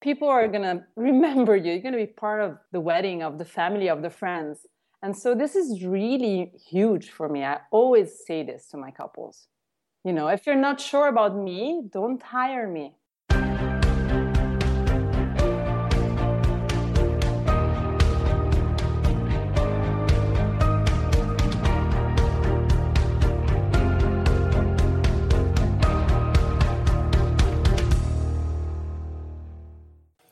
people 0.00 0.28
are 0.28 0.48
going 0.48 0.62
to 0.62 0.84
remember 0.96 1.56
you. 1.56 1.72
You're 1.72 1.82
going 1.82 1.92
to 1.92 1.98
be 1.98 2.06
part 2.06 2.40
of 2.40 2.58
the 2.72 2.80
wedding, 2.80 3.22
of 3.22 3.38
the 3.38 3.44
family, 3.44 3.88
of 3.88 4.02
the 4.02 4.10
friends. 4.10 4.66
And 5.02 5.16
so 5.16 5.34
this 5.34 5.54
is 5.54 5.84
really 5.84 6.52
huge 6.68 7.10
for 7.10 7.28
me. 7.28 7.44
I 7.44 7.60
always 7.70 8.24
say 8.26 8.42
this 8.42 8.68
to 8.70 8.76
my 8.76 8.90
couples. 8.90 9.46
You 10.04 10.12
know, 10.12 10.28
if 10.28 10.46
you're 10.46 10.56
not 10.56 10.80
sure 10.80 11.08
about 11.08 11.36
me, 11.36 11.82
don't 11.92 12.22
hire 12.22 12.68
me. 12.68 12.94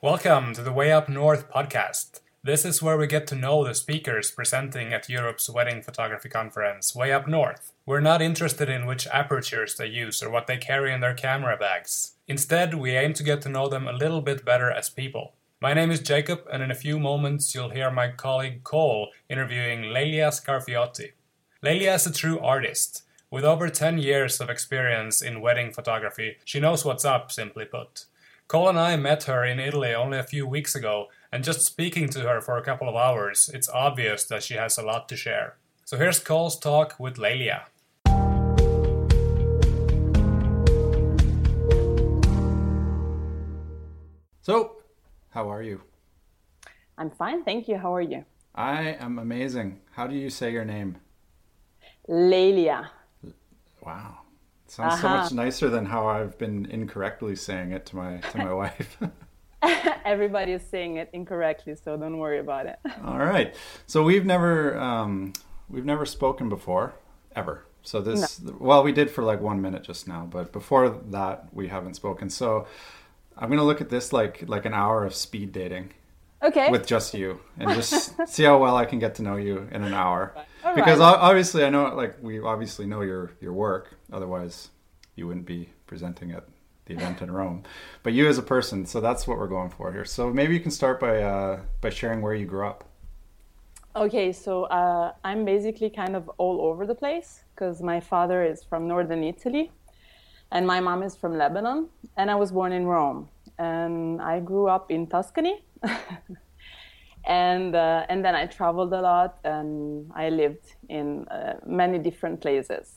Welcome 0.07 0.55
to 0.55 0.63
the 0.63 0.71
Way 0.71 0.93
Up 0.93 1.09
North 1.09 1.51
podcast. 1.51 2.21
This 2.45 2.65
is 2.65 2.81
where 2.81 2.97
we 2.97 3.09
get 3.09 3.27
to 3.27 3.35
know 3.35 3.65
the 3.65 3.75
speakers 3.75 4.31
presenting 4.31 4.93
at 4.93 5.09
Europe's 5.09 5.51
wedding 5.51 5.83
photography 5.83 6.29
conference, 6.29 6.95
Way 6.95 7.13
Up 7.13 7.27
North. 7.27 7.73
We're 7.85 7.99
not 7.99 8.23
interested 8.23 8.69
in 8.69 8.87
which 8.87 9.09
apertures 9.09 9.75
they 9.75 9.89
use 9.89 10.23
or 10.23 10.31
what 10.31 10.47
they 10.47 10.59
carry 10.59 10.93
in 10.93 11.01
their 11.01 11.13
camera 11.13 11.57
bags. 11.57 12.13
Instead, 12.29 12.75
we 12.75 12.93
aim 12.93 13.15
to 13.15 13.25
get 13.25 13.43
to 13.43 13.49
know 13.49 13.69
them 13.69 13.89
a 13.89 13.93
little 13.93 14.21
bit 14.21 14.45
better 14.45 14.71
as 14.71 14.89
people. 14.89 15.35
My 15.61 15.75
name 15.75 15.91
is 15.91 15.99
Jacob, 15.99 16.43
and 16.53 16.63
in 16.63 16.71
a 16.71 16.77
few 16.77 17.01
moments 17.01 17.53
you'll 17.53 17.71
hear 17.71 17.91
my 17.91 18.13
colleague 18.13 18.63
Cole 18.63 19.09
interviewing 19.29 19.93
Lelia 19.93 20.29
Scarfiotti. 20.29 21.15
Lelia 21.63 21.95
is 21.95 22.07
a 22.07 22.13
true 22.13 22.39
artist. 22.39 23.03
With 23.29 23.45
over 23.45 23.69
10 23.69 23.99
years 23.99 24.41
of 24.41 24.51
experience 24.51 25.21
in 25.21 25.41
wedding 25.41 25.73
photography, 25.73 26.37
she 26.45 26.61
knows 26.61 26.85
what's 26.85 27.05
up, 27.05 27.33
simply 27.33 27.65
put. 27.65 28.05
Cole 28.49 28.69
and 28.69 28.79
I 28.79 28.95
met 28.95 29.25
her 29.25 29.45
in 29.45 29.59
Italy 29.59 29.93
only 29.93 30.19
a 30.19 30.23
few 30.23 30.47
weeks 30.47 30.77
ago, 30.77 31.09
and 31.33 31.43
just 31.43 31.63
speaking 31.63 32.09
to 32.11 32.21
her 32.21 32.41
for 32.41 32.57
a 32.57 32.63
couple 32.63 32.89
of 32.89 32.95
hours, 32.95 33.51
it's 33.53 33.69
obvious 33.69 34.23
that 34.27 34.45
she 34.45 34.55
has 34.55 34.79
a 34.79 34.85
lot 34.85 35.09
to 35.09 35.17
share. 35.17 35.57
So 35.85 35.97
here's 35.97 36.21
Cole's 36.21 36.57
talk 36.57 36.95
with 37.01 37.19
Lelia. 37.19 37.67
So, 44.43 44.77
how 45.31 45.51
are 45.51 45.63
you? 45.65 45.81
I'm 46.97 47.11
fine, 47.11 47.43
thank 47.43 47.67
you. 47.67 47.77
How 47.79 47.93
are 47.97 48.01
you? 48.01 48.25
I 48.55 48.97
am 49.01 49.19
amazing. 49.19 49.81
How 49.91 50.07
do 50.07 50.15
you 50.15 50.31
say 50.31 50.53
your 50.53 50.65
name? 50.65 50.99
Lelia. 52.07 52.93
Wow. 53.85 54.19
Sounds 54.69 55.01
so 55.01 55.07
Uh-huh. 55.07 55.19
much 55.19 55.33
nicer 55.33 55.69
than 55.71 55.87
how 55.87 56.07
I've 56.07 56.37
been 56.39 56.67
incorrectly 56.67 57.37
saying 57.37 57.73
it 57.73 57.87
to 57.87 57.97
my 57.97 58.19
to 58.19 58.39
my 58.39 58.53
wife. 58.63 58.99
Everybody 60.05 60.53
is 60.53 60.63
saying 60.63 60.97
it 60.97 61.09
incorrectly, 61.13 61.75
so 61.75 61.97
don't 61.97 62.19
worry 62.19 62.39
about 62.39 62.67
it. 62.67 62.79
All 63.05 63.19
right. 63.19 63.55
So 63.87 64.03
we've 64.03 64.25
never 64.25 64.79
um, 64.79 65.33
we've 65.69 65.85
never 65.85 66.07
spoken 66.07 66.49
before 66.49 66.95
ever. 67.35 67.65
So 67.83 68.01
this 68.01 68.41
well 68.59 68.83
we 68.83 68.93
did 68.93 69.11
for 69.11 69.23
like 69.23 69.41
1 69.41 69.61
minute 69.61 69.83
just 69.85 70.07
now, 70.09 70.27
but 70.31 70.53
before 70.53 70.89
that 70.89 71.49
we 71.53 71.69
haven't 71.69 71.95
spoken. 71.95 72.31
So 72.31 72.67
I'm 73.37 73.49
going 73.49 73.59
to 73.59 73.65
look 73.65 73.81
at 73.81 73.89
this 73.91 74.13
like 74.13 74.45
like 74.49 74.65
an 74.65 74.75
hour 74.75 75.05
of 75.05 75.15
speed 75.15 75.53
dating 75.53 75.93
Okay. 76.43 76.71
with 76.71 76.87
just 76.87 77.15
you 77.15 77.41
and 77.59 77.71
just 77.73 78.15
see 78.29 78.45
how 78.45 78.59
well 78.59 78.77
I 78.77 78.85
can 78.85 78.99
get 78.99 79.15
to 79.17 79.23
know 79.23 79.37
you 79.37 79.69
in 79.73 79.83
an 79.83 79.95
hour. 79.95 80.35
All 80.65 80.75
because 80.75 80.99
right. 80.99 81.17
obviously 81.19 81.65
I 81.65 81.71
know 81.71 81.95
like 81.95 82.17
we 82.23 82.41
obviously 82.41 82.87
know 82.87 83.01
your 83.03 83.33
your 83.41 83.53
work 83.53 83.96
otherwise 84.13 84.71
you 85.15 85.27
wouldn't 85.27 85.47
be 85.47 85.71
presenting 85.87 86.33
at 86.33 86.45
the 86.87 86.95
event 86.95 87.23
in 87.23 87.31
Rome. 87.31 87.65
But 88.03 88.13
you 88.13 88.29
as 88.29 88.39
a 88.39 88.43
person, 88.43 88.87
so 88.87 89.01
that's 89.01 89.27
what 89.27 89.39
we're 89.39 89.49
going 89.49 89.71
for 89.71 89.93
here. 89.93 90.05
So 90.05 90.31
maybe 90.31 90.55
you 90.55 90.61
can 90.61 90.71
start 90.71 91.01
by 91.01 91.23
uh, 91.23 91.61
by 91.81 91.91
sharing 91.91 92.23
where 92.23 92.35
you 92.35 92.47
grew 92.47 92.67
up. 92.67 92.85
Okay, 93.97 94.31
so 94.31 94.65
uh, 94.65 95.13
I'm 95.25 95.45
basically 95.45 95.89
kind 95.89 96.15
of 96.15 96.29
all 96.37 96.61
over 96.61 96.87
the 96.87 96.95
place 96.95 97.45
because 97.55 97.81
my 97.83 97.99
father 97.99 98.45
is 98.45 98.63
from 98.63 98.87
northern 98.87 99.25
Italy 99.25 99.73
and 100.53 100.67
my 100.67 100.81
mom 100.81 101.03
is 101.03 101.17
from 101.17 101.37
Lebanon, 101.37 101.89
and 102.17 102.31
I 102.31 102.35
was 102.35 102.53
born 102.53 102.73
in 102.73 102.87
Rome. 102.87 103.29
And 103.59 104.21
I 104.23 104.41
grew 104.41 104.69
up 104.69 104.91
in 104.91 105.07
Tuscany. 105.07 105.65
and, 107.25 107.75
uh, 107.75 108.07
and 108.09 108.25
then 108.25 108.35
I 108.35 108.47
traveled 108.47 108.93
a 108.93 109.01
lot 109.01 109.39
and 109.45 110.11
I 110.15 110.29
lived 110.29 110.75
in 110.89 111.27
uh, 111.29 111.55
many 111.67 111.99
different 111.99 112.41
places. 112.41 112.96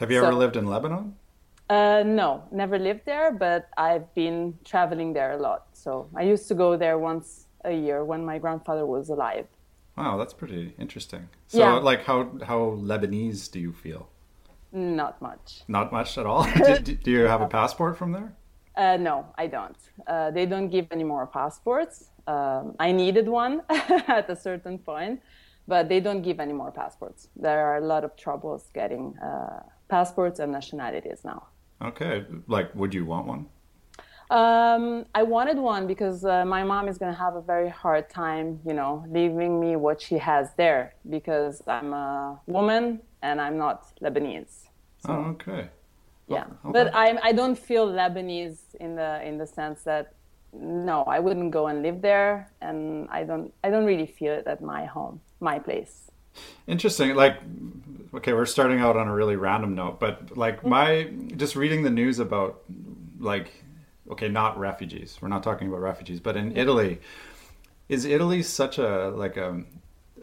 Have 0.00 0.10
you 0.10 0.20
So- 0.20 0.26
ever 0.26 0.34
lived 0.34 0.56
in 0.56 0.66
Lebanon? 0.66 1.14
Uh, 1.68 2.02
no, 2.04 2.42
never 2.50 2.78
lived 2.78 3.04
there, 3.04 3.30
but 3.30 3.68
I've 3.76 4.12
been 4.14 4.58
traveling 4.64 5.12
there 5.12 5.32
a 5.32 5.36
lot. 5.36 5.66
So 5.72 6.08
I 6.16 6.22
used 6.22 6.48
to 6.48 6.54
go 6.54 6.76
there 6.76 6.98
once 6.98 7.46
a 7.64 7.72
year 7.72 8.04
when 8.04 8.24
my 8.24 8.38
grandfather 8.38 8.86
was 8.86 9.08
alive. 9.10 9.46
Wow, 9.96 10.16
that's 10.16 10.32
pretty 10.32 10.74
interesting. 10.78 11.28
So 11.46 11.58
Yeah. 11.58 11.74
like 11.90 12.02
how 12.08 12.18
how 12.50 12.58
Lebanese 12.90 13.50
do 13.52 13.60
you 13.60 13.72
feel? 13.72 14.08
Not 14.72 15.20
much. 15.20 15.62
Not 15.68 15.92
much 15.92 16.16
at 16.18 16.26
all. 16.26 16.42
do, 16.66 16.78
do- 16.78 16.94
do 17.06 17.10
you 17.10 17.24
have 17.28 17.42
a 17.42 17.46
passport 17.58 17.96
from 17.98 18.10
there? 18.12 18.32
Uh, 18.76 18.96
no, 18.96 19.26
I 19.36 19.46
don't. 19.46 19.76
Uh, 20.06 20.30
they 20.30 20.46
don't 20.46 20.70
give 20.70 20.86
any 20.90 21.04
more 21.04 21.26
passports. 21.26 21.94
Um, 22.26 22.74
I 22.80 22.90
needed 22.92 23.28
one 23.28 23.62
at 24.18 24.26
a 24.30 24.36
certain 24.36 24.78
point, 24.78 25.20
but 25.68 25.88
they 25.90 26.00
don't 26.00 26.22
give 26.22 26.40
any 26.40 26.54
more 26.54 26.70
passports. 26.72 27.28
There 27.36 27.60
are 27.68 27.76
a 27.76 27.86
lot 27.92 28.02
of 28.04 28.16
troubles 28.16 28.70
getting 28.72 29.04
uh, 29.18 29.62
passports 29.94 30.38
and 30.40 30.50
nationalities 30.52 31.20
now. 31.24 31.40
Okay. 31.90 32.24
Like 32.46 32.74
would 32.74 32.92
you 32.94 33.04
want 33.04 33.26
one? 33.26 33.46
Um, 34.30 35.06
I 35.12 35.24
wanted 35.24 35.58
one 35.58 35.88
because 35.88 36.24
uh, 36.24 36.44
my 36.44 36.62
mom 36.62 36.86
is 36.86 36.98
going 36.98 37.12
to 37.12 37.18
have 37.18 37.34
a 37.34 37.40
very 37.40 37.68
hard 37.68 38.08
time, 38.08 38.60
you 38.64 38.74
know, 38.74 39.04
leaving 39.08 39.58
me 39.58 39.74
what 39.74 40.00
she 40.00 40.18
has 40.18 40.54
there 40.56 40.94
because 41.16 41.62
I'm 41.66 41.92
a 41.92 42.40
woman 42.46 43.00
and 43.22 43.40
I'm 43.40 43.58
not 43.58 43.78
Lebanese. 44.00 44.68
oh, 45.08 45.34
okay. 45.34 45.68
Yeah, 46.28 46.44
okay. 46.64 46.72
but 46.76 46.94
I 46.94 47.18
I 47.28 47.32
don't 47.32 47.58
feel 47.58 47.84
Lebanese 48.00 48.60
in 48.84 48.94
the 48.94 49.10
in 49.28 49.34
the 49.42 49.48
sense 49.58 49.82
that 49.82 50.04
no, 50.52 51.02
I 51.04 51.18
wouldn't 51.18 51.50
go 51.50 51.66
and 51.66 51.82
live 51.82 52.00
there, 52.02 52.50
and 52.60 53.08
I 53.10 53.24
don't 53.24 53.52
I 53.64 53.70
don't 53.70 53.84
really 53.84 54.06
feel 54.06 54.34
it 54.40 54.46
at 54.46 54.60
my 54.62 54.84
home, 54.84 55.20
my 55.40 55.58
place. 55.58 56.10
Interesting. 56.66 57.14
Like, 57.14 57.38
okay, 58.14 58.32
we're 58.32 58.46
starting 58.46 58.80
out 58.80 58.96
on 58.96 59.08
a 59.08 59.14
really 59.14 59.36
random 59.36 59.74
note, 59.74 60.00
but 60.00 60.36
like 60.36 60.58
mm-hmm. 60.58 60.68
my 60.68 61.10
just 61.36 61.56
reading 61.56 61.82
the 61.82 61.90
news 61.90 62.18
about 62.18 62.62
like, 63.18 63.64
okay, 64.10 64.28
not 64.28 64.58
refugees. 64.58 65.18
We're 65.20 65.28
not 65.28 65.42
talking 65.42 65.68
about 65.68 65.80
refugees, 65.80 66.20
but 66.20 66.36
in 66.36 66.50
mm-hmm. 66.50 66.58
Italy, 66.58 67.00
is 67.88 68.04
Italy 68.04 68.42
such 68.42 68.78
a 68.78 69.08
like 69.10 69.36
a 69.36 69.62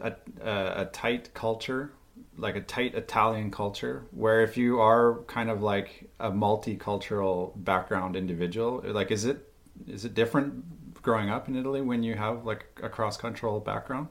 a, 0.00 0.12
a, 0.40 0.82
a 0.82 0.84
tight 0.86 1.34
culture, 1.34 1.92
like 2.36 2.56
a 2.56 2.60
tight 2.60 2.94
Italian 2.94 3.50
culture, 3.50 4.06
where 4.10 4.42
if 4.42 4.56
you 4.56 4.80
are 4.80 5.20
kind 5.26 5.50
of 5.50 5.62
like 5.62 6.08
a 6.20 6.30
multicultural 6.30 7.52
background 7.64 8.16
individual, 8.16 8.82
like 8.86 9.10
is 9.10 9.24
it 9.24 9.52
is 9.86 10.04
it 10.04 10.14
different 10.14 11.02
growing 11.02 11.30
up 11.30 11.48
in 11.48 11.56
Italy 11.56 11.80
when 11.80 12.02
you 12.02 12.14
have 12.14 12.44
like 12.44 12.66
a 12.82 12.88
cross 12.88 13.16
cultural 13.16 13.60
background? 13.60 14.08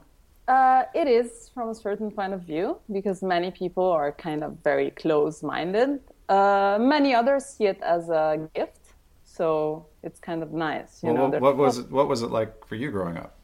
Uh, 0.48 0.84
it 0.94 1.06
is 1.08 1.50
from 1.54 1.70
a 1.70 1.74
certain 1.74 2.10
point 2.10 2.32
of 2.34 2.42
view 2.42 2.78
because 2.92 3.22
many 3.22 3.50
people 3.52 3.84
are 3.84 4.12
kind 4.12 4.42
of 4.42 4.58
very 4.64 4.90
close-minded. 4.92 6.00
Uh, 6.28 6.78
many 6.80 7.14
others 7.14 7.46
see 7.46 7.66
it 7.66 7.80
as 7.82 8.08
a 8.10 8.48
gift, 8.54 8.94
so 9.24 9.86
it's 10.02 10.20
kind 10.20 10.42
of 10.42 10.52
nice. 10.52 11.04
You 11.04 11.12
Well, 11.12 11.14
know, 11.14 11.28
what, 11.28 11.40
what 11.40 11.56
was 11.56 11.78
it, 11.78 11.90
what 11.90 12.08
was 12.08 12.22
it 12.22 12.30
like 12.30 12.66
for 12.66 12.76
you 12.76 12.90
growing 12.90 13.18
up? 13.18 13.38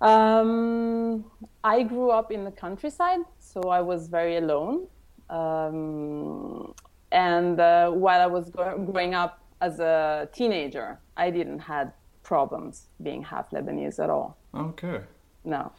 Um, 0.00 1.24
I 1.64 1.82
grew 1.84 2.10
up 2.10 2.32
in 2.32 2.44
the 2.44 2.50
countryside, 2.50 3.20
so 3.38 3.70
I 3.70 3.80
was 3.80 4.08
very 4.08 4.36
alone. 4.38 4.88
Um, 5.30 6.74
and 7.12 7.60
uh, 7.60 7.90
while 7.90 8.20
I 8.20 8.26
was 8.26 8.50
growing 8.50 9.14
up 9.14 9.40
as 9.60 9.78
a 9.80 10.28
teenager, 10.32 10.98
I 11.16 11.30
didn't 11.30 11.60
had 11.60 11.92
problems 12.24 12.88
being 13.02 13.22
half 13.22 13.50
Lebanese 13.50 14.02
at 14.02 14.10
all. 14.10 14.38
Okay, 14.54 15.00
No, 15.44 15.72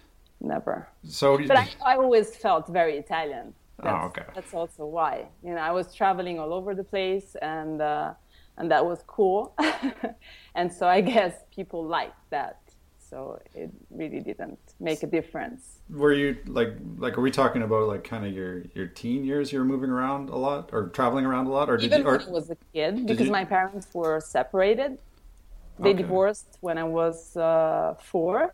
never. 0.43 0.89
so 1.03 1.37
But 1.47 1.57
I, 1.57 1.67
I 1.85 1.95
always 1.97 2.35
felt 2.35 2.67
very 2.67 2.97
Italian. 2.97 3.55
That's, 3.81 4.01
Oh, 4.03 4.07
okay. 4.07 4.23
That's 4.35 4.53
also 4.53 4.85
why. 4.85 5.29
You 5.43 5.55
know, 5.55 5.61
I 5.61 5.71
was 5.71 5.93
traveling 5.95 6.39
all 6.39 6.53
over 6.53 6.75
the 6.75 6.83
place, 6.83 7.35
and 7.41 7.81
uh, 7.81 8.13
and 8.57 8.71
that 8.71 8.85
was 8.85 9.03
cool. 9.07 9.55
and 10.55 10.71
so 10.71 10.87
I 10.87 11.01
guess 11.01 11.33
people 11.55 11.85
liked 11.87 12.17
that. 12.31 12.59
So 12.97 13.39
it 13.53 13.71
really 13.89 14.21
didn't 14.21 14.59
make 14.79 15.03
a 15.03 15.07
difference. 15.07 15.81
Were 15.89 16.13
you 16.13 16.37
like 16.47 16.69
like 16.97 17.17
are 17.17 17.21
we 17.21 17.31
talking 17.31 17.61
about 17.61 17.87
like 17.87 18.03
kind 18.03 18.25
of 18.25 18.33
your 18.33 18.63
your 18.73 18.87
teen 18.87 19.23
years? 19.25 19.51
You 19.51 19.59
were 19.59 19.65
moving 19.65 19.89
around 19.89 20.29
a 20.29 20.37
lot 20.37 20.69
or 20.71 20.89
traveling 20.89 21.25
around 21.25 21.47
a 21.47 21.51
lot, 21.51 21.69
or 21.69 21.77
did 21.77 21.85
Even 21.85 21.99
you? 21.99 22.07
Or, 22.07 22.17
when 22.17 22.21
I 22.21 22.29
was 22.29 22.49
a 22.49 22.57
kid, 22.73 23.05
because 23.05 23.27
you- 23.27 23.31
my 23.31 23.45
parents 23.45 23.87
were 23.93 24.19
separated. 24.21 24.97
They 25.79 25.91
Okay. 25.91 26.03
divorced 26.03 26.57
when 26.61 26.77
I 26.77 26.83
was 26.85 27.35
uh, 27.35 27.95
four. 28.01 28.53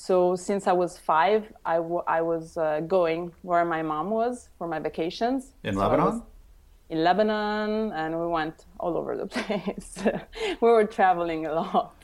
So 0.00 0.36
since 0.36 0.66
I 0.68 0.72
was 0.72 0.96
five, 0.96 1.52
I, 1.64 1.76
w- 1.76 2.04
I 2.06 2.20
was 2.22 2.56
uh, 2.56 2.80
going 2.86 3.32
where 3.42 3.64
my 3.64 3.82
mom 3.82 4.10
was 4.10 4.48
for 4.56 4.68
my 4.68 4.78
vacations. 4.78 5.54
in 5.62 5.74
So 5.74 5.76
Lebanon? 5.76 6.22
in 6.88 7.02
Lebanon, 7.04 7.92
and 7.92 8.18
we 8.20 8.26
went 8.28 8.66
all 8.78 8.96
over 8.96 9.16
the 9.16 9.26
place. 9.36 9.98
we 10.60 10.68
were 10.68 10.84
traveling 10.84 11.46
a 11.46 11.52
lot, 11.52 11.96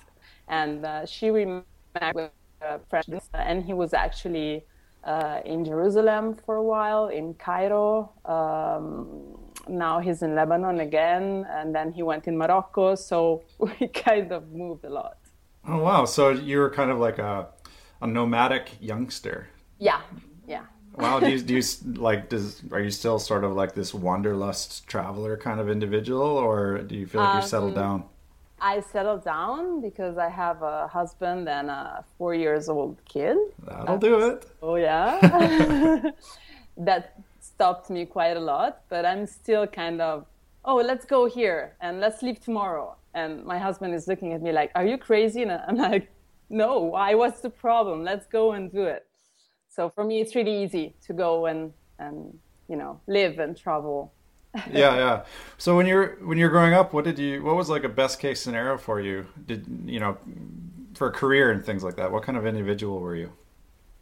and 0.48 0.84
uh, 0.84 1.06
she 1.06 1.30
remarried 1.30 2.14
with 2.14 2.30
a 2.62 2.80
friend, 2.90 3.20
and 3.34 3.64
he 3.64 3.72
was 3.72 3.94
actually 3.94 4.64
uh, 5.04 5.40
in 5.44 5.64
Jerusalem 5.64 6.34
for 6.44 6.56
a 6.56 6.62
while, 6.64 7.08
in 7.08 7.34
Cairo. 7.34 8.12
Um, 8.24 9.38
now 9.68 10.00
he's 10.00 10.22
in 10.22 10.34
Lebanon 10.34 10.80
again, 10.80 11.46
and 11.48 11.74
then 11.74 11.92
he 11.92 12.02
went 12.02 12.26
in 12.26 12.36
Morocco. 12.36 12.96
So 12.96 13.44
we 13.58 13.88
kind 13.88 14.32
of 14.32 14.50
moved 14.52 14.84
a 14.84 14.90
lot. 14.90 15.18
Oh 15.66 15.78
wow! 15.78 16.04
So 16.04 16.30
you 16.30 16.58
were 16.58 16.70
kind 16.70 16.90
of 16.90 16.98
like 16.98 17.18
a 17.18 17.48
a 18.04 18.06
nomadic 18.06 18.70
youngster. 18.80 19.48
Yeah, 19.78 20.00
yeah. 20.46 20.66
Wow. 20.96 21.18
Do 21.18 21.30
you, 21.30 21.40
do 21.40 21.54
you 21.54 21.62
like? 22.08 22.28
Does 22.28 22.62
are 22.70 22.80
you 22.80 22.90
still 22.90 23.18
sort 23.18 23.42
of 23.44 23.52
like 23.54 23.74
this 23.74 23.92
wanderlust 23.92 24.86
traveler 24.86 25.36
kind 25.36 25.58
of 25.58 25.68
individual, 25.68 26.22
or 26.22 26.78
do 26.82 26.94
you 26.94 27.06
feel 27.06 27.22
like 27.22 27.32
you're 27.34 27.42
Um, 27.42 27.48
settled 27.48 27.74
down? 27.74 28.04
I 28.60 28.80
settled 28.80 29.24
down 29.24 29.80
because 29.80 30.16
I 30.16 30.28
have 30.28 30.62
a 30.62 30.86
husband 30.88 31.48
and 31.48 31.68
a 31.70 32.04
four 32.16 32.34
years 32.34 32.68
old 32.68 32.96
kid. 33.04 33.36
That'll 33.66 33.98
do 33.98 34.20
it. 34.28 34.46
Oh 34.62 34.76
yeah, 34.76 35.18
that 36.76 37.02
stopped 37.40 37.90
me 37.90 38.06
quite 38.06 38.36
a 38.36 38.40
lot. 38.40 38.82
But 38.88 39.04
I'm 39.04 39.26
still 39.26 39.66
kind 39.66 40.00
of, 40.00 40.26
oh, 40.64 40.76
let's 40.76 41.04
go 41.04 41.26
here 41.26 41.74
and 41.80 42.00
let's 42.00 42.22
leave 42.22 42.40
tomorrow. 42.40 42.96
And 43.14 43.44
my 43.44 43.58
husband 43.58 43.94
is 43.94 44.08
looking 44.08 44.32
at 44.32 44.42
me 44.42 44.52
like, 44.52 44.70
are 44.74 44.86
you 44.86 44.98
crazy? 44.98 45.42
And 45.42 45.52
I'm 45.52 45.76
like, 45.76 46.08
no. 46.48 46.80
Why? 46.80 47.14
What's 47.14 47.40
the 47.40 47.50
problem? 47.50 48.04
Let's 48.04 48.26
go 48.26 48.52
and 48.52 48.70
do 48.70 48.84
it. 48.84 49.06
So 49.68 49.90
for 49.90 50.04
me, 50.04 50.20
it's 50.20 50.34
really 50.34 50.62
easy 50.62 50.94
to 51.06 51.12
go 51.12 51.46
and 51.46 51.72
and 51.98 52.38
you 52.68 52.76
know 52.76 53.00
live 53.06 53.38
and 53.38 53.56
travel. 53.56 54.12
yeah, 54.70 54.96
yeah. 54.96 55.24
So 55.58 55.76
when 55.76 55.86
you're 55.86 56.18
when 56.24 56.38
you're 56.38 56.50
growing 56.50 56.74
up, 56.74 56.92
what 56.92 57.04
did 57.04 57.18
you? 57.18 57.42
What 57.42 57.56
was 57.56 57.68
like 57.68 57.84
a 57.84 57.88
best 57.88 58.20
case 58.20 58.40
scenario 58.40 58.78
for 58.78 59.00
you? 59.00 59.26
Did 59.46 59.66
you 59.84 60.00
know 60.00 60.16
for 60.94 61.08
a 61.08 61.12
career 61.12 61.50
and 61.50 61.64
things 61.64 61.82
like 61.82 61.96
that? 61.96 62.10
What 62.10 62.22
kind 62.22 62.38
of 62.38 62.46
individual 62.46 63.00
were 63.00 63.16
you? 63.16 63.32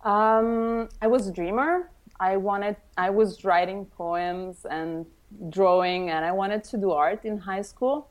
Um, 0.04 0.88
I 1.00 1.06
was 1.06 1.26
a 1.26 1.32
dreamer. 1.32 1.90
I 2.20 2.36
wanted. 2.36 2.76
I 2.98 3.10
was 3.10 3.44
writing 3.44 3.86
poems 3.86 4.66
and 4.70 5.06
drawing, 5.48 6.10
and 6.10 6.24
I 6.24 6.32
wanted 6.32 6.64
to 6.64 6.76
do 6.76 6.90
art 6.90 7.24
in 7.24 7.38
high 7.38 7.62
school. 7.62 8.08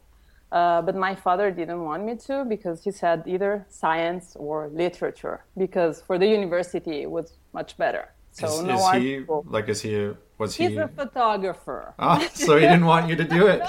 Uh, 0.52 0.82
but 0.82 0.96
my 0.96 1.16
father 1.16 1.50
didn't 1.50 1.82
want 1.82 2.04
me 2.04 2.16
to 2.16 2.44
because 2.44 2.84
he 2.84 2.92
said 2.92 3.24
either 3.26 3.66
science 3.70 4.36
or 4.36 4.70
literature 4.74 5.46
because 5.58 6.02
for 6.02 6.18
the 6.18 6.28
university 6.28 7.04
it 7.04 7.10
was 7.10 7.38
much 7.54 7.78
better. 7.78 8.10
So 8.32 8.48
is, 8.48 8.64
no 8.64 8.76
is 8.76 8.82
art. 8.82 9.02
he 9.02 9.24
school. 9.24 9.46
like? 9.48 9.70
Is 9.70 9.82
he? 9.82 10.12
Was 10.38 10.56
he? 10.56 10.68
He's 10.70 10.78
a 10.78 10.88
photographer. 10.88 11.94
Ah, 12.00 12.28
so 12.34 12.56
he 12.56 12.62
didn't 12.62 12.86
want 12.86 13.10
you 13.10 13.16
to 13.16 13.24
do 13.24 13.48
it. 13.48 13.62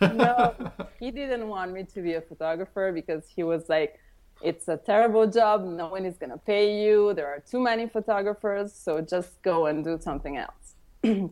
no, 0.00 0.54
he 1.00 1.10
didn't 1.10 1.48
want 1.48 1.72
me 1.72 1.84
to 1.84 2.02
be 2.02 2.14
a 2.14 2.20
photographer 2.20 2.92
because 2.92 3.24
he 3.34 3.42
was 3.44 3.68
like, 3.68 3.98
it's 4.42 4.68
a 4.68 4.76
terrible 4.76 5.26
job. 5.26 5.64
No 5.64 5.88
one 5.88 6.04
is 6.04 6.16
going 6.16 6.30
to 6.30 6.38
pay 6.38 6.84
you. 6.84 7.14
There 7.14 7.26
are 7.26 7.40
too 7.40 7.60
many 7.60 7.88
photographers. 7.88 8.72
So 8.72 9.00
just 9.00 9.40
go 9.42 9.66
and 9.66 9.84
do 9.84 9.98
something 10.00 10.36
else. 10.36 10.74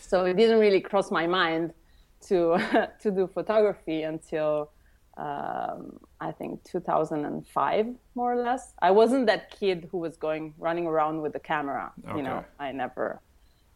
so 0.00 0.24
it 0.24 0.36
didn't 0.36 0.58
really 0.58 0.80
cross 0.80 1.10
my 1.10 1.26
mind 1.26 1.72
to, 2.28 2.58
to 3.00 3.10
do 3.10 3.26
photography 3.32 4.02
until 4.02 4.70
um, 5.16 5.98
I 6.20 6.32
think 6.32 6.62
2005, 6.64 7.86
more 8.14 8.32
or 8.32 8.36
less. 8.42 8.72
I 8.80 8.90
wasn't 8.92 9.26
that 9.26 9.50
kid 9.50 9.88
who 9.90 9.98
was 9.98 10.16
going 10.16 10.54
running 10.58 10.86
around 10.86 11.22
with 11.22 11.32
the 11.32 11.40
camera. 11.40 11.92
You 12.14 12.22
know, 12.22 12.44
I 12.58 12.72
never 12.72 13.20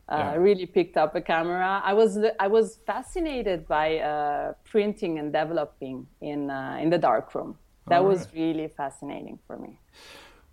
uh, 0.09 0.17
Yeah. 0.19 0.35
really 0.37 0.67
picked 0.67 0.97
up 0.97 1.15
a 1.15 1.21
camera. 1.21 1.81
I 1.85 1.95
was 1.95 2.19
I 2.39 2.49
was 2.49 2.79
fascinated 2.87 3.67
by 3.69 3.99
uh, 3.99 4.53
printing 4.65 5.19
and 5.19 5.33
developing 5.33 6.07
in 6.21 6.51
uh, 6.51 6.79
in 6.81 6.91
the 6.91 6.99
darkroom. 6.99 7.59
That 7.89 8.03
All 8.03 8.05
was 8.05 8.29
really 8.35 8.69
fascinating 8.69 9.39
for 9.47 9.57
me. 9.59 9.81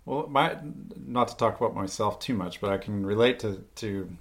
Well, 0.04 0.26
my 0.28 0.56
not 1.06 1.28
to 1.28 1.36
talk 1.36 1.60
about 1.60 1.74
myself 1.74 2.18
too 2.18 2.34
much, 2.34 2.60
but 2.60 2.70
I 2.70 2.78
can 2.78 3.04
relate 3.06 3.38
to 3.40 3.64
to 3.76 4.16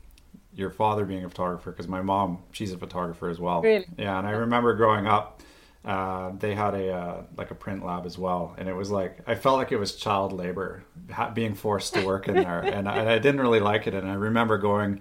your 0.53 0.69
father 0.69 1.05
being 1.05 1.23
a 1.23 1.29
photographer 1.29 1.71
because 1.71 1.87
my 1.87 2.01
mom, 2.01 2.39
she's 2.51 2.71
a 2.73 2.77
photographer 2.77 3.29
as 3.29 3.39
well. 3.39 3.61
Really? 3.61 3.87
Yeah, 3.97 4.17
and 4.17 4.27
I 4.27 4.31
remember 4.31 4.73
growing 4.73 5.07
up, 5.07 5.41
uh, 5.85 6.31
they 6.37 6.53
had 6.53 6.73
a 6.73 6.91
uh, 6.91 7.23
like 7.37 7.51
a 7.51 7.55
print 7.55 7.85
lab 7.85 8.05
as 8.05 8.17
well, 8.17 8.53
and 8.57 8.67
it 8.67 8.75
was 8.75 8.91
like 8.91 9.19
I 9.25 9.35
felt 9.35 9.57
like 9.57 9.71
it 9.71 9.77
was 9.77 9.95
child 9.95 10.33
labor 10.33 10.83
ha- 11.09 11.29
being 11.29 11.55
forced 11.55 11.93
to 11.93 12.05
work 12.05 12.27
in 12.27 12.35
there, 12.43 12.61
and 12.61 12.87
I, 12.87 12.97
and 12.97 13.09
I 13.09 13.17
didn't 13.19 13.39
really 13.39 13.61
like 13.61 13.87
it. 13.87 13.93
And 13.93 14.09
I 14.09 14.15
remember 14.15 14.57
going 14.57 14.99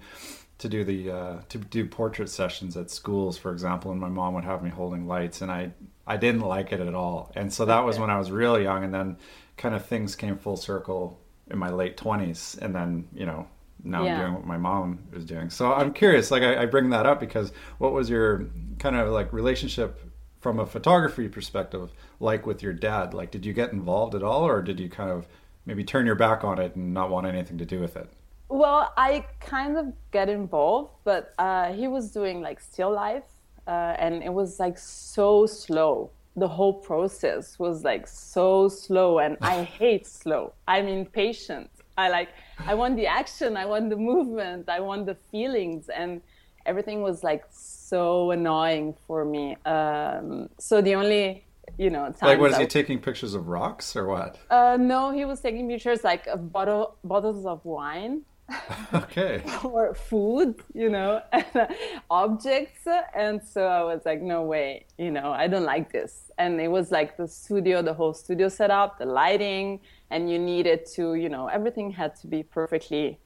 to 0.59 0.69
do 0.69 0.83
the 0.85 1.11
uh, 1.11 1.37
to 1.49 1.57
do 1.57 1.85
portrait 1.85 2.29
sessions 2.29 2.77
at 2.77 2.89
schools, 2.91 3.37
for 3.37 3.51
example, 3.51 3.91
and 3.91 3.99
my 3.99 4.07
mom 4.07 4.33
would 4.35 4.45
have 4.45 4.63
me 4.63 4.69
holding 4.69 5.05
lights, 5.05 5.41
and 5.41 5.51
I 5.51 5.71
I 6.07 6.15
didn't 6.15 6.41
like 6.41 6.71
it 6.71 6.79
at 6.79 6.95
all. 6.95 7.31
And 7.35 7.51
so 7.51 7.65
that 7.65 7.81
was 7.81 7.99
when 7.99 8.09
I 8.09 8.17
was 8.17 8.31
really 8.31 8.63
young, 8.63 8.85
and 8.85 8.93
then 8.93 9.17
kind 9.57 9.75
of 9.75 9.85
things 9.85 10.15
came 10.15 10.37
full 10.37 10.57
circle 10.57 11.19
in 11.51 11.57
my 11.57 11.69
late 11.69 11.97
twenties, 11.97 12.57
and 12.61 12.73
then 12.73 13.07
you 13.13 13.25
know 13.25 13.47
now 13.83 14.03
Yeah. 14.03 14.15
I'm 14.15 14.21
doing 14.21 14.33
what 14.33 14.45
my 14.45 14.57
mom 14.57 14.99
was 15.13 15.25
doing. 15.25 15.49
So 15.49 15.73
I'm 15.73 15.93
curious, 15.93 16.31
like 16.31 16.43
I, 16.43 16.63
I 16.63 16.65
bring 16.65 16.89
that 16.91 17.05
up 17.05 17.19
because 17.19 17.51
what 17.77 17.93
was 17.93 18.09
your 18.09 18.45
kind 18.79 18.95
of 18.95 19.09
like 19.09 19.31
relationship 19.33 19.99
from 20.39 20.59
a 20.59 20.65
photography 20.65 21.27
perspective 21.27 21.91
like 22.19 22.45
with 22.45 22.63
your 22.63 22.73
dad? 22.73 23.13
Like, 23.13 23.31
did 23.31 23.45
you 23.45 23.53
get 23.53 23.71
involved 23.73 24.15
at 24.15 24.23
all, 24.23 24.45
or 24.47 24.61
did 24.61 24.79
you 24.79 24.89
kind 24.89 25.11
of 25.11 25.27
maybe 25.65 25.83
turn 25.83 26.05
your 26.05 26.15
back 26.15 26.43
on 26.43 26.59
it 26.59 26.75
and 26.75 26.93
not 26.93 27.09
want 27.09 27.27
anything 27.27 27.57
to 27.57 27.65
do 27.65 27.79
with 27.79 27.95
it? 27.97 28.09
Well, 28.49 28.91
I 28.97 29.25
kind 29.39 29.77
of 29.77 29.93
get 30.11 30.27
involved, 30.29 30.91
but 31.03 31.33
uh, 31.37 31.71
he 31.71 31.87
was 31.87 32.11
doing 32.11 32.41
like 32.41 32.59
still 32.59 32.91
life, 32.91 33.23
uh, 33.67 33.95
and 33.99 34.23
it 34.23 34.33
was 34.33 34.59
like 34.59 34.77
so 34.77 35.45
slow. 35.45 36.11
The 36.35 36.47
whole 36.47 36.73
process 36.73 37.59
was 37.59 37.83
like 37.83 38.07
so 38.07 38.67
slow, 38.69 39.19
and 39.19 39.37
I 39.41 39.63
hate 39.79 40.07
slow. 40.07 40.53
I'm 40.67 40.87
impatient. 40.87 41.69
I 42.05 42.09
like, 42.09 42.29
I 42.71 42.73
want 42.81 42.93
the 43.01 43.07
action, 43.21 43.49
I 43.63 43.65
want 43.73 43.85
the 43.89 43.99
movement, 44.11 44.63
I 44.77 44.79
want 44.89 45.01
the 45.11 45.17
feelings, 45.31 45.89
and 45.89 46.21
everything 46.65 47.01
was 47.09 47.17
like 47.29 47.43
so 47.49 48.31
annoying 48.31 48.87
for 49.05 49.25
me. 49.33 49.45
Um, 49.65 50.49
so 50.67 50.81
the 50.87 50.95
only, 51.01 51.45
you 51.77 51.89
know, 51.89 52.03
Like, 52.21 52.39
what 52.39 52.51
is 52.51 52.57
he 52.57 52.67
taking 52.67 52.99
pictures 52.99 53.33
of 53.33 53.43
rocks 53.47 53.95
or 53.95 54.05
what? 54.13 54.31
uh, 54.49 54.77
no, 54.93 55.11
he 55.11 55.23
was 55.31 55.39
taking 55.47 55.67
pictures 55.73 56.03
like 56.03 56.23
of 56.27 56.39
bottle 56.51 56.85
bottles 57.03 57.45
of 57.45 57.59
wine 57.77 58.15
Okay. 58.93 59.43
or 59.63 59.93
food, 59.93 60.55
you 60.73 60.89
know, 60.89 61.21
uh, 61.33 61.67
objects. 62.09 62.87
And 63.15 63.41
so 63.43 63.65
I 63.65 63.83
was 63.83 64.01
like, 64.05 64.21
no 64.21 64.43
way, 64.43 64.85
you 64.97 65.11
know, 65.11 65.31
I 65.31 65.47
don't 65.47 65.63
like 65.63 65.91
this. 65.91 66.31
And 66.37 66.59
it 66.59 66.69
was 66.69 66.91
like 66.91 67.17
the 67.17 67.27
studio, 67.27 67.81
the 67.81 67.93
whole 67.93 68.13
studio 68.13 68.49
setup, 68.49 68.97
the 68.97 69.05
lighting, 69.05 69.79
and 70.09 70.29
you 70.29 70.39
needed 70.39 70.85
to, 70.95 71.15
you 71.15 71.29
know, 71.29 71.47
everything 71.47 71.91
had 71.91 72.15
to 72.21 72.27
be 72.27 72.43
perfectly 72.43 73.19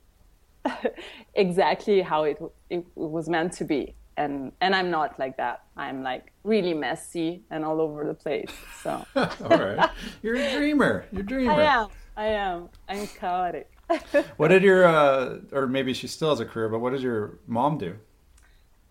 exactly 1.35 2.01
how 2.01 2.23
it, 2.23 2.41
it 2.69 2.85
was 2.95 3.29
meant 3.29 3.53
to 3.53 3.65
be. 3.65 3.95
And, 4.15 4.51
and 4.61 4.75
I'm 4.75 4.91
not 4.91 5.17
like 5.17 5.37
that. 5.37 5.63
I'm 5.75 6.03
like 6.03 6.31
really 6.43 6.73
messy 6.73 7.41
and 7.49 7.65
all 7.65 7.81
over 7.81 8.05
the 8.05 8.13
place. 8.13 8.51
So 8.83 9.05
All 9.15 9.27
right. 9.49 9.89
You're 10.21 10.35
a 10.35 10.51
dreamer. 10.51 11.05
You're 11.11 11.21
a 11.21 11.25
dreamer. 11.25 11.53
I 11.53 11.63
am. 11.63 11.87
I 12.15 12.25
am. 12.27 12.69
I'm 12.87 13.07
chaotic. 13.07 13.69
What 14.37 14.47
did 14.49 14.63
your, 14.63 14.85
uh, 14.85 15.39
or 15.51 15.67
maybe 15.67 15.93
she 15.93 16.07
still 16.07 16.29
has 16.29 16.39
a 16.39 16.45
career, 16.45 16.69
but 16.69 16.79
what 16.79 16.91
does 16.93 17.03
your 17.03 17.39
mom 17.47 17.77
do? 17.77 17.95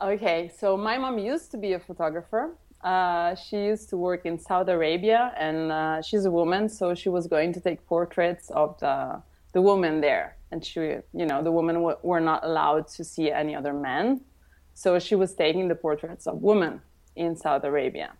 Okay, 0.01 0.51
so 0.59 0.77
my 0.77 0.99
mom 0.99 1.19
used 1.19 1.51
to 1.53 1.57
be 1.57 1.73
a 1.75 1.79
photographer. 1.79 2.57
Uh, 2.83 3.35
she 3.37 3.57
used 3.57 3.89
to 3.91 3.97
work 3.97 4.27
in 4.27 4.39
Saudi 4.39 4.73
Arabia, 4.73 5.33
and 5.37 5.71
uh, 5.71 6.03
she's 6.03 6.25
a 6.25 6.31
woman, 6.31 6.69
so 6.69 6.95
she 6.95 7.09
was 7.09 7.27
going 7.29 7.53
to 7.53 7.61
take 7.61 7.87
portraits 7.87 8.51
of 8.51 8.79
the 8.81 9.23
the 9.53 9.61
women 9.61 10.01
there. 10.01 10.37
And 10.51 10.65
she, 10.65 10.81
you 10.81 11.27
know, 11.27 11.43
the 11.43 11.53
women 11.53 11.77
w- 11.77 11.97
were 12.03 12.21
not 12.21 12.43
allowed 12.43 12.89
to 12.97 13.05
see 13.05 13.31
any 13.31 13.55
other 13.55 13.75
men, 13.75 14.23
so 14.75 14.99
she 14.99 15.15
was 15.15 15.35
taking 15.35 15.69
the 15.69 15.75
portraits 15.75 16.27
of 16.27 16.43
women 16.43 16.81
in 17.17 17.37
Saudi 17.37 17.69
Arabia, 17.69 18.13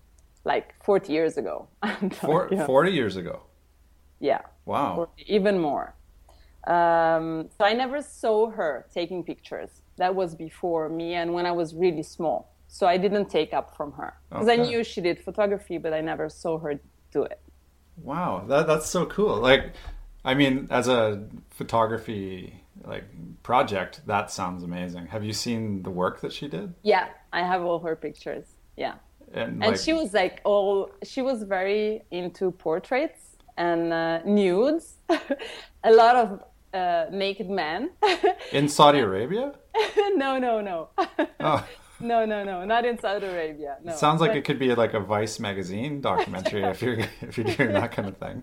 like 0.45 0.75
40 0.85 1.11
years 1.13 1.39
ago. 1.39 1.69
Four, 2.21 2.49
40 2.67 2.93
years 2.93 3.17
ago. 3.17 3.43
Yeah 4.21 4.43
Wow. 4.67 4.97
or 4.99 5.09
even 5.27 5.59
more. 5.59 5.95
Um, 6.67 7.49
so 7.59 7.65
I 7.65 7.73
never 7.73 8.01
saw 8.03 8.51
her 8.51 8.87
taking 8.95 9.25
pictures. 9.25 9.83
That 9.97 10.15
was 10.15 10.35
before 10.35 10.89
me 10.89 11.15
and 11.15 11.33
when 11.35 11.47
I 11.47 11.53
was 11.53 11.75
really 11.75 12.03
small. 12.03 12.53
So 12.69 12.87
I 12.87 12.97
didn't 12.97 13.29
take 13.29 13.53
up 13.53 13.77
from 13.77 13.93
her 13.93 14.15
because 14.31 14.49
I 14.49 14.57
knew 14.57 14.83
she 14.83 15.01
did 15.03 15.23
photography, 15.23 15.77
but 15.77 15.93
I 15.93 16.01
never 16.01 16.29
saw 16.31 16.59
her 16.59 16.81
do 17.13 17.23
it. 17.25 17.41
Wow, 17.99 18.45
that 18.49 18.67
that's 18.67 18.89
so 18.89 19.05
cool. 19.05 19.37
Like, 19.37 19.75
I 20.25 20.33
mean, 20.33 20.69
as 20.71 20.89
a 20.89 21.23
photography 21.51 22.63
like 22.85 23.05
project, 23.43 24.01
that 24.07 24.31
sounds 24.31 24.63
amazing. 24.63 25.07
Have 25.09 25.23
you 25.23 25.35
seen 25.35 25.83
the 25.83 25.91
work 25.91 26.23
that 26.23 26.33
she 26.33 26.49
did? 26.49 26.73
Yeah, 26.83 27.09
I 27.33 27.41
have 27.41 27.63
all 27.63 27.79
her 27.81 27.95
pictures. 27.95 28.47
Yeah. 28.77 28.95
And, 29.35 29.63
and 29.63 29.79
she 29.79 29.93
was 29.93 30.15
like 30.15 30.41
all 30.45 30.91
she 31.03 31.23
was 31.23 31.43
very 31.43 32.03
into 32.11 32.51
portraits 32.51 33.37
and 33.57 33.93
uh, 33.93 34.23
nudes 34.25 34.95
a 35.85 35.93
lot 35.93 36.17
of 36.17 36.43
uh, 36.75 37.07
naked 37.11 37.49
man. 37.51 37.91
in 38.53 38.69
Saudi 38.69 38.99
Arabia. 39.01 39.55
no 40.15 40.39
no 40.39 40.61
no 40.61 40.89
Oh, 41.41 41.67
no 42.01 42.25
no 42.27 42.43
no 42.45 42.65
not 42.65 42.85
in 42.85 42.99
saudi 42.99 43.27
arabia 43.27 43.77
no 43.85 43.95
sounds 43.95 44.21
like 44.21 44.31
But- 44.33 44.39
it 44.39 44.45
could 44.45 44.59
be 44.59 44.75
like 44.75 44.93
a 44.93 45.01
Vice 45.01 45.39
magazine 45.39 46.01
documentary 46.01 46.63
if 46.65 46.83
you're 46.83 46.99
if 47.29 47.39
you're 47.39 47.47
doing 47.57 47.73
that 47.73 47.91
kind 47.93 48.09
of 48.09 48.17
thing. 48.19 48.43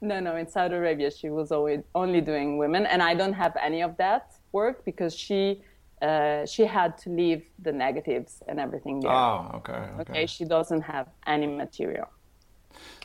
no 0.00 0.20
no 0.20 0.36
in 0.36 0.46
saudi 0.48 0.74
arabia 0.74 1.10
she 1.10 1.28
was 1.30 1.50
always 1.50 1.80
only 1.94 2.20
doing 2.20 2.58
women 2.58 2.86
and 2.86 3.02
i 3.02 3.14
don't 3.14 3.32
have 3.32 3.54
any 3.68 3.82
of 3.82 3.96
that 3.96 4.34
work 4.52 4.84
because 4.84 5.14
she 5.14 5.62
uh, 6.02 6.44
she 6.44 6.66
had 6.66 6.98
to 6.98 7.08
leave 7.08 7.42
the 7.66 7.72
negatives 7.72 8.42
and 8.48 8.60
everything 8.60 9.00
there 9.00 9.10
Oh, 9.10 9.50
okay, 9.58 9.72
okay. 9.72 10.12
okay 10.12 10.26
she 10.26 10.44
doesn't 10.44 10.82
have 10.82 11.06
any 11.26 11.46
material 11.46 12.08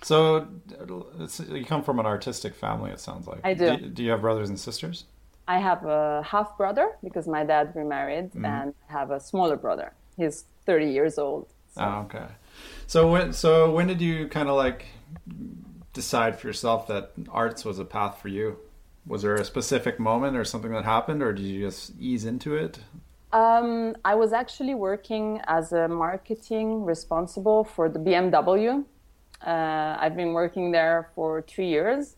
So 0.02 0.48
you 1.50 1.66
come 1.66 1.84
from 1.84 2.00
an 2.00 2.06
artistic 2.06 2.56
family. 2.56 2.92
It 2.92 3.00
sounds 3.00 3.28
like. 3.28 3.40
I 3.44 3.54
do. 3.54 3.78
do. 3.78 3.88
Do 3.88 4.04
you 4.04 4.12
have 4.12 4.22
brothers 4.22 4.50
and 4.50 4.60
sisters? 4.60 5.06
I 5.48 5.60
have 5.60 5.86
a 5.86 6.24
half 6.24 6.58
brother 6.58 6.98
because 7.04 7.28
my 7.28 7.44
dad 7.44 7.74
remarried, 7.76 8.32
and 8.36 8.74
I 8.90 8.92
have 8.92 9.12
a 9.12 9.20
smaller 9.20 9.58
brother. 9.58 9.94
He's 10.18 10.46
30 10.66 10.86
years 10.92 11.18
old. 11.18 11.48
So 11.74 11.82
Oh, 11.82 12.06
okay. 12.06 12.28
So 12.88 13.12
when 13.12 13.34
so 13.34 13.72
when 13.72 13.88
did 13.88 14.02
you 14.02 14.28
kind 14.28 14.50
of 14.50 14.56
like 14.56 14.86
decide 15.94 16.40
for 16.40 16.48
yourself 16.48 16.88
that 16.88 17.12
arts 17.30 17.66
was 17.66 17.80
a 17.80 17.86
path 17.86 18.20
for 18.22 18.28
you? 18.28 18.58
Was 19.06 19.24
there 19.24 19.36
a 19.36 19.46
specific 19.46 20.00
moment 20.00 20.38
or 20.38 20.46
something 20.46 20.72
that 20.72 20.86
happened, 20.86 21.24
or 21.24 21.34
did 21.34 21.46
you 21.46 21.66
just 21.66 21.94
ease 22.00 22.26
into 22.26 22.56
it? 22.56 22.80
um, 23.34 23.96
I 24.04 24.16
was 24.16 24.34
actually 24.34 24.76
working 24.76 25.42
as 25.48 25.72
a 25.72 25.88
marketing 25.88 26.84
responsible 26.84 27.64
for 27.64 27.88
the 27.90 28.00
BMW. 28.00 28.84
Uh, 29.46 29.98
I've 30.00 30.16
been 30.16 30.34
working 30.34 30.72
there 30.72 31.10
for 31.16 31.42
two 31.42 31.64
years. 31.64 32.16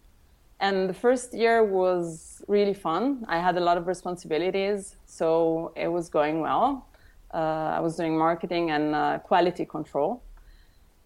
And 0.59 0.89
the 0.89 0.93
first 0.93 1.33
year 1.33 1.63
was 1.63 2.41
really 2.47 2.73
fun. 2.73 3.25
I 3.27 3.39
had 3.39 3.57
a 3.57 3.59
lot 3.59 3.77
of 3.77 3.87
responsibilities, 3.87 4.95
so 5.05 5.73
it 5.75 5.87
was 5.87 6.09
going 6.09 6.39
well. 6.39 6.87
Uh, 7.33 7.77
I 7.77 7.79
was 7.79 7.97
doing 7.97 8.17
marketing 8.17 8.71
and 8.71 8.95
uh, 8.95 9.19
quality 9.19 9.65
control. 9.65 10.23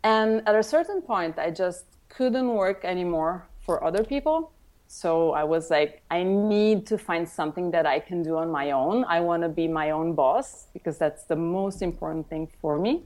And 0.04 0.48
at 0.48 0.56
a 0.56 0.64
certain 0.64 1.02
point, 1.02 1.40
I 1.40 1.50
just 1.52 1.86
couldn't 2.10 2.50
work 2.50 2.86
anymore 2.86 3.48
for 3.66 3.84
other 3.84 4.04
people. 4.04 4.52
So 4.88 5.32
I 5.32 5.44
was 5.44 5.70
like, 5.70 6.02
I 6.10 6.24
need 6.24 6.86
to 6.88 6.98
find 6.98 7.28
something 7.28 7.72
that 7.72 7.86
I 7.86 8.00
can 8.00 8.24
do 8.24 8.38
on 8.38 8.50
my 8.50 8.72
own. 8.72 9.06
I 9.06 9.20
want 9.20 9.44
to 9.44 9.50
be 9.50 9.68
my 9.68 9.92
own 9.92 10.14
boss 10.14 10.68
because 10.74 10.98
that's 10.98 11.24
the 11.26 11.36
most 11.36 11.82
important 11.82 12.30
thing 12.30 12.48
for 12.62 12.78
me. 12.78 13.04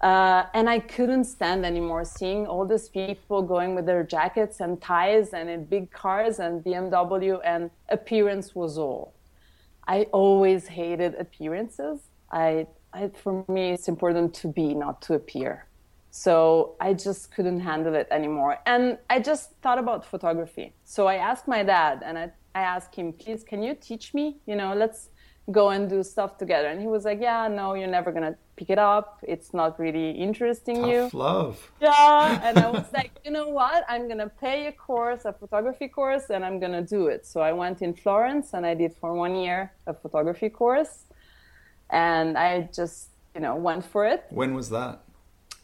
Uh, 0.00 0.44
and 0.54 0.68
I 0.68 0.78
couldn't 0.78 1.24
stand 1.24 1.66
anymore 1.66 2.04
seeing 2.04 2.46
all 2.46 2.64
these 2.64 2.88
people 2.88 3.42
going 3.42 3.74
with 3.74 3.86
their 3.86 4.04
jackets 4.04 4.60
and 4.60 4.80
ties 4.80 5.32
and 5.32 5.50
in 5.50 5.64
big 5.64 5.90
cars 5.90 6.38
and 6.38 6.62
BMW, 6.64 7.40
and 7.44 7.70
appearance 7.88 8.54
was 8.54 8.78
all. 8.78 9.12
I 9.86 10.02
always 10.12 10.68
hated 10.68 11.14
appearances. 11.14 12.00
I, 12.30 12.66
I, 12.92 13.08
for 13.08 13.44
me, 13.48 13.70
it's 13.70 13.88
important 13.88 14.34
to 14.34 14.48
be, 14.48 14.74
not 14.74 15.02
to 15.02 15.14
appear. 15.14 15.64
So 16.10 16.76
I 16.80 16.94
just 16.94 17.32
couldn't 17.32 17.60
handle 17.60 17.94
it 17.94 18.08
anymore. 18.10 18.58
And 18.66 18.98
I 19.10 19.20
just 19.20 19.52
thought 19.62 19.78
about 19.78 20.04
photography. 20.04 20.72
So 20.84 21.06
I 21.06 21.16
asked 21.16 21.48
my 21.48 21.62
dad 21.62 22.02
and 22.04 22.18
I, 22.18 22.30
I 22.54 22.60
asked 22.60 22.94
him, 22.94 23.12
please, 23.12 23.44
can 23.44 23.62
you 23.62 23.74
teach 23.74 24.14
me? 24.14 24.36
You 24.46 24.56
know, 24.56 24.74
let's 24.74 25.10
go 25.50 25.70
and 25.70 25.88
do 25.88 26.02
stuff 26.02 26.36
together. 26.36 26.68
And 26.68 26.80
he 26.80 26.86
was 26.86 27.04
like, 27.04 27.20
yeah, 27.20 27.48
no, 27.48 27.74
you're 27.74 27.88
never 27.88 28.12
going 28.12 28.24
to 28.24 28.36
pick 28.56 28.70
it 28.70 28.78
up. 28.78 29.18
It's 29.22 29.54
not 29.54 29.78
really 29.78 30.10
interesting 30.10 30.86
you. 30.86 31.10
Love. 31.12 31.70
Yeah. 31.80 32.40
And 32.42 32.58
I 32.58 32.70
was 32.78 32.92
like, 32.92 33.12
you 33.24 33.30
know 33.30 33.48
what? 33.48 33.84
I'm 33.88 34.06
going 34.06 34.18
to 34.18 34.28
pay 34.28 34.66
a 34.66 34.72
course, 34.72 35.24
a 35.24 35.32
photography 35.32 35.88
course, 35.88 36.30
and 36.30 36.44
I'm 36.44 36.58
going 36.60 36.72
to 36.72 36.82
do 36.82 37.06
it. 37.06 37.26
So 37.26 37.40
I 37.40 37.52
went 37.52 37.80
in 37.82 37.94
Florence 37.94 38.52
and 38.52 38.66
I 38.66 38.74
did 38.74 38.94
for 38.94 39.14
one 39.14 39.36
year 39.36 39.72
a 39.86 39.94
photography 39.94 40.50
course. 40.50 41.04
And 41.90 42.36
I 42.36 42.68
just, 42.74 43.08
you 43.34 43.40
know, 43.40 43.56
went 43.56 43.84
for 43.84 44.04
it. 44.04 44.24
When 44.30 44.54
was 44.54 44.68
that? 44.70 45.00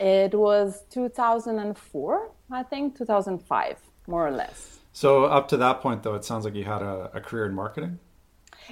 It 0.01 0.35
was 0.35 0.83
2004, 0.91 2.31
I 2.51 2.63
think, 2.63 2.99
2005, 2.99 3.79
more 4.07 4.27
or 4.27 4.31
less. 4.31 4.79
So 4.93 5.25
up 5.25 5.49
to 5.49 5.57
that 5.59 5.81
point, 5.81 6.03
though, 6.03 6.15
it 6.15 6.25
sounds 6.25 6.45
like 6.45 6.55
you 6.55 6.65
had 6.65 6.83
a, 6.83 7.11
a 7.15 7.21
career 7.21 7.47
in 7.47 7.55
marketing, 7.55 7.99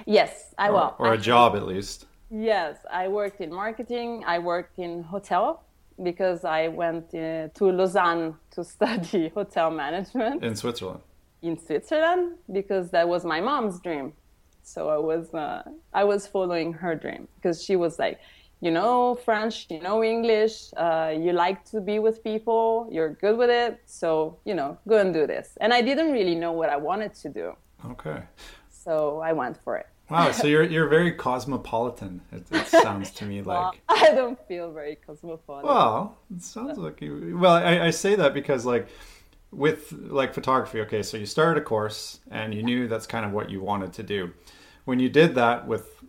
Yes, 0.05 0.53
I 0.57 0.69
or, 0.69 0.73
well, 0.73 0.95
or 0.99 1.13
a 1.13 1.17
job 1.17 1.55
at 1.55 1.65
least. 1.67 2.05
Yes, 2.29 2.77
I 2.91 3.07
worked 3.07 3.41
in 3.41 3.53
marketing. 3.53 4.23
I 4.25 4.39
worked 4.39 4.79
in 4.79 5.03
hotel 5.03 5.63
because 6.01 6.43
I 6.45 6.67
went 6.69 7.13
uh, 7.13 7.49
to 7.53 7.71
Lausanne 7.71 8.35
to 8.51 8.63
study 8.75 9.29
hotel 9.29 9.69
management 9.71 10.43
in 10.43 10.55
Switzerland. 10.55 11.01
in 11.41 11.57
Switzerland 11.57 12.37
because 12.51 12.89
that 12.91 13.07
was 13.07 13.23
my 13.25 13.39
mom's 13.41 13.79
dream. 13.79 14.13
So 14.63 14.89
I 14.89 14.97
was 14.97 15.33
uh, 15.33 15.63
I 15.93 16.03
was 16.05 16.25
following 16.27 16.73
her 16.73 16.95
dream 16.95 17.27
because 17.35 17.63
she 17.63 17.75
was 17.75 17.99
like, 17.99 18.19
you 18.61 18.71
know 18.71 19.15
French, 19.25 19.67
you 19.69 19.81
know 19.81 20.03
English, 20.03 20.55
uh, 20.77 21.13
you 21.15 21.33
like 21.33 21.63
to 21.71 21.81
be 21.81 21.99
with 21.99 22.23
people, 22.23 22.87
you're 22.89 23.09
good 23.09 23.37
with 23.37 23.49
it, 23.49 23.81
so 23.85 24.37
you 24.45 24.55
know 24.55 24.77
go 24.87 24.97
and 24.97 25.13
do 25.13 25.27
this. 25.27 25.57
And 25.61 25.73
I 25.73 25.81
didn't 25.81 26.11
really 26.13 26.35
know 26.35 26.53
what 26.53 26.69
I 26.69 26.77
wanted 26.77 27.13
to 27.23 27.29
do, 27.29 27.47
Okay. 27.91 28.23
So 28.83 29.19
I 29.19 29.33
went 29.33 29.57
for 29.63 29.77
it. 29.77 29.87
Wow. 30.09 30.31
So 30.31 30.47
you're 30.53 30.63
you're 30.63 30.87
very 30.87 31.11
cosmopolitan. 31.11 32.21
It, 32.31 32.43
it 32.51 32.67
sounds 32.83 33.11
to 33.11 33.25
me 33.25 33.41
Well, 33.41 33.73
like. 33.73 33.81
I 33.89 34.13
don't 34.13 34.39
feel 34.47 34.71
very 34.71 34.95
cosmopolitan. 34.95 35.67
Well, 35.67 36.17
it 36.35 36.41
sounds 36.41 36.77
like 36.77 37.01
you. 37.01 37.37
Well, 37.39 37.53
I, 37.53 37.87
I 37.87 37.89
say 37.89 38.15
that 38.15 38.33
because 38.33 38.65
like 38.65 38.87
with 39.51 39.91
like 39.91 40.33
photography. 40.33 40.81
Okay, 40.81 41.03
so 41.03 41.17
you 41.17 41.25
started 41.25 41.61
a 41.61 41.63
course 41.63 42.19
and 42.31 42.53
you 42.53 42.63
knew 42.63 42.87
that's 42.87 43.07
kind 43.07 43.25
of 43.25 43.31
what 43.31 43.49
you 43.49 43.61
wanted 43.61 43.93
to 43.93 44.03
do. 44.03 44.31
When 44.85 44.99
you 44.99 45.09
did 45.09 45.35
that 45.35 45.67
with 45.67 46.03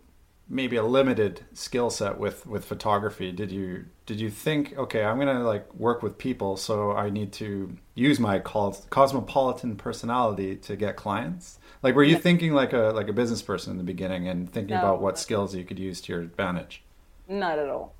maybe 0.47 0.75
a 0.75 0.83
limited 0.83 1.45
skill 1.53 1.89
set 1.89 2.17
with 2.19 2.45
with 2.45 2.65
photography, 2.65 3.31
did 3.31 3.51
you 3.51 3.85
did 4.05 4.19
you 4.19 4.29
think 4.29 4.77
okay, 4.77 5.03
I'm 5.03 5.17
gonna 5.17 5.43
like 5.43 5.73
work 5.75 6.03
with 6.03 6.17
people, 6.17 6.57
so 6.57 6.91
I 6.91 7.09
need 7.09 7.31
to 7.33 7.75
use 7.95 8.19
my 8.19 8.39
cos- 8.39 8.85
cosmopolitan 8.89 9.75
personality 9.75 10.55
to 10.57 10.75
get 10.75 10.95
clients? 10.95 11.59
Like, 11.81 11.95
were 11.95 12.03
you 12.03 12.17
thinking 12.17 12.53
like 12.53 12.73
a 12.73 12.91
like 12.95 13.07
a 13.07 13.13
business 13.13 13.41
person 13.41 13.71
in 13.71 13.77
the 13.77 13.83
beginning 13.83 14.27
and 14.27 14.51
thinking 14.51 14.75
No. 14.75 14.81
about 14.81 15.01
what 15.01 15.17
skills 15.17 15.55
you 15.55 15.63
could 15.63 15.79
use 15.79 16.01
to 16.01 16.13
your 16.13 16.21
advantage? 16.21 16.83
Not 17.27 17.59
at 17.59 17.69
all. 17.69 17.95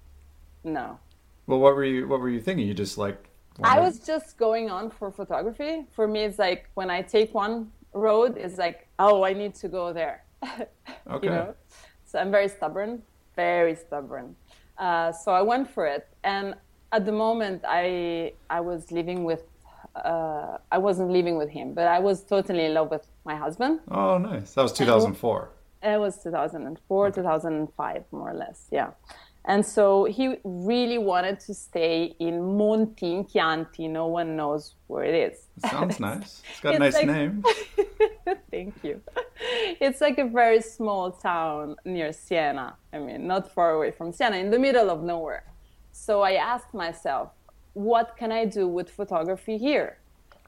No. 0.63 0.99
Well, 1.47 1.59
what 1.59 1.75
were 1.75 1.85
you 1.85 2.07
what 2.07 2.19
were 2.19 2.29
you 2.29 2.41
thinking? 2.41 2.67
You 2.67 2.73
just 2.73 2.97
like 2.97 3.29
I 3.63 3.79
was 3.79 3.99
just 3.99 4.37
going 4.37 4.69
on 4.69 4.89
for 4.89 5.11
photography. 5.11 5.85
For 5.93 6.07
me, 6.07 6.23
it's 6.23 6.39
like 6.39 6.69
when 6.73 6.89
I 6.89 7.01
take 7.01 7.33
one 7.33 7.71
road, 7.93 8.37
it's 8.37 8.57
like, 8.57 8.87
oh, 8.99 9.23
I 9.23 9.33
need 9.33 9.55
to 9.55 9.69
go 9.69 9.93
there. 9.93 10.23
okay. 10.43 11.27
You 11.27 11.29
know? 11.29 11.55
I'm 12.15 12.31
very 12.31 12.47
stubborn, 12.47 13.01
very 13.35 13.75
stubborn. 13.75 14.35
Uh, 14.77 15.11
so 15.11 15.31
I 15.31 15.41
went 15.41 15.69
for 15.69 15.85
it. 15.85 16.07
And 16.23 16.55
at 16.91 17.05
the 17.05 17.11
moment, 17.11 17.63
I 17.67 18.33
I 18.49 18.59
was 18.61 18.91
living 18.91 19.23
with, 19.23 19.43
uh, 19.95 20.57
I 20.71 20.77
wasn't 20.77 21.09
living 21.11 21.37
with 21.37 21.49
him, 21.49 21.73
but 21.73 21.87
I 21.87 21.99
was 21.99 22.23
totally 22.23 22.65
in 22.65 22.73
love 22.73 22.89
with 22.91 23.05
my 23.25 23.35
husband. 23.35 23.79
Oh, 23.89 24.17
nice. 24.17 24.53
That 24.53 24.63
was 24.63 24.73
2004. 24.73 25.49
It 25.83 25.99
was 25.99 26.17
2004, 26.23 27.11
2005, 27.11 28.03
more 28.11 28.31
or 28.31 28.33
less. 28.33 28.67
Yeah. 28.71 28.91
And 29.47 29.63
so 29.63 30.05
he 30.05 30.37
really 30.43 30.97
wanted 30.97 31.39
to 31.41 31.53
stay 31.53 32.15
in 32.19 32.57
Monti 32.57 33.11
in 33.13 33.25
Chianti. 33.25 33.87
No 33.87 34.07
one 34.07 34.35
knows 34.35 34.73
where 34.87 35.03
it 35.03 35.13
is. 35.13 35.47
It 35.57 35.69
sounds 35.69 35.99
nice. 36.09 36.41
It's 36.49 36.59
got 36.61 36.75
a 36.75 36.79
nice 36.79 36.95
like- 36.95 37.05
name. 37.05 37.43
Thank 38.51 38.73
you. 38.83 39.01
It's 39.79 40.01
like 40.01 40.17
a 40.17 40.25
very 40.25 40.61
small 40.61 41.11
town 41.11 41.75
near 41.85 42.11
Siena. 42.11 42.75
I 42.91 42.97
mean, 42.99 43.27
not 43.27 43.51
far 43.53 43.71
away 43.71 43.91
from 43.91 44.11
Siena, 44.11 44.37
in 44.37 44.49
the 44.49 44.57
middle 44.57 44.89
of 44.89 45.03
nowhere. 45.03 45.43
So 45.91 46.21
I 46.21 46.33
asked 46.33 46.73
myself, 46.73 47.29
what 47.73 48.15
can 48.17 48.31
I 48.31 48.45
do 48.45 48.67
with 48.67 48.89
photography 48.89 49.57
here? 49.57 49.97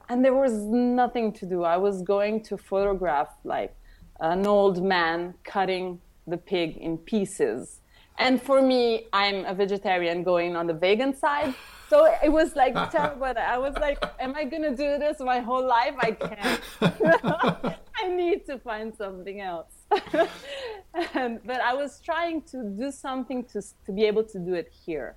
And 0.08 0.24
there 0.24 0.34
was 0.34 0.52
nothing 0.54 1.32
to 1.34 1.46
do. 1.46 1.62
I 1.62 1.76
was 1.76 2.02
going 2.02 2.42
to 2.44 2.56
photograph 2.56 3.28
like 3.44 3.76
an 4.20 4.46
old 4.46 4.82
man 4.82 5.34
cutting 5.44 6.00
the 6.26 6.38
pig 6.38 6.76
in 6.78 6.98
pieces. 6.98 7.80
And 8.18 8.42
for 8.42 8.60
me, 8.60 9.06
I'm 9.12 9.44
a 9.44 9.54
vegetarian 9.54 10.22
going 10.22 10.56
on 10.56 10.66
the 10.66 10.74
vegan 10.74 11.14
side. 11.14 11.54
So 11.88 12.12
it 12.22 12.30
was 12.30 12.54
like 12.56 12.74
terrible. 12.90 13.32
I 13.38 13.58
was 13.58 13.74
like, 13.76 14.02
am 14.20 14.34
I 14.34 14.44
going 14.44 14.62
to 14.62 14.74
do 14.76 14.98
this 14.98 15.20
my 15.20 15.40
whole 15.40 15.66
life? 15.66 15.94
I 15.98 16.10
can't. 16.12 16.60
I 18.00 18.08
need 18.08 18.46
to 18.46 18.58
find 18.58 18.94
something 18.94 19.40
else. 19.40 19.72
and, 21.14 21.40
but 21.44 21.60
I 21.60 21.74
was 21.74 22.00
trying 22.04 22.42
to 22.42 22.62
do 22.64 22.90
something 22.90 23.44
to, 23.52 23.62
to 23.86 23.92
be 23.92 24.04
able 24.04 24.24
to 24.24 24.38
do 24.38 24.54
it 24.54 24.70
here 24.84 25.16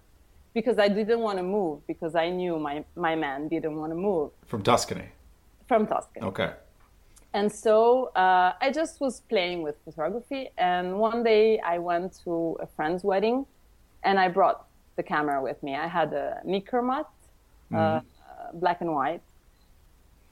because 0.54 0.80
I 0.80 0.88
didn't 0.88 1.20
want 1.20 1.38
to 1.38 1.44
move 1.44 1.86
because 1.88 2.16
I 2.16 2.30
knew 2.30 2.58
my, 2.60 2.84
my 2.96 3.16
man 3.16 3.48
didn't 3.48 3.76
want 3.76 3.92
to 3.92 3.96
move 3.96 4.32
From 4.48 4.64
Tuscany. 4.64 5.10
from 5.68 5.88
Tuscany. 5.88 6.26
Okay. 6.26 6.52
And 7.34 7.52
so 7.52 8.08
uh, 8.16 8.54
I 8.60 8.72
just 8.72 9.00
was 9.00 9.22
playing 9.22 9.62
with 9.62 9.76
photography. 9.86 10.50
And 10.58 11.00
one 11.00 11.24
day 11.24 11.60
I 11.60 11.78
went 11.78 12.20
to 12.26 12.58
a 12.60 12.68
friend's 12.68 13.04
wedding 13.04 13.46
and 14.04 14.20
I 14.20 14.28
brought 14.28 14.68
the 14.98 15.04
camera 15.04 15.42
with 15.42 15.62
me. 15.64 15.76
I 15.76 15.88
had 15.88 16.14
a 16.14 16.42
Nikkormat, 16.46 17.06
uh, 17.74 18.02
black 18.54 18.82
and 18.82 18.94
white. 18.94 19.22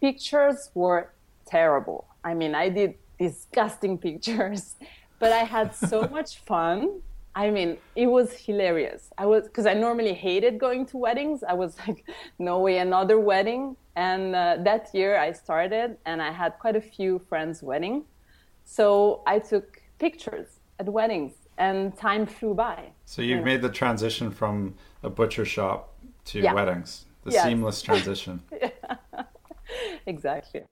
Pictures 0.01 0.71
were 0.73 1.11
terrible. 1.45 2.05
I 2.23 2.33
mean, 2.33 2.53
I 2.55 2.69
did 2.69 2.95
disgusting 3.17 3.97
pictures, 4.07 4.75
but 5.19 5.31
I 5.31 5.43
had 5.43 5.75
so 5.75 6.07
much 6.11 6.39
fun. 6.39 7.01
I 7.35 7.51
mean, 7.51 7.77
it 7.95 8.07
was 8.07 8.33
hilarious. 8.33 9.11
I 9.17 9.25
was 9.25 9.43
because 9.43 9.65
I 9.65 9.73
normally 9.73 10.13
hated 10.13 10.59
going 10.59 10.85
to 10.87 10.97
weddings. 10.97 11.43
I 11.43 11.53
was 11.53 11.75
like, 11.87 12.05
no 12.37 12.59
way, 12.59 12.79
another 12.79 13.19
wedding. 13.19 13.77
And 13.95 14.35
uh, 14.35 14.57
that 14.63 14.89
year 14.93 15.17
I 15.17 15.31
started, 15.31 15.97
and 16.05 16.21
I 16.21 16.31
had 16.31 16.57
quite 16.59 16.75
a 16.75 16.81
few 16.81 17.19
friends' 17.19 17.61
wedding. 17.61 18.05
So 18.63 19.21
I 19.25 19.39
took 19.39 19.81
pictures 19.97 20.59
at 20.79 20.87
weddings, 20.87 21.33
and 21.57 21.95
time 21.97 22.25
flew 22.25 22.53
by. 22.53 22.91
So 23.05 23.21
you've 23.21 23.43
made 23.43 23.61
the 23.61 23.69
transition 23.69 24.31
from 24.31 24.75
a 25.03 25.09
butcher 25.09 25.43
shop 25.45 25.95
to 26.25 26.39
Yeah. 26.39 26.53
weddings. 26.53 27.05
The 27.23 27.31
Yes. 27.31 27.43
seamless 27.43 27.81
transition. 27.89 28.41
Exactly. 30.07 30.63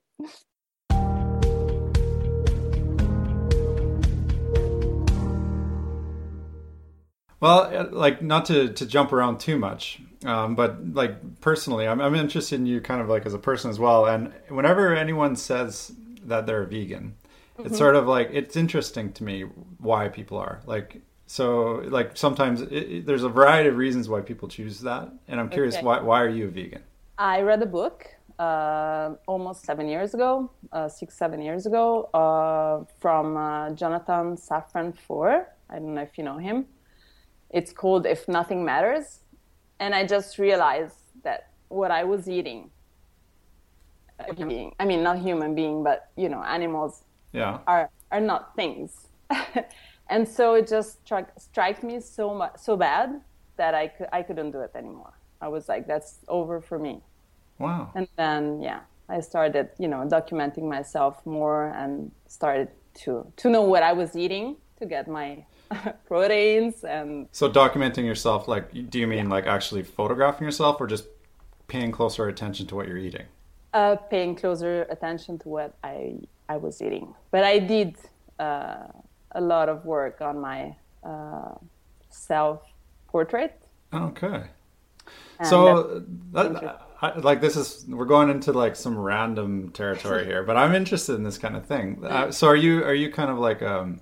Well, 7.39 7.69
uh, 7.75 7.88
like 7.91 8.21
not 8.21 8.45
to, 8.45 8.74
to 8.74 8.86
jump 8.86 9.13
around 9.13 9.39
too 9.39 9.57
much, 9.59 10.01
um, 10.27 10.55
but 10.55 10.93
like 10.93 11.41
personally, 11.41 11.88
I'm, 11.88 12.01
I'm 12.01 12.15
interested 12.15 12.60
in 12.60 12.65
you 12.65 12.81
kind 12.81 13.01
of 13.01 13.10
like 13.10 13.25
as 13.25 13.34
a 13.34 13.39
person 13.39 13.69
as 13.72 13.79
well. 13.79 14.05
And 14.05 14.34
whenever 14.50 14.96
anyone 14.96 15.36
says 15.36 15.91
that 16.25 16.46
they're 16.46 16.63
a 16.63 16.67
vegan, 16.67 17.15
it's 17.63 17.77
sort 17.77 17.96
of 17.96 18.07
like 18.07 18.29
it's 18.34 18.55
interesting 18.55 19.13
to 19.13 19.24
me 19.24 19.41
why 19.79 20.10
people 20.10 20.38
are 20.38 20.62
like 20.65 21.01
so. 21.25 21.81
Like 21.98 22.17
sometimes 22.17 22.62
it, 22.62 22.72
it- 22.74 23.05
there's 23.07 23.24
a 23.24 23.29
variety 23.29 23.69
of 23.69 23.77
reasons 23.77 24.10
why 24.10 24.22
people 24.22 24.48
choose 24.48 24.81
that, 24.81 25.10
and 25.27 25.39
I'm 25.39 25.50
curious 25.50 25.75
Okay. 25.75 25.86
why 25.86 26.00
why 26.01 26.22
are 26.22 26.29
you 26.29 26.46
a 26.48 26.51
vegan? 26.51 26.84
I 27.17 27.41
read 27.41 27.62
a 27.63 27.65
book 27.65 28.05
uh, 28.38 29.15
almost 29.27 29.65
seven 29.65 29.88
years 29.88 30.13
ago, 30.13 30.51
uh, 30.72 30.88
six, 30.88 31.15
seven 31.17 31.41
years 31.41 31.65
ago, 31.65 32.03
uh, 32.13 32.86
from 33.00 33.36
uh, 33.38 33.72
Jonathan 33.72 34.36
Safran 34.38 34.96
Foer. 34.96 35.48
I 35.69 35.79
don't 35.79 35.96
know 35.96 36.01
if 36.03 36.17
you 36.17 36.24
know 36.24 36.38
him. 36.38 36.67
It's 37.50 37.72
called 37.72 38.05
If 38.05 38.27
Nothing 38.27 38.63
Matters. 38.65 39.22
And 39.79 39.93
I 39.96 40.05
just 40.05 40.38
realized 40.38 40.96
that 41.24 41.51
what 41.69 41.91
I 41.91 42.03
was 42.03 42.27
eating, 42.29 42.72
being, 44.36 44.74
I 44.79 44.86
mean, 44.86 45.03
not 45.03 45.19
human 45.19 45.55
being, 45.55 45.84
but, 45.84 46.10
you 46.15 46.29
know, 46.29 46.43
animals 46.43 47.03
Yeah. 47.34 47.60
are, 47.67 47.89
are 48.12 48.22
not 48.22 48.55
things. 48.55 49.07
and 50.10 50.27
so 50.27 50.55
it 50.55 50.67
just 50.67 51.01
struck, 51.05 51.31
struck 51.39 51.84
me 51.84 52.00
so 52.00 52.34
much, 52.34 52.57
so 52.57 52.75
bad 52.77 53.22
that 53.57 53.75
I, 53.75 53.88
cou- 53.89 54.07
I 54.12 54.24
couldn't 54.24 54.51
do 54.51 54.62
it 54.62 54.72
anymore. 54.75 55.13
I 55.41 55.50
was 55.50 55.67
like, 55.69 55.88
that's 55.88 56.19
over 56.27 56.62
for 56.62 56.79
me 56.79 57.01
Wow. 57.60 57.91
and 57.96 58.07
then 58.17 58.62
yeah 58.62 58.81
i 59.10 59.19
started 59.19 59.69
you 59.79 59.88
know 59.88 60.05
documenting 60.07 60.69
myself 60.69 61.25
more 61.25 61.69
and 61.75 62.12
started 62.27 62.69
to 62.93 63.31
to 63.38 63.50
know 63.50 63.63
what 63.63 63.81
i 63.81 63.93
was 63.93 64.15
eating 64.15 64.57
to 64.79 64.86
get 64.86 65.07
my 65.07 65.46
proteins 66.07 66.84
and 66.84 67.27
So 67.31 67.50
documenting 67.50 68.05
yourself, 68.05 68.48
like, 68.48 68.72
do 68.89 69.00
you 69.00 69.07
mean 69.07 69.29
like 69.29 69.46
actually 69.48 69.84
photographing 69.84 70.46
yourself, 70.46 70.79
or 70.79 70.88
just 70.88 71.05
paying 71.67 71.91
closer 71.91 72.27
attention 72.27 72.67
to 72.67 72.75
what 72.75 72.88
you're 72.88 72.98
eating? 72.98 73.25
uh, 73.74 73.95
paying 74.10 74.34
closer 74.36 74.88
attention 74.89 75.38
to 75.38 75.49
what 75.49 75.75
i 75.84 76.15
i 76.49 76.56
was 76.56 76.82
eating 76.82 77.13
but 77.32 77.43
i 77.43 77.60
did 77.60 77.95
uh, 78.39 78.88
a 79.34 79.41
lot 79.41 79.67
of 79.69 79.86
work 79.86 80.21
on 80.21 80.39
my 80.39 80.73
uh, 81.04 81.54
self 82.10 82.62
portrait 83.08 83.60
Okay. 83.93 84.43
And 85.39 85.47
So, 85.47 86.04
that, 86.32 86.82
I, 87.02 87.17
like, 87.19 87.39
this 87.41 87.56
is 87.56 87.86
we're 87.88 88.06
going 88.06 88.30
into 88.30 88.52
like 88.52 88.75
some 88.75 88.97
random 88.97 89.69
territory 89.71 90.25
here, 90.32 90.43
but 90.43 90.58
I'm 90.58 90.73
interested 90.75 91.13
in 91.15 91.23
this 91.23 91.38
kind 91.38 91.56
of 91.56 91.65
thing. 91.65 92.04
Uh, 92.04 92.32
so, 92.32 92.47
are 92.47 92.56
you 92.56 92.84
are 92.84 92.93
you 92.93 93.10
kind 93.12 93.30
of 93.30 93.38
like 93.38 93.62
um, 93.62 94.02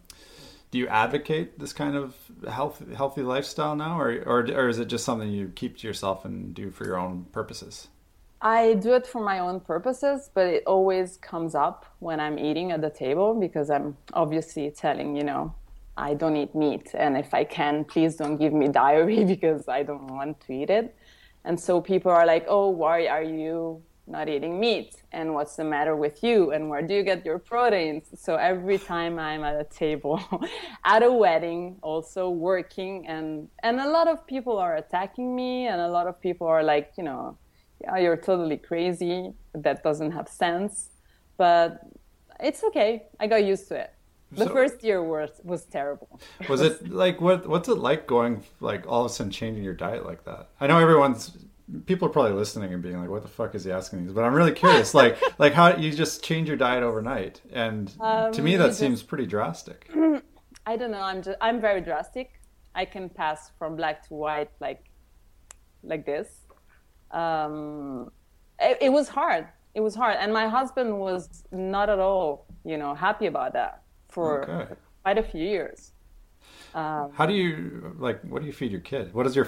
do 0.75 0.79
you 0.81 0.87
advocate 0.89 1.57
this 1.57 1.71
kind 1.71 1.95
of 1.95 2.13
health 2.49 2.83
healthy 2.93 3.21
lifestyle 3.21 3.77
now, 3.77 3.97
or 3.97 4.09
or 4.25 4.39
or 4.59 4.67
is 4.67 4.77
it 4.77 4.89
just 4.89 5.05
something 5.05 5.31
you 5.31 5.47
keep 5.55 5.77
to 5.77 5.87
yourself 5.87 6.25
and 6.25 6.53
do 6.53 6.69
for 6.69 6.83
your 6.83 6.97
own 6.97 7.27
purposes? 7.31 7.87
I 8.41 8.73
do 8.73 8.91
it 8.93 9.07
for 9.07 9.23
my 9.23 9.39
own 9.39 9.61
purposes, 9.61 10.29
but 10.33 10.47
it 10.47 10.63
always 10.67 11.15
comes 11.31 11.55
up 11.55 11.85
when 11.99 12.19
I'm 12.19 12.37
eating 12.37 12.73
at 12.73 12.81
the 12.81 12.89
table 12.89 13.33
because 13.33 13.69
I'm 13.69 13.95
obviously 14.13 14.69
telling, 14.69 15.15
you 15.15 15.23
know, 15.23 15.55
I 15.95 16.13
don't 16.13 16.35
eat 16.35 16.53
meat. 16.53 16.91
And 16.93 17.15
if 17.15 17.33
I 17.33 17.45
can, 17.45 17.85
please 17.85 18.17
don't 18.17 18.35
give 18.35 18.51
me 18.51 18.67
diarrhea 18.83 19.25
because 19.25 19.69
I 19.69 19.81
don't 19.83 20.07
want 20.07 20.41
to 20.41 20.51
eat 20.51 20.69
it. 20.69 20.93
And 21.45 21.57
so 21.57 21.79
people 21.79 22.11
are 22.11 22.25
like, 22.25 22.45
oh, 22.49 22.67
why 22.67 23.07
are 23.07 23.23
you 23.23 23.81
not 24.07 24.29
eating 24.29 24.59
meat? 24.59 24.95
And 25.11 25.33
what's 25.33 25.55
the 25.55 25.63
matter 25.63 25.95
with 25.95 26.23
you? 26.23 26.51
And 26.51 26.69
where 26.69 26.81
do 26.81 26.93
you 26.93 27.03
get 27.03 27.25
your 27.25 27.39
proteins? 27.39 28.05
So 28.15 28.35
every 28.35 28.77
time 28.77 29.17
I'm 29.19 29.43
at 29.43 29.59
a 29.59 29.63
table, 29.63 30.21
at 30.85 31.03
a 31.03 31.11
wedding, 31.11 31.77
also 31.81 32.29
working, 32.29 33.07
and, 33.07 33.49
and 33.63 33.79
a 33.79 33.89
lot 33.89 34.07
of 34.07 34.25
people 34.27 34.57
are 34.57 34.75
attacking 34.75 35.35
me, 35.35 35.67
and 35.67 35.81
a 35.81 35.87
lot 35.87 36.07
of 36.07 36.19
people 36.21 36.47
are 36.47 36.63
like, 36.63 36.93
you 36.97 37.03
know, 37.03 37.37
yeah, 37.81 37.97
you're 37.97 38.17
totally 38.17 38.57
crazy. 38.57 39.33
That 39.53 39.83
doesn't 39.83 40.11
have 40.11 40.27
sense. 40.29 40.89
But 41.37 41.81
it's 42.39 42.63
okay. 42.65 43.03
I 43.19 43.27
got 43.27 43.43
used 43.43 43.67
to 43.69 43.75
it. 43.75 43.91
The 44.31 44.45
So- 44.45 44.53
first 44.53 44.83
year 44.83 45.03
was 45.03 45.29
was 45.43 45.65
terrible. 45.65 46.19
Was 46.49 46.61
it 46.61 46.89
like 46.89 47.21
what 47.21 47.47
what's 47.47 47.69
it 47.69 47.77
like 47.77 48.07
going 48.07 48.43
like 48.59 48.85
all 48.87 49.01
of 49.05 49.11
a 49.11 49.13
sudden 49.13 49.31
changing 49.31 49.63
your 49.63 49.73
diet 49.73 50.05
like 50.05 50.23
that? 50.25 50.49
I 50.59 50.67
know 50.67 50.79
everyone's 50.79 51.37
people 51.85 52.07
are 52.07 52.11
probably 52.11 52.33
listening 52.33 52.73
and 52.73 52.81
being 52.83 52.99
like, 52.99 53.09
"What 53.09 53.21
the 53.23 53.27
fuck 53.27 53.55
is 53.55 53.63
he 53.65 53.71
asking 53.71 54.03
these?" 54.05 54.13
But 54.13 54.23
I'm 54.23 54.33
really 54.33 54.51
curious, 54.51 54.93
like 54.93 55.17
like 55.39 55.53
how 55.53 55.75
you 55.75 55.91
just 55.91 56.23
change 56.23 56.47
your 56.47 56.57
diet 56.57 56.83
overnight, 56.83 57.41
and 57.51 57.87
to 57.89 58.41
me 58.41 58.53
Um, 58.55 58.59
that 58.59 58.67
just- 58.67 58.79
seems 58.79 59.01
pretty 59.03 59.25
drastic. 59.25 59.89
I 60.67 60.77
don't 60.77 60.91
know. 60.91 61.01
I'm 61.01 61.21
just 61.21 61.37
I'm 61.41 61.61
very 61.61 61.81
drastic. 61.81 62.39
I 62.73 62.85
can 62.85 63.09
pass 63.09 63.51
from 63.57 63.75
black 63.75 64.07
to 64.07 64.13
white 64.13 64.49
like 64.59 64.83
like 65.83 66.05
this. 66.05 66.27
Um, 67.11 68.11
it, 68.59 68.77
it 68.81 68.89
was 68.91 69.07
hard. 69.07 69.47
It 69.73 69.81
was 69.81 69.93
hard, 69.95 70.17
and 70.19 70.33
my 70.33 70.47
husband 70.47 70.97
was 70.97 71.43
not 71.51 71.89
at 71.89 71.99
all, 71.99 72.47
you 72.63 72.77
know, 72.77 72.93
happy 72.95 73.25
about 73.27 73.53
that 73.53 73.83
for 74.09 74.49
Okay. 74.49 74.73
quite 75.03 75.17
a 75.17 75.23
few 75.23 75.41
years. 75.43 75.91
How 76.73 77.25
do 77.27 77.33
you 77.33 77.95
like? 77.99 78.21
What 78.23 78.41
do 78.41 78.47
you 78.47 78.53
feed 78.53 78.71
your 78.71 78.81
kid? 78.81 79.13
What 79.13 79.23
does 79.23 79.35
your 79.35 79.45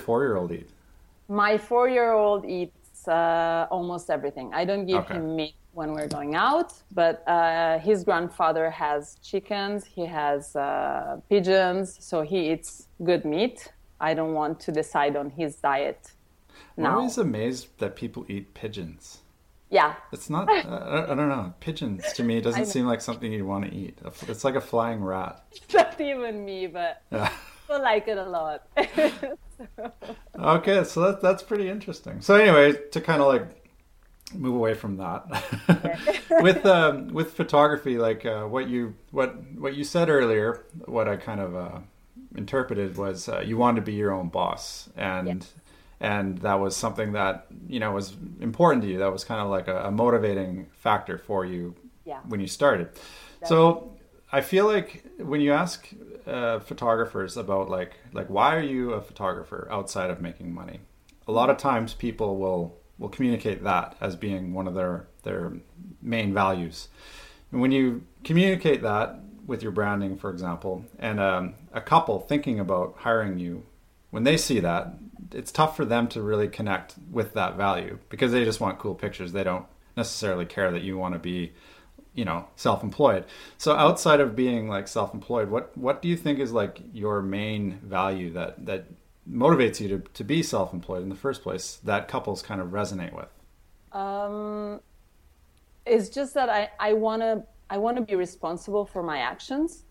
four 1.30 1.90
year 1.90 2.12
old? 2.13 2.44
My 2.44 2.50
eats 2.50 3.08
uh, 3.08 3.68
almost 3.72 4.10
everything. 4.10 4.54
I 4.54 4.66
don't 4.66 4.86
give 4.86 5.04
Okay. 5.04 5.16
him 5.16 5.36
meat 5.36 5.56
when 5.74 5.94
we're 5.94 6.08
going 6.08 6.34
out, 6.36 6.74
but 6.92 7.24
uh, 7.28 7.78
his 7.80 8.04
grandfather 8.04 8.70
has 8.70 9.18
chickens. 9.22 9.86
He 9.86 10.06
has 10.06 10.56
uh, 10.56 11.20
pigeons, 11.30 11.98
so 12.00 12.22
he 12.22 12.52
eats 12.52 12.88
good 13.04 13.24
meat. 13.26 13.72
I 14.00 14.13
don't 14.13 14.34
want 14.34 14.60
to 14.62 14.72
decide 14.72 15.16
on 15.16 15.30
his 15.32 15.56
diet 15.56 16.12
I'm 16.78 16.84
now. 16.84 16.96
always 16.98 17.18
amazed 17.18 17.68
that 17.80 17.96
people 17.96 18.26
eat 18.28 18.54
pigeons. 18.54 19.20
Yeah, 19.70 19.96
It's 20.13 20.30
not. 20.30 20.50
I, 20.50 21.13
don't 21.13 21.28
know. 21.30 21.54
Pigeons 21.60 22.13
to 22.13 22.24
me 22.24 22.40
doesn't 22.48 22.68
seem 22.68 22.86
like 22.86 23.02
something 23.02 23.32
you'd 23.32 23.44
want 23.46 23.66
to 23.66 23.76
eat. 23.76 24.00
It's 24.28 24.44
like 24.44 24.56
a 24.56 24.62
flying 24.62 25.04
rat. 25.04 25.44
not 25.74 26.00
even 26.00 26.46
me, 26.46 26.68
but 26.68 27.02
Yeah. 27.12 27.30
people 27.68 27.82
like 27.84 28.08
it 28.08 28.18
a 28.18 28.24
lot. 28.24 28.68
Okay, 30.38 30.84
so 30.84 31.02
that, 31.02 31.22
that's 31.22 31.43
pretty 31.43 31.70
interesting. 31.70 32.22
So 32.22 32.36
anyway, 32.36 32.74
to 32.91 33.02
kind 33.02 33.22
of 33.22 33.28
like 33.28 33.48
move 34.34 34.56
away 34.56 34.74
from 34.74 34.98
that, 34.98 36.20
with 36.41 36.65
um, 36.65 37.08
with 37.10 37.34
photography, 37.34 37.98
like 37.98 38.26
uh, 38.26 38.43
what 38.46 38.70
you 38.70 38.93
what 39.12 39.36
what 39.58 39.76
you 39.76 39.84
said 39.84 40.10
earlier, 40.10 40.63
what 40.86 41.08
I 41.08 41.15
kind 41.15 41.39
of 41.39 41.56
uh, 41.56 41.80
interpreted 42.36 42.98
was 42.98 43.28
uh, 43.30 43.39
you 43.39 43.58
wanted 43.58 43.78
to 43.82 43.86
be 43.86 43.93
your 43.93 44.12
own 44.12 44.30
boss, 44.30 44.89
and 44.96 45.46
and 46.00 46.38
that 46.39 46.60
was 46.60 46.76
something 46.76 47.13
that 47.13 47.48
you 47.67 47.80
know 47.80 47.91
was 47.91 48.15
important 48.39 48.84
to 48.84 48.89
you. 48.89 49.00
That 49.00 49.12
was 49.12 49.24
kind 49.24 49.41
of 49.41 49.50
like 49.50 49.67
a, 49.67 49.86
a 49.86 49.91
motivating 49.91 50.67
factor 50.74 51.17
for 51.17 51.46
you 51.46 51.74
Yeah. 52.06 52.20
when 52.28 52.39
you 52.39 52.48
started. 52.48 52.89
So 53.46 53.96
I 54.32 54.41
feel 54.41 54.65
like 54.65 55.04
when 55.20 55.41
you 55.41 55.54
ask 55.54 55.88
uh, 56.28 56.60
photographers 56.60 57.38
about 57.38 57.70
like 57.70 57.94
like 58.13 58.30
why 58.30 58.56
are 58.56 58.62
you 58.62 58.94
a 58.94 59.02
photographer 59.02 59.68
outside 59.72 60.10
of 60.10 60.22
making 60.22 60.54
money, 60.54 60.80
a 61.28 61.32
lot 61.32 61.50
of 61.50 61.58
times 61.58 61.94
people 61.94 62.38
will 62.38 62.78
will 62.98 63.10
communicate 63.10 63.63
that 63.63 63.96
as 64.02 64.16
being 64.16 64.54
one 64.54 64.68
of 64.68 64.74
their 64.74 65.08
their 65.24 65.54
main 66.02 66.34
values. 66.34 66.90
And 67.52 67.62
when 67.62 67.72
you 67.72 68.04
communicate 68.24 68.82
that 68.82 69.20
with 69.46 69.63
your 69.63 69.72
branding, 69.72 70.18
for 70.18 70.30
example, 70.30 70.86
and 71.00 71.20
um, 71.20 71.54
a 71.72 71.80
couple 71.80 72.20
thinking 72.20 72.60
about 72.60 72.96
hiring 72.98 73.40
you, 73.40 73.66
when 74.10 74.24
they 74.24 74.36
see 74.36 74.60
that, 74.60 74.96
it's 75.32 75.52
tough 75.52 75.78
for 75.78 75.86
them 75.86 76.08
to 76.10 76.22
really 76.22 76.50
connect 76.50 76.96
with 77.10 77.34
that 77.34 77.56
value 77.56 78.00
because 78.10 78.32
they 78.32 78.44
just 78.44 78.60
want 78.60 78.80
cool 78.80 78.96
pictures. 78.96 79.32
They 79.32 79.44
don't 79.44 79.66
necessarily 79.96 80.46
care 80.46 80.72
that 80.72 80.84
you 80.84 80.98
want 80.98 81.13
to 81.13 81.20
be, 81.20 81.54
you 82.17 82.25
know, 82.25 82.47
self-employed. 82.56 83.25
So 83.60 83.73
outside 83.75 84.19
of 84.19 84.36
being 84.36 84.67
like 84.67 84.88
self-employed, 84.88 85.49
what 85.49 85.77
what 85.77 86.01
do 86.01 86.08
you 86.08 86.17
think 86.17 86.39
is 86.39 86.51
like 86.51 86.82
your 86.91 87.21
main 87.21 87.80
value 87.84 88.32
that 88.34 88.65
that 88.65 88.86
motivates 89.30 89.80
you 89.80 89.88
to, 89.89 89.99
to 90.13 90.23
be 90.23 90.41
self-employed 90.41 91.03
in 91.03 91.10
the 91.10 91.15
first 91.15 91.43
place 91.43 91.80
that 91.84 92.08
couples 92.08 92.41
kind 92.41 92.60
of 92.60 92.69
resonate 92.69 93.13
with? 93.13 93.30
Um, 93.91 94.82
it's 95.86 96.10
just 96.10 96.34
that 96.34 96.49
I, 96.49 96.69
I 96.80 96.93
want 96.93 97.21
to 97.21 97.43
I 97.69 97.77
want 97.77 97.97
to 97.97 98.03
be 98.03 98.15
responsible 98.15 98.86
for 98.86 99.03
my 99.03 99.19
actions, 99.19 99.84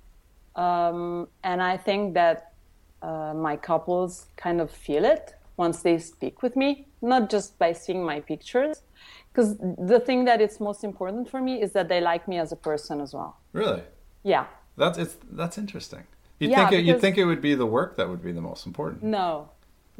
um, 0.56 1.28
and 1.44 1.62
I 1.62 1.76
think 1.76 2.14
that 2.14 2.54
uh, 3.02 3.34
my 3.34 3.56
couples 3.56 4.26
kind 4.36 4.60
of 4.60 4.70
feel 4.70 5.04
it 5.04 5.36
once 5.56 5.82
they 5.82 5.98
speak 5.98 6.42
with 6.42 6.56
me, 6.56 6.88
not 7.02 7.30
just 7.30 7.58
by 7.58 7.72
seeing 7.72 8.04
my 8.04 8.20
pictures, 8.20 8.82
because 9.32 9.56
the 9.58 10.00
thing 10.00 10.24
that 10.24 10.40
is 10.40 10.60
most 10.60 10.84
important 10.84 11.28
for 11.30 11.40
me 11.40 11.62
is 11.62 11.72
that 11.72 11.88
they 11.88 12.00
like 12.00 12.28
me 12.28 12.38
as 12.38 12.52
a 12.52 12.56
person 12.56 13.00
as 13.00 13.14
well. 13.14 13.40
Really? 13.52 13.82
Yeah. 14.22 14.46
That's 14.76 14.98
it's 14.98 15.16
that's 15.30 15.58
interesting. 15.58 16.04
You 16.38 16.48
Yeah, 16.48 16.56
think 16.56 16.72
it, 16.72 16.84
you 16.84 16.94
think 16.94 17.16
it 17.18 17.24
would 17.24 17.40
be 17.40 17.54
the 17.54 17.66
work 17.66 17.96
that 17.96 18.08
would 18.08 18.22
be 18.22 18.32
the 18.32 18.42
most 18.42 18.66
important? 18.66 19.02
No, 19.02 19.50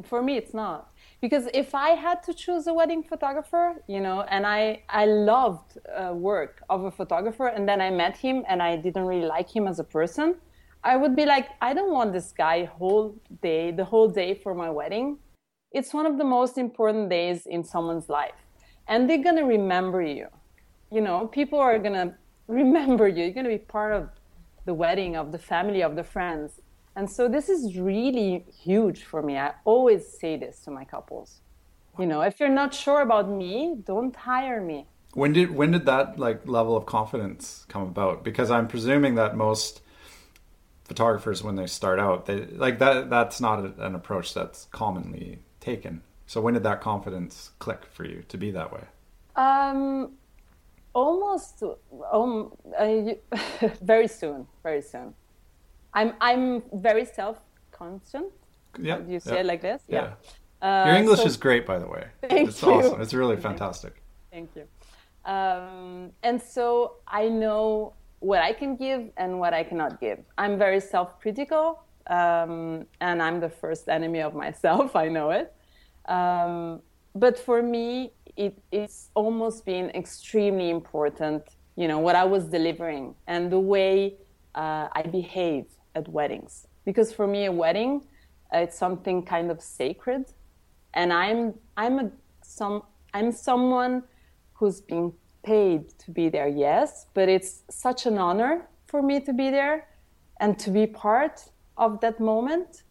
for 0.02 0.22
me 0.22 0.36
it's 0.36 0.54
not. 0.54 0.90
Because 1.20 1.48
if 1.54 1.74
I 1.74 1.90
had 1.90 2.22
to 2.24 2.34
choose 2.34 2.66
a 2.66 2.74
wedding 2.74 3.02
photographer, 3.02 3.82
you 3.86 4.00
know, 4.00 4.22
and 4.22 4.46
I 4.46 4.82
I 4.88 5.06
loved 5.06 5.78
uh, 5.88 6.12
work 6.14 6.62
of 6.68 6.84
a 6.84 6.90
photographer, 6.90 7.48
and 7.48 7.68
then 7.68 7.80
I 7.80 7.90
met 7.90 8.16
him 8.16 8.44
and 8.48 8.62
I 8.62 8.76
didn't 8.76 9.04
really 9.06 9.26
like 9.26 9.54
him 9.54 9.66
as 9.66 9.78
a 9.78 9.84
person, 9.84 10.36
I 10.84 10.96
would 10.96 11.16
be 11.16 11.26
like, 11.26 11.48
I 11.60 11.74
don't 11.74 11.92
want 11.92 12.12
this 12.12 12.32
guy 12.32 12.64
whole 12.64 13.16
day, 13.42 13.70
the 13.72 13.84
whole 13.84 14.08
day 14.08 14.34
for 14.34 14.54
my 14.54 14.70
wedding. 14.70 15.18
It's 15.78 15.92
one 15.92 16.06
of 16.06 16.16
the 16.18 16.28
most 16.38 16.54
important 16.66 17.10
days 17.10 17.46
in 17.46 17.62
someone's 17.72 18.08
life, 18.08 18.40
and 18.88 18.98
they're 19.08 19.26
gonna 19.28 19.48
remember 19.58 20.00
you. 20.02 20.28
You 20.90 21.02
know, 21.06 21.18
people 21.38 21.58
are 21.58 21.78
gonna 21.78 22.08
remember 22.60 23.06
you. 23.06 23.24
You're 23.24 23.38
gonna 23.40 23.56
be 23.60 23.64
part 23.78 23.92
of 23.92 24.08
the 24.64 24.74
wedding 24.74 25.12
of 25.16 25.32
the 25.32 25.42
family 25.52 25.82
of 25.82 25.94
the 25.94 26.02
friends 26.02 26.60
and 26.96 27.08
so 27.08 27.28
this 27.28 27.48
is 27.48 27.78
really 27.78 28.44
huge 28.64 29.04
for 29.04 29.22
me 29.22 29.38
i 29.38 29.52
always 29.64 30.02
say 30.20 30.36
this 30.36 30.60
to 30.64 30.70
my 30.70 30.84
couples 30.84 31.40
you 31.98 32.06
know 32.06 32.22
if 32.22 32.40
you're 32.40 32.56
not 32.62 32.74
sure 32.74 33.02
about 33.02 33.30
me 33.30 33.76
don't 33.84 34.16
hire 34.16 34.60
me 34.60 34.86
When 35.22 35.32
did 35.32 35.50
when 35.60 35.70
did 35.70 35.86
that 35.86 36.18
like 36.18 36.46
level 36.46 36.74
of 36.76 36.84
confidence 36.84 37.64
come 37.72 37.84
about? 37.94 38.16
Because 38.28 38.48
I'm 38.56 38.68
presuming 38.68 39.14
that 39.14 39.34
most 39.34 39.80
photographers 40.84 41.38
when 41.46 41.56
they 41.60 41.66
start 41.66 41.98
out, 42.06 42.26
they 42.26 42.38
like 42.64 42.78
that 42.84 43.08
that's 43.08 43.40
not 43.40 43.56
an 43.88 43.94
approach 44.00 44.34
that's 44.34 44.66
commonly 44.82 45.38
taken. 45.70 45.94
So 46.30 46.36
when 46.44 46.54
did 46.54 46.64
that 46.70 46.80
confidence 46.90 47.34
click 47.64 47.82
for 47.96 48.04
you 48.12 48.18
to 48.32 48.36
be 48.44 48.48
that 48.58 48.70
way? 48.76 48.84
um 49.48 49.82
almost 50.94 51.62
um, 52.18 52.34
very 53.92 54.08
soon 54.20 54.38
very 54.68 54.80
soon 54.92 55.08
i'm 55.98 56.10
i'm 56.28 56.44
very 56.88 57.04
self-conscious 57.04 58.30
Yeah. 58.88 58.98
you 59.12 59.20
say 59.20 59.34
yeah, 59.34 59.40
it 59.42 59.46
like 59.52 59.62
this 59.68 59.82
Yeah. 59.98 60.08
Uh, 60.62 60.84
Your 60.88 60.96
English 61.02 61.20
so- 61.20 61.30
is 61.32 61.36
great, 61.46 61.64
by 61.72 61.78
the 61.82 61.88
way. 61.94 62.04
Thank 62.32 62.48
it's 62.48 62.62
you. 62.62 62.72
awesome. 62.72 62.98
It's 63.04 63.14
really 63.22 63.36
fantastic. 63.48 63.92
Thank 64.34 64.48
you. 64.58 64.64
Um, 65.34 66.12
and 66.28 66.36
so 66.54 66.66
I 67.20 67.24
know 67.42 67.92
what 68.30 68.40
I 68.50 68.52
can 68.60 68.70
give 68.86 69.02
and 69.22 69.30
what 69.42 69.52
I 69.60 69.62
cannot 69.70 69.92
give. 70.04 70.18
I'm 70.42 70.54
very 70.66 70.80
self 70.94 71.08
critical, 71.22 71.64
um, 72.18 72.86
and 73.06 73.16
I'm 73.26 73.38
the 73.46 73.52
first 73.62 73.84
enemy 73.98 74.20
of 74.28 74.32
myself. 74.44 74.88
I 75.04 75.06
know 75.16 75.28
it. 75.40 75.46
Um, 76.08 76.80
but 77.14 77.38
for 77.38 77.62
me, 77.62 78.12
it, 78.36 78.58
it's 78.70 79.10
almost 79.14 79.64
been 79.64 79.90
extremely 79.90 80.70
important, 80.70 81.42
you 81.76 81.88
know, 81.88 81.98
what 81.98 82.14
I 82.16 82.24
was 82.24 82.44
delivering 82.44 83.14
and 83.26 83.50
the 83.50 83.58
way 83.58 84.14
uh, 84.54 84.88
I 84.92 85.02
behave 85.02 85.66
at 85.94 86.08
weddings. 86.08 86.66
Because 86.84 87.12
for 87.12 87.26
me, 87.26 87.46
a 87.46 87.52
wedding, 87.52 88.02
uh, 88.54 88.58
it's 88.58 88.78
something 88.78 89.24
kind 89.24 89.50
of 89.50 89.60
sacred 89.60 90.26
and 90.96 91.12
I'm 91.12 91.54
I'm 91.76 91.98
a 91.98 92.10
some 92.42 92.82
I'm 93.14 93.30
someone 93.30 94.02
who's 94.54 94.80
being 94.80 95.12
paid 95.44 95.96
to 95.98 96.10
be 96.10 96.28
there, 96.28 96.48
yes, 96.48 97.06
but 97.14 97.28
it's 97.28 97.62
such 97.70 98.06
an 98.06 98.18
honor 98.18 98.68
for 98.86 99.02
me 99.02 99.20
to 99.20 99.32
be 99.32 99.50
there 99.50 99.86
and 100.40 100.58
to 100.58 100.70
be 100.70 100.86
part 100.86 101.44
of 101.76 102.00
that 102.00 102.18
moment. 102.18 102.82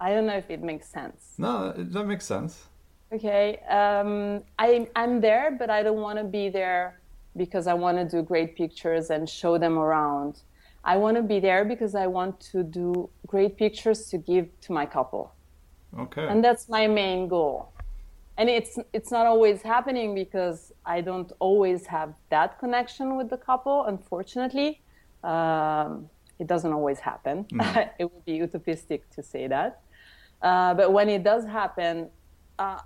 I 0.00 0.10
don't 0.12 0.26
know 0.26 0.36
if 0.36 0.50
it 0.50 0.62
makes 0.62 0.88
sense. 0.88 1.34
No, 1.38 1.72
that 1.72 2.04
makes 2.04 2.26
sense. 2.26 2.66
Okay, 3.12 3.60
um, 3.68 4.42
I, 4.58 4.88
I'm 4.96 5.20
there, 5.20 5.54
but 5.58 5.70
I 5.70 5.82
don't 5.82 6.00
want 6.00 6.18
to 6.18 6.24
be 6.24 6.48
there 6.48 7.00
because 7.36 7.66
I 7.66 7.74
want 7.74 7.98
to 7.98 8.04
do 8.04 8.22
great 8.22 8.56
pictures 8.56 9.10
and 9.10 9.28
show 9.28 9.56
them 9.58 9.78
around. 9.78 10.40
I 10.84 10.96
want 10.96 11.16
to 11.16 11.22
be 11.22 11.40
there 11.40 11.64
because 11.64 11.94
I 11.94 12.06
want 12.06 12.40
to 12.52 12.62
do 12.62 13.08
great 13.26 13.56
pictures 13.56 14.08
to 14.10 14.18
give 14.18 14.48
to 14.62 14.72
my 14.72 14.84
couple 14.86 15.32
Okay. 15.98 16.26
and 16.26 16.42
that's 16.42 16.68
my 16.68 16.86
main 16.86 17.28
goal 17.28 17.72
and 18.36 18.48
it's 18.50 18.78
it's 18.92 19.10
not 19.12 19.26
always 19.26 19.62
happening 19.62 20.14
because 20.14 20.72
i 20.84 21.00
don't 21.00 21.30
always 21.38 21.86
have 21.86 22.14
that 22.30 22.58
connection 22.58 23.16
with 23.16 23.30
the 23.30 23.36
couple 23.36 23.84
unfortunately 23.84 24.80
um, 25.22 26.10
it 26.40 26.46
doesn't 26.48 26.72
always 26.72 26.98
happen 26.98 27.46
it 27.98 28.12
would 28.12 28.24
be 28.24 28.38
utopistic 28.38 29.02
to 29.14 29.22
say 29.22 29.46
that 29.46 29.82
uh, 30.42 30.74
but 30.74 30.92
when 30.92 31.08
it 31.08 31.22
does 31.22 31.44
happen 31.44 32.08
uh, 32.58 32.78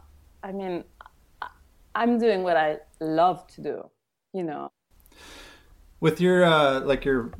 i 0.43 0.53
mean 0.53 0.85
i'm 1.95 2.19
doing 2.19 2.43
what 2.43 2.57
i 2.57 2.79
love 3.01 3.47
to 3.47 3.63
do 3.63 3.91
you 4.33 4.43
know 4.43 4.71
With 6.01 6.21
your 6.21 6.45
uh, 6.45 6.81
like 6.81 7.05
your 7.05 7.33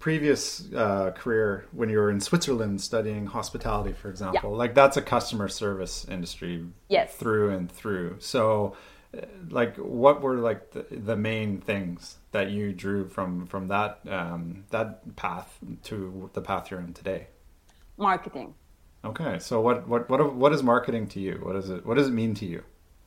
previous 0.00 0.72
uh, 0.72 1.10
career 1.10 1.66
when 1.72 1.90
you 1.90 1.98
were 1.98 2.10
in 2.10 2.20
Switzerland 2.20 2.80
studying 2.80 3.26
hospitality, 3.26 3.92
for 3.92 4.08
example, 4.08 4.56
like 4.56 4.74
that's 4.74 4.96
a 4.96 5.02
customer 5.02 5.48
service 5.48 6.06
industry 6.08 6.64
Yes. 6.88 7.14
through 7.14 7.50
and 7.50 7.70
through. 7.70 8.16
So, 8.20 8.76
uh, 9.14 9.26
like, 9.50 9.76
what 9.76 10.22
were 10.22 10.36
like 10.38 10.70
the, 10.70 10.86
the 10.90 11.16
main 11.16 11.60
things 11.60 12.16
that 12.32 12.50
you 12.50 12.72
drew 12.72 13.08
from 13.08 13.46
from 13.46 13.68
that 13.68 14.00
um, 14.08 14.64
that 14.70 15.14
path 15.16 15.58
to 15.84 16.30
the 16.32 16.40
path 16.40 16.70
you're 16.70 16.80
in 16.80 16.94
today? 16.94 17.26
marketing 17.98 18.54
Okay, 19.08 19.38
so 19.40 19.60
what 19.60 19.88
what 19.88 20.08
what 20.10 20.34
what 20.34 20.52
is 20.52 20.62
marketing 20.62 21.08
to 21.08 21.20
you? 21.20 21.40
What 21.42 21.56
is 21.56 21.70
it? 21.70 21.84
What 21.86 21.96
does 21.96 22.08
it 22.08 22.12
mean 22.12 22.34
to 22.34 22.46
you? 22.46 22.62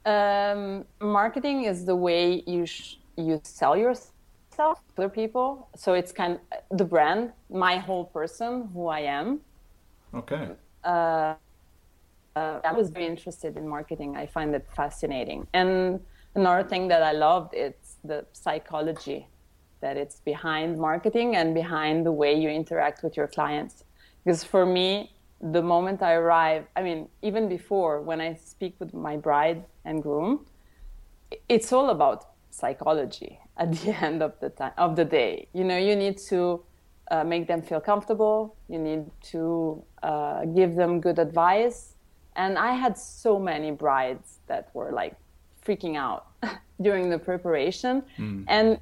um, 0.05 0.85
marketing 1.01 1.63
is 1.65 1.85
the 1.85 1.95
way 1.95 2.43
you 2.47 2.65
sh- 2.65 2.95
you 3.17 3.39
sell 3.43 3.77
yourself 3.77 4.81
to 4.97 5.03
other 5.03 5.09
people. 5.09 5.69
So 5.75 5.93
it's 5.93 6.11
kind 6.11 6.39
of 6.71 6.77
the 6.77 6.85
brand, 6.85 7.33
my 7.49 7.77
whole 7.77 8.05
person, 8.05 8.69
who 8.73 8.87
I 8.87 9.01
am. 9.01 9.41
Okay, 10.13 10.55
Uh, 12.35 12.61
I 12.63 12.71
was 12.73 12.89
very 12.91 13.05
interested 13.07 13.57
in 13.57 13.67
marketing. 13.67 14.15
I 14.15 14.25
find 14.27 14.55
it 14.55 14.67
fascinating. 14.75 15.47
And 15.53 16.01
another 16.35 16.63
thing 16.67 16.87
that 16.89 17.03
I 17.03 17.11
loved 17.11 17.53
it's 17.53 17.97
the 18.03 18.25
psychology 18.33 19.29
that 19.81 19.97
it's 19.97 20.19
behind 20.21 20.77
marketing 20.79 21.35
and 21.35 21.53
behind 21.53 22.05
the 22.05 22.11
way 22.11 22.33
you 22.35 22.49
interact 22.49 23.03
with 23.03 23.17
your 23.17 23.27
clients. 23.27 23.83
Because 24.23 24.43
for 24.43 24.65
me, 24.65 25.15
the 25.41 25.61
moment 25.61 26.01
I 26.01 26.13
arrive, 26.13 26.65
I 26.75 26.83
mean, 26.83 27.09
even 27.21 27.49
before 27.49 28.01
when 28.01 28.21
I 28.21 28.35
speak 28.35 28.75
with 28.79 28.93
my 28.93 29.17
bride 29.17 29.63
and 29.85 30.01
groom, 30.01 30.45
it's 31.49 31.73
all 31.73 31.89
about 31.89 32.29
psychology 32.51 33.39
at 33.57 33.71
the 33.71 33.91
end 34.03 34.21
of 34.21 34.39
the 34.39 34.49
time 34.49 34.73
of 34.77 34.95
the 34.95 35.05
day. 35.05 35.47
You 35.53 35.63
know, 35.63 35.77
you 35.77 35.95
need 35.95 36.17
to 36.29 36.63
uh, 37.09 37.23
make 37.23 37.47
them 37.47 37.61
feel 37.61 37.81
comfortable. 37.81 38.55
You 38.69 38.79
need 38.79 39.05
to 39.31 39.83
uh, 40.03 40.45
give 40.45 40.75
them 40.75 41.01
good 41.01 41.19
advice. 41.19 41.95
And 42.35 42.57
I 42.57 42.73
had 42.73 42.97
so 42.97 43.39
many 43.39 43.71
brides 43.71 44.39
that 44.47 44.69
were 44.73 44.91
like 44.91 45.15
freaking 45.65 45.97
out 45.97 46.27
during 46.81 47.09
the 47.09 47.19
preparation. 47.19 48.03
And 48.47 48.79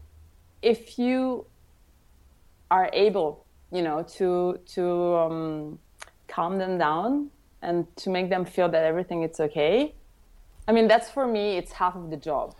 if 0.62 1.00
you 1.00 1.45
are 2.69 2.89
able, 2.93 3.45
you 3.72 3.82
know, 3.82 4.04
to 4.17 4.60
to 4.76 5.15
um, 5.15 5.80
calm 6.30 6.58
them 6.58 6.78
down 6.78 7.30
and 7.62 7.86
to 7.98 8.10
make 8.10 8.30
them 8.30 8.46
feel 8.46 8.70
that 8.70 8.86
everything 8.86 9.24
is 9.24 9.39
okay. 9.39 9.94
I 10.68 10.72
mean, 10.72 10.88
that's 10.88 11.10
for 11.10 11.28
me. 11.28 11.58
It's 11.58 11.74
half 11.74 11.96
of 11.96 12.10
the 12.10 12.18
job. 12.18 12.56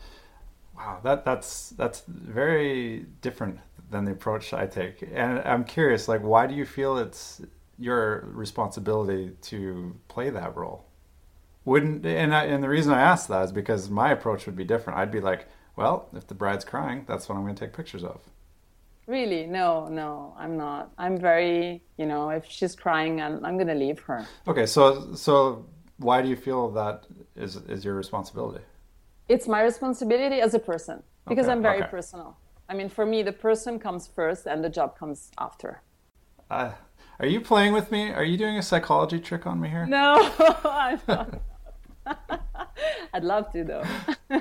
wow, 0.76 1.00
that 1.04 1.24
that's 1.26 1.70
that's 1.72 2.02
very 2.08 3.06
different 3.22 3.60
than 3.92 4.06
the 4.06 4.12
approach 4.12 4.54
I 4.54 4.66
take. 4.68 5.04
And 5.14 5.40
I'm 5.40 5.64
curious, 5.64 6.08
like, 6.08 6.22
why 6.22 6.48
do 6.48 6.56
you 6.56 6.66
feel 6.66 6.98
it's 6.98 7.42
your 7.78 8.28
responsibility 8.34 9.32
to 9.44 9.96
play 10.08 10.30
that 10.32 10.56
role? 10.56 10.86
Wouldn't 11.66 12.06
and 12.06 12.34
I, 12.34 12.46
and 12.46 12.64
the 12.64 12.70
reason 12.70 12.94
I 12.94 13.02
ask 13.02 13.28
that 13.30 13.44
is 13.46 13.52
because 13.52 13.90
my 13.90 14.12
approach 14.12 14.46
would 14.46 14.56
be 14.56 14.64
different. 14.64 15.00
I'd 15.00 15.12
be 15.12 15.22
like, 15.22 15.48
well, 15.76 16.10
if 16.16 16.28
the 16.28 16.36
bride's 16.36 16.66
crying, 16.66 17.06
that's 17.08 17.30
what 17.30 17.36
I'm 17.36 17.44
going 17.44 17.56
to 17.56 17.66
take 17.66 17.74
pictures 17.74 18.04
of. 18.04 18.22
Really? 19.10 19.48
No, 19.48 19.88
no, 19.88 20.36
I'm 20.38 20.56
not. 20.56 20.92
I'm 21.00 21.18
very, 21.18 21.82
you 21.98 22.06
know, 22.06 22.30
if 22.30 22.46
she's 22.46 22.76
crying, 22.76 23.20
I'm, 23.20 23.44
I'm 23.44 23.56
going 23.58 23.68
to 23.68 23.74
leave 23.74 24.00
her. 24.02 24.24
Okay, 24.48 24.68
so 24.68 25.16
so 25.16 25.66
why 25.98 26.22
do 26.22 26.30
you 26.30 26.36
feel 26.36 26.70
that 26.72 27.08
is 27.36 27.56
is 27.68 27.84
your 27.84 27.96
responsibility? 27.96 28.64
It's 29.28 29.48
my 29.48 29.62
responsibility 29.64 30.42
as 30.42 30.54
a 30.54 30.60
person 30.60 31.02
because 31.28 31.46
Okay, 31.46 31.54
I'm 31.54 31.64
very 31.64 31.82
okay. 31.82 31.90
personal. 31.90 32.38
I 32.70 32.76
mean, 32.76 32.88
for 32.88 33.04
me, 33.04 33.24
the 33.24 33.32
person 33.32 33.80
comes 33.80 34.06
first 34.06 34.46
and 34.46 34.64
the 34.64 34.70
job 34.70 34.96
comes 34.96 35.32
after. 35.40 35.82
Uh, 36.52 36.74
are 37.20 37.26
you 37.28 37.42
playing 37.42 37.74
with 37.74 37.92
me? 37.92 38.12
Are 38.12 38.24
you 38.24 38.38
doing 38.38 38.58
a 38.58 38.62
psychology 38.62 39.20
trick 39.20 39.48
on 39.48 39.60
me 39.60 39.70
here? 39.70 39.88
No, 39.88 40.32
I'm 40.66 41.02
not. 41.08 41.42
I'd 43.14 43.24
love 43.24 43.52
to 43.54 43.64
though. 43.64 43.86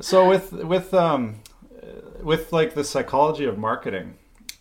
So 0.00 0.26
with 0.28 0.52
with 0.52 0.94
um 0.94 1.42
with 2.22 2.52
like 2.52 2.74
the 2.74 2.84
psychology 2.84 3.44
of 3.44 3.58
marketing, 3.58 4.16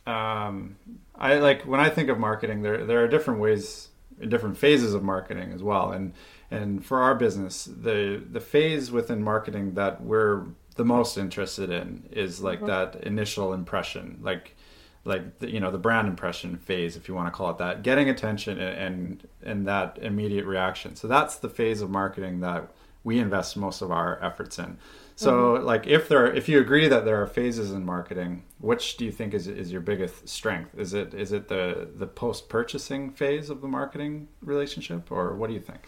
um, 0.05 0.77
I 1.15 1.35
like 1.35 1.63
when 1.63 1.79
I 1.79 1.89
think 1.89 2.09
of 2.09 2.17
marketing, 2.17 2.61
there 2.61 2.85
there 2.85 3.03
are 3.03 3.07
different 3.07 3.39
ways, 3.39 3.89
different 4.27 4.57
phases 4.57 4.93
of 4.93 5.03
marketing 5.03 5.51
as 5.51 5.61
well, 5.61 5.91
and 5.91 6.13
and 6.49 6.83
for 6.85 7.01
our 7.01 7.15
business, 7.15 7.65
the 7.65 8.23
the 8.31 8.39
phase 8.39 8.91
within 8.91 9.23
marketing 9.23 9.73
that 9.75 10.01
we're 10.01 10.45
the 10.75 10.85
most 10.85 11.17
interested 11.17 11.69
in 11.69 12.07
is 12.11 12.41
like 12.41 12.65
that 12.65 12.95
initial 13.03 13.53
impression, 13.53 14.19
like 14.21 14.55
like 15.03 15.39
the, 15.39 15.51
you 15.51 15.59
know 15.59 15.71
the 15.71 15.77
brand 15.77 16.07
impression 16.07 16.57
phase, 16.57 16.95
if 16.95 17.07
you 17.07 17.13
want 17.13 17.27
to 17.27 17.31
call 17.31 17.49
it 17.49 17.57
that, 17.57 17.83
getting 17.83 18.09
attention 18.09 18.59
and 18.59 18.77
and, 18.77 19.27
and 19.43 19.67
that 19.67 19.99
immediate 20.01 20.45
reaction. 20.45 20.95
So 20.95 21.07
that's 21.07 21.35
the 21.35 21.49
phase 21.49 21.81
of 21.81 21.89
marketing 21.89 22.39
that 22.39 22.69
we 23.03 23.19
invest 23.19 23.57
most 23.57 23.81
of 23.81 23.91
our 23.91 24.23
efforts 24.23 24.57
in. 24.57 24.77
So, 25.19 25.53
like, 25.55 25.85
if 25.85 26.07
there, 26.07 26.33
if 26.33 26.47
you 26.47 26.61
agree 26.61 26.87
that 26.87 27.03
there 27.03 27.21
are 27.21 27.27
phases 27.27 27.73
in 27.73 27.85
marketing, 27.85 28.43
which 28.59 28.95
do 28.95 29.03
you 29.03 29.11
think 29.11 29.33
is 29.33 29.47
is 29.47 29.69
your 29.69 29.81
biggest 29.81 30.29
strength? 30.29 30.71
Is 30.77 30.93
it 30.93 31.13
is 31.13 31.33
it 31.33 31.49
the 31.49 31.89
the 31.93 32.07
post 32.07 32.47
purchasing 32.47 33.11
phase 33.11 33.49
of 33.49 33.59
the 33.59 33.67
marketing 33.67 34.29
relationship, 34.41 35.11
or 35.11 35.35
what 35.35 35.47
do 35.47 35.53
you 35.55 35.59
think? 35.59 35.81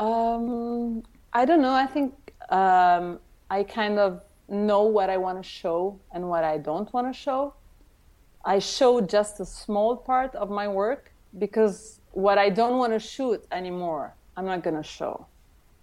Um, 0.00 1.04
I 1.32 1.44
don't 1.44 1.62
know. 1.62 1.72
I 1.72 1.86
think 1.86 2.12
um, 2.48 3.20
I 3.48 3.62
kind 3.62 4.00
of 4.00 4.22
know 4.48 4.82
what 4.82 5.08
I 5.08 5.16
want 5.16 5.40
to 5.40 5.48
show 5.48 5.96
and 6.12 6.28
what 6.28 6.42
I 6.42 6.58
don't 6.58 6.92
want 6.92 7.06
to 7.06 7.16
show. 7.16 7.54
I 8.44 8.58
show 8.58 9.00
just 9.00 9.38
a 9.38 9.46
small 9.46 9.96
part 9.96 10.34
of 10.34 10.50
my 10.50 10.66
work 10.66 11.12
because 11.38 12.00
what 12.10 12.38
I 12.38 12.50
don't 12.50 12.76
want 12.78 12.92
to 12.92 12.98
shoot 12.98 13.46
anymore, 13.52 14.16
I'm 14.36 14.46
not 14.46 14.64
going 14.64 14.76
to 14.76 14.82
show. 14.82 15.26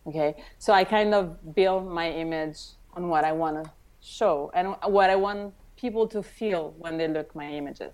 Okay. 0.07 0.35
So 0.57 0.73
I 0.73 0.83
kind 0.83 1.13
of 1.13 1.55
build 1.55 1.87
my 1.87 2.09
image 2.09 2.59
on 2.93 3.09
what 3.09 3.23
I 3.23 3.31
want 3.31 3.63
to 3.63 3.71
show 4.01 4.51
and 4.53 4.75
what 4.85 5.09
I 5.09 5.15
want 5.15 5.53
people 5.75 6.07
to 6.07 6.23
feel 6.23 6.73
when 6.77 6.97
they 6.97 7.07
look 7.07 7.35
my 7.35 7.49
images. 7.49 7.93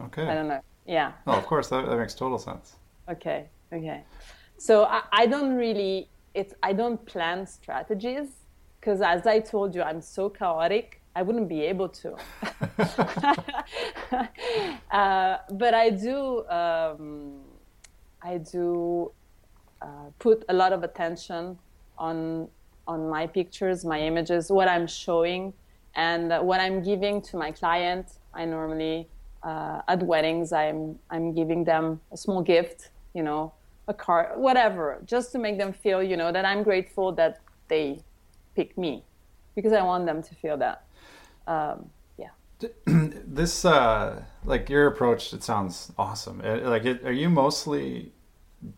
Okay. 0.00 0.26
I 0.26 0.34
don't 0.34 0.48
know. 0.48 0.60
Yeah. 0.86 1.12
Oh, 1.26 1.32
of 1.32 1.46
course, 1.46 1.68
that, 1.68 1.86
that 1.86 1.96
makes 1.96 2.14
total 2.14 2.38
sense. 2.38 2.76
Okay, 3.08 3.48
okay. 3.72 4.04
So 4.58 4.84
I, 4.84 5.02
I 5.12 5.26
don't 5.26 5.54
really 5.54 6.08
it's 6.34 6.54
I 6.62 6.72
don't 6.72 7.04
plan 7.06 7.46
strategies 7.46 8.28
because 8.78 9.00
as 9.00 9.26
I 9.26 9.40
told 9.40 9.74
you, 9.74 9.82
I'm 9.82 10.00
so 10.00 10.28
chaotic. 10.28 11.00
I 11.16 11.22
wouldn't 11.22 11.48
be 11.48 11.62
able 11.62 11.88
to. 11.88 12.10
uh, 14.90 15.38
but 15.50 15.74
I 15.74 15.90
do 15.90 16.46
um, 16.48 17.40
I 18.22 18.38
do 18.38 19.12
uh, 19.82 20.10
put 20.18 20.44
a 20.48 20.54
lot 20.54 20.72
of 20.72 20.82
attention 20.82 21.58
on 21.98 22.48
on 22.88 23.08
my 23.08 23.26
pictures, 23.26 23.84
my 23.84 24.00
images, 24.00 24.50
what 24.50 24.68
I'm 24.68 24.86
showing, 24.86 25.52
and 25.96 26.32
uh, 26.32 26.40
what 26.40 26.60
I'm 26.60 26.82
giving 26.82 27.20
to 27.22 27.36
my 27.36 27.50
client. 27.50 28.06
I 28.32 28.44
normally 28.44 29.08
uh, 29.42 29.80
at 29.88 30.02
weddings 30.02 30.52
I'm 30.52 30.98
I'm 31.10 31.34
giving 31.34 31.64
them 31.64 32.00
a 32.12 32.16
small 32.16 32.42
gift, 32.42 32.90
you 33.14 33.22
know, 33.22 33.52
a 33.88 33.94
card, 33.94 34.38
whatever, 34.38 35.00
just 35.04 35.32
to 35.32 35.38
make 35.38 35.58
them 35.58 35.72
feel, 35.72 36.02
you 36.02 36.16
know, 36.16 36.32
that 36.32 36.44
I'm 36.44 36.62
grateful 36.62 37.12
that 37.12 37.40
they 37.68 38.02
pick 38.54 38.76
me, 38.76 39.04
because 39.54 39.72
I 39.72 39.82
want 39.82 40.06
them 40.06 40.22
to 40.22 40.34
feel 40.34 40.56
that. 40.58 40.84
Um, 41.46 41.90
yeah. 42.18 42.30
This, 43.26 43.64
uh, 43.64 44.22
like 44.44 44.70
your 44.70 44.86
approach, 44.86 45.32
it 45.32 45.42
sounds 45.42 45.92
awesome. 45.98 46.40
Like, 46.40 46.84
it, 46.84 47.04
are 47.04 47.12
you 47.12 47.28
mostly, 47.28 48.12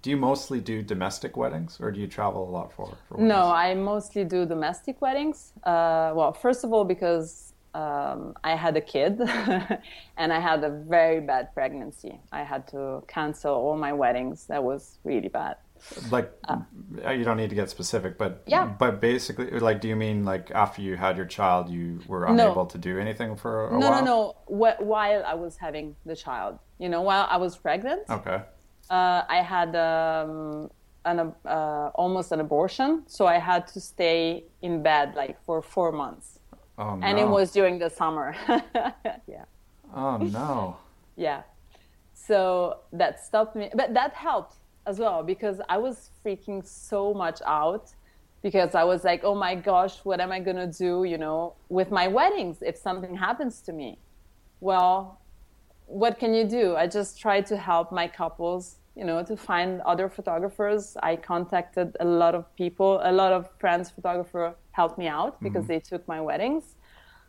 do 0.03 0.11
you 0.11 0.17
mostly 0.17 0.61
do 0.61 0.83
domestic 0.83 1.37
weddings, 1.37 1.79
or 1.81 1.91
do 1.93 2.01
you 2.01 2.07
travel 2.07 2.49
a 2.49 2.51
lot 2.51 2.73
for? 2.73 2.97
for? 3.09 3.19
No, 3.19 3.51
I 3.51 3.75
mostly 3.75 4.25
do 4.25 4.45
domestic 4.45 5.01
weddings. 5.01 5.53
Uh, 5.65 6.13
well, 6.15 6.33
first 6.33 6.65
of 6.65 6.73
all, 6.73 6.85
because 6.85 7.53
um, 7.75 8.35
I 8.43 8.57
had 8.57 8.77
a 8.77 8.81
kid 8.81 9.21
and 10.17 10.33
I 10.33 10.41
had 10.41 10.65
a 10.65 10.71
very 10.71 11.21
bad 11.21 11.55
pregnancy. 11.55 12.21
I 12.33 12.43
had 12.43 12.67
to 12.69 13.03
cancel 13.09 13.55
all 13.55 13.77
my 13.77 13.93
weddings. 13.93 14.47
That 14.47 14.65
was 14.65 14.99
really 15.05 15.29
bad. 15.29 15.57
like 16.11 16.33
uh, 16.49 16.59
you 17.13 17.23
don't 17.25 17.37
need 17.37 17.51
to 17.51 17.55
get 17.55 17.71
specific 17.71 18.19
but 18.19 18.43
Yeah. 18.47 18.65
but 18.67 19.01
basically 19.01 19.49
like 19.61 19.81
do 19.81 19.87
you 19.87 19.95
mean 19.95 20.25
like 20.25 20.51
after 20.51 20.83
you 20.83 20.97
had 20.97 21.17
your 21.17 21.25
child 21.27 21.69
you 21.71 22.01
were 22.09 22.25
unable 22.27 22.67
to 22.67 22.79
do 22.79 22.99
anything 22.99 23.37
for 23.37 23.69
a 23.69 23.79
no, 23.79 23.89
while 23.91 24.05
no, 24.05 24.35
no. 24.49 24.57
Wh- 24.59 24.81
while 24.83 25.23
I 25.25 25.35
was 25.35 25.57
having 25.57 25.95
the 26.05 26.17
child, 26.17 26.59
you 26.81 26.89
know, 26.89 27.03
while 27.03 27.29
I 27.31 27.37
was 27.37 27.57
pregnant, 27.57 28.03
okay 28.11 28.41
uh, 28.91 29.23
I 29.29 29.43
had 29.43 29.75
um, 29.77 30.71
an 31.05 31.33
uh, 31.45 31.91
almost 31.95 32.33
an 32.33 32.41
abortion, 32.41 33.03
so 33.07 33.27
I 33.27 33.39
had 33.39 33.67
to 33.69 33.81
stay 33.81 34.45
in 34.63 34.83
bed 34.83 35.15
like 35.15 35.43
for 35.45 35.63
four 35.63 35.93
months, 35.93 36.39
oh 36.79 36.97
no 36.97 37.07
and 37.07 37.19
it 37.19 37.29
was 37.29 37.53
during 37.53 37.79
the 37.79 37.91
summer. 37.91 38.35
yeah. 39.27 39.45
oh 39.95 40.17
no 40.19 40.77
Yeah. 41.17 41.43
So 42.15 42.79
that 42.93 43.25
stopped 43.25 43.57
me, 43.57 43.71
but 43.75 43.93
that 43.95 44.15
helped 44.15 44.55
as 44.87 44.99
well 44.99 45.23
because 45.23 45.61
I 45.69 45.79
was 45.79 46.11
freaking 46.25 46.67
so 46.67 47.13
much 47.13 47.41
out 47.45 47.93
because 48.43 48.75
I 48.75 48.85
was 48.85 49.05
like, 49.05 49.25
oh 49.25 49.35
my 49.35 49.55
gosh, 49.55 49.99
what 50.05 50.21
am 50.21 50.31
I 50.31 50.41
going 50.41 50.57
to 50.57 50.67
do, 50.67 51.05
you 51.05 51.19
know, 51.19 51.55
with 51.69 51.91
my 51.91 52.07
weddings 52.07 52.59
if 52.63 52.77
something 52.77 53.17
happens 53.17 53.61
to 53.63 53.73
me? 53.73 53.99
Well, 54.61 55.21
what 55.87 56.19
can 56.19 56.35
you 56.35 56.45
do? 56.45 56.77
I 56.77 56.87
just 56.87 57.19
try 57.19 57.41
to 57.43 57.57
help 57.57 57.91
my 57.91 58.07
couples, 58.07 58.77
you 58.99 59.05
know, 59.05 59.23
to 59.23 59.37
find 59.37 59.81
other 59.83 60.09
photographers. 60.09 60.97
I 61.01 61.15
contacted 61.15 61.97
a 62.01 62.05
lot 62.05 62.35
of 62.35 62.45
people, 62.57 63.01
a 63.05 63.13
lot 63.13 63.33
of 63.33 63.49
friends 63.61 63.89
photographer 63.91 64.57
helped 64.73 64.99
me 64.99 65.07
out 65.07 65.41
because 65.41 65.67
they 65.69 65.79
took 65.79 66.07
my 66.09 66.21
weddings. 66.21 66.75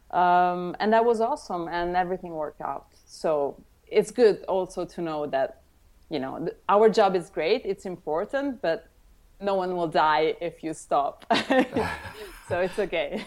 Um, 0.09 0.75
and 0.79 0.91
that 0.91 1.05
was 1.05 1.21
awesome 1.21 1.67
and 1.67 1.95
everything 1.95 2.31
worked 2.31 2.61
out. 2.61 2.87
So 3.05 3.63
it's 3.85 4.09
good 4.09 4.43
also 4.47 4.83
to 4.83 5.01
know 5.01 5.27
that, 5.27 5.61
you 6.09 6.19
know, 6.19 6.39
th- 6.39 6.57
our 6.67 6.89
job 6.89 7.15
is 7.15 7.29
great, 7.29 7.61
it's 7.65 7.85
important, 7.85 8.63
but 8.63 8.87
no 9.39 9.53
one 9.53 9.75
will 9.77 9.87
die 9.87 10.35
if 10.41 10.63
you 10.63 10.73
stop. 10.73 11.23
so 12.49 12.59
it's 12.61 12.79
okay. 12.79 13.23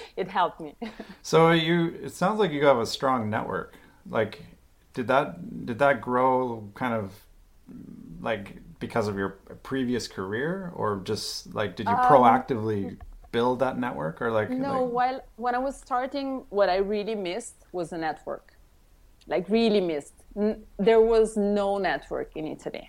it 0.16 0.26
helped 0.26 0.60
me. 0.60 0.74
so 1.22 1.52
you 1.52 1.94
it 2.02 2.12
sounds 2.12 2.40
like 2.40 2.50
you 2.50 2.66
have 2.66 2.78
a 2.78 2.86
strong 2.86 3.30
network 3.30 3.76
like 4.10 4.42
did 4.92 5.06
that 5.06 5.26
did 5.64 5.78
that 5.78 6.00
grow 6.00 6.68
kind 6.74 6.92
of 6.92 7.12
like 8.20 8.58
because 8.78 9.08
of 9.08 9.16
your 9.16 9.30
previous 9.62 10.08
career 10.08 10.72
or 10.74 11.00
just 11.04 11.54
like 11.54 11.76
did 11.76 11.86
you 11.88 11.94
proactively 11.94 12.96
build 13.32 13.58
that 13.58 13.76
network 13.78 14.22
or 14.22 14.30
like 14.30 14.50
Um, 14.50 14.60
No, 14.60 14.84
like, 14.84 14.92
while 14.98 15.20
when 15.44 15.54
I 15.54 15.58
was 15.68 15.76
starting, 15.76 16.44
what 16.58 16.68
I 16.68 16.78
really 16.94 17.16
missed 17.30 17.58
was 17.72 17.92
a 17.92 17.98
network. 17.98 18.46
Like 19.26 19.44
really 19.48 19.80
missed. 19.80 20.14
N- 20.36 20.62
there 20.88 21.00
was 21.14 21.36
no 21.36 21.68
network 21.78 22.30
in 22.36 22.46
Italy. 22.56 22.86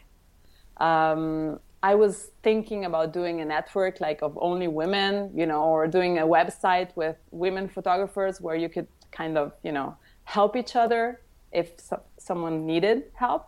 Um, 0.78 1.60
I 1.92 1.94
was 1.96 2.32
thinking 2.48 2.82
about 2.86 3.14
doing 3.14 3.42
a 3.42 3.46
network 3.46 3.96
like 4.08 4.20
of 4.28 4.38
only 4.50 4.68
women, 4.68 5.14
you 5.40 5.46
know, 5.46 5.64
or 5.64 5.88
doing 5.88 6.14
a 6.20 6.28
website 6.38 6.90
with 6.96 7.18
women 7.32 7.66
photographers 7.68 8.42
where 8.42 8.56
you 8.64 8.70
could 8.76 8.88
kind 9.12 9.38
of, 9.38 9.54
you 9.64 9.72
know, 9.72 9.96
help 10.36 10.56
each 10.62 10.76
other 10.76 11.22
if 11.52 11.68
so- 11.80 12.04
someone 12.18 12.66
needed 12.66 12.98
help. 13.14 13.44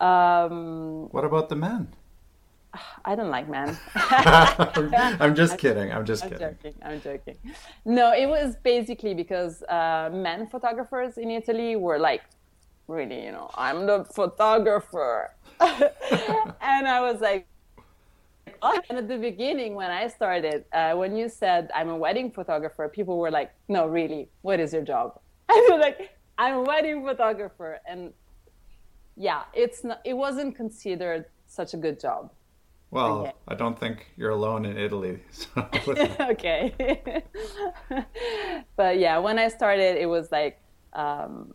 Um, 0.00 1.08
what 1.10 1.24
about 1.24 1.48
the 1.48 1.56
men 1.56 1.88
I 3.04 3.14
don't 3.14 3.30
like 3.30 3.48
men. 3.48 3.76
i'm 3.94 5.34
just 5.34 5.58
kidding 5.62 5.92
i'm 5.92 6.04
just 6.04 6.24
I'm 6.24 6.30
kidding 6.30 6.48
joking. 6.48 6.74
I'm 6.84 7.00
joking. 7.00 7.36
No, 7.84 8.12
it 8.12 8.26
was 8.26 8.56
basically 8.56 9.14
because 9.14 9.62
uh, 9.64 10.10
men 10.12 10.46
photographers 10.46 11.18
in 11.18 11.30
Italy 11.30 11.76
were 11.76 11.98
like, 11.98 12.22
really, 12.88 13.24
you 13.24 13.32
know, 13.32 13.50
I'm 13.54 13.86
the 13.86 14.04
photographer, 14.04 15.34
and 15.60 16.88
I 16.88 17.00
was 17.00 17.20
like. 17.20 17.46
what? 18.60 18.84
And 18.88 18.98
at 18.98 19.08
the 19.08 19.18
beginning, 19.18 19.74
when 19.74 19.90
I 19.90 20.08
started, 20.08 20.64
uh, 20.72 20.94
when 20.94 21.16
you 21.16 21.28
said 21.28 21.70
I'm 21.74 21.90
a 21.90 21.96
wedding 21.96 22.30
photographer, 22.30 22.88
people 22.88 23.18
were 23.18 23.30
like, 23.30 23.50
"No, 23.68 23.86
really, 23.86 24.28
what 24.42 24.58
is 24.60 24.72
your 24.72 24.82
job?" 24.82 25.18
I 25.48 25.54
was 25.70 25.80
like, 25.80 26.10
"I'm 26.38 26.54
a 26.54 26.62
wedding 26.62 27.04
photographer," 27.04 27.80
and 27.86 28.12
yeah, 29.16 29.42
it's 29.54 29.84
not. 29.84 30.00
It 30.04 30.14
wasn't 30.14 30.56
considered 30.56 31.26
such 31.46 31.74
a 31.74 31.76
good 31.76 32.00
job 32.00 32.30
Well, 32.90 33.22
Okay. 33.22 33.32
I 33.48 33.54
don't 33.54 33.78
think 33.78 34.06
you're 34.16 34.30
alone 34.30 34.64
in 34.66 34.76
Italy. 34.78 35.20
So 35.32 35.48
okay. 36.32 36.74
but 38.76 38.98
yeah, 38.98 39.18
when 39.18 39.38
I 39.38 39.48
started, 39.48 39.96
it 40.00 40.06
was 40.06 40.30
like 40.32 40.60
um, 40.92 41.52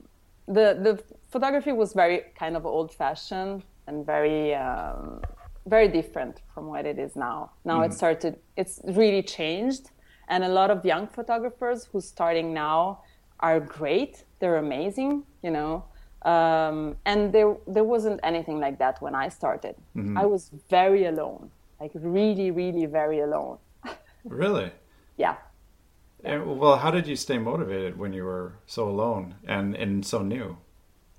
the 0.47 0.67
the 0.87 1.03
photography 1.31 1.71
was 1.73 1.93
very 1.93 2.19
kind 2.39 2.55
of 2.57 2.65
old 2.65 2.93
fashioned 2.93 3.63
and 3.87 4.05
very 4.05 4.55
um, 4.55 5.21
very 5.65 5.87
different 5.87 6.41
from 6.53 6.67
what 6.67 6.85
it 6.85 6.97
is 6.99 7.15
now. 7.15 7.51
Now 7.65 7.81
it 7.83 7.93
started. 7.93 8.39
It's 8.55 8.81
really 8.85 9.23
changed, 9.23 9.91
and 10.29 10.43
a 10.43 10.49
lot 10.49 10.69
of 10.71 10.85
young 10.85 11.07
photographers 11.07 11.85
who's 11.91 12.05
starting 12.07 12.53
now 12.53 13.03
are 13.39 13.59
great. 13.59 14.23
They're 14.39 14.57
amazing, 14.57 15.23
you 15.43 15.51
know. 15.51 15.85
Um, 16.23 16.97
and 17.05 17.31
there 17.31 17.55
there 17.67 17.83
wasn't 17.83 18.19
anything 18.23 18.59
like 18.59 18.79
that 18.79 19.01
when 19.01 19.15
I 19.15 19.29
started. 19.29 19.75
I 20.17 20.25
was 20.25 20.51
very 20.69 21.05
alone, 21.05 21.51
like 21.79 21.91
really, 21.93 22.51
really 22.51 22.85
very 22.85 23.19
alone. 23.19 23.57
really, 24.25 24.71
Yeah. 25.17 25.35
And, 26.23 26.59
well, 26.59 26.77
how 26.77 26.89
did 26.89 27.07
you 27.07 27.15
stay 27.15 27.37
motivated 27.37 27.97
when 27.99 28.11
you 28.11 28.23
were 28.25 28.53
so 28.65 28.89
alone 28.89 29.35
and 29.47 29.75
and 29.75 30.05
so 30.05 30.23
new? 30.23 30.57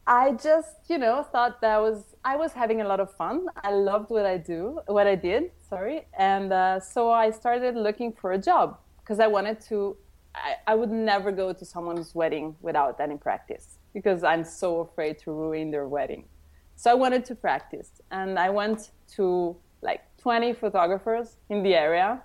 I 0.06 0.32
just, 0.32 0.76
you 0.88 0.98
know, 0.98 1.22
thought 1.22 1.60
that 1.60 1.78
was 1.80 2.16
I 2.24 2.36
was 2.36 2.52
having 2.52 2.80
a 2.80 2.88
lot 2.88 2.98
of 2.98 3.14
fun. 3.14 3.46
I 3.62 3.70
loved 3.72 4.10
what 4.10 4.26
I 4.26 4.36
do, 4.36 4.80
what 4.86 5.06
I 5.06 5.14
did. 5.14 5.52
Sorry, 5.68 6.06
and 6.18 6.52
uh, 6.52 6.80
so 6.80 7.10
I 7.10 7.30
started 7.30 7.76
looking 7.76 8.12
for 8.12 8.32
a 8.32 8.38
job 8.38 8.78
because 9.00 9.20
I 9.20 9.28
wanted 9.28 9.60
to. 9.68 9.96
I, 10.34 10.56
I 10.66 10.74
would 10.74 10.90
never 10.90 11.30
go 11.32 11.52
to 11.52 11.64
someone's 11.64 12.14
wedding 12.14 12.56
without 12.60 13.00
any 13.00 13.16
practice 13.16 13.77
because 13.94 14.22
I'm 14.24 14.44
so 14.44 14.80
afraid 14.80 15.18
to 15.20 15.32
ruin 15.32 15.70
their 15.70 15.86
wedding. 15.86 16.24
So 16.76 16.90
I 16.90 16.94
wanted 16.94 17.24
to 17.26 17.34
practice, 17.34 17.90
and 18.10 18.38
I 18.38 18.50
went 18.50 18.90
to 19.16 19.56
like 19.82 20.02
20 20.18 20.52
photographers 20.52 21.36
in 21.48 21.62
the 21.62 21.74
area, 21.74 22.22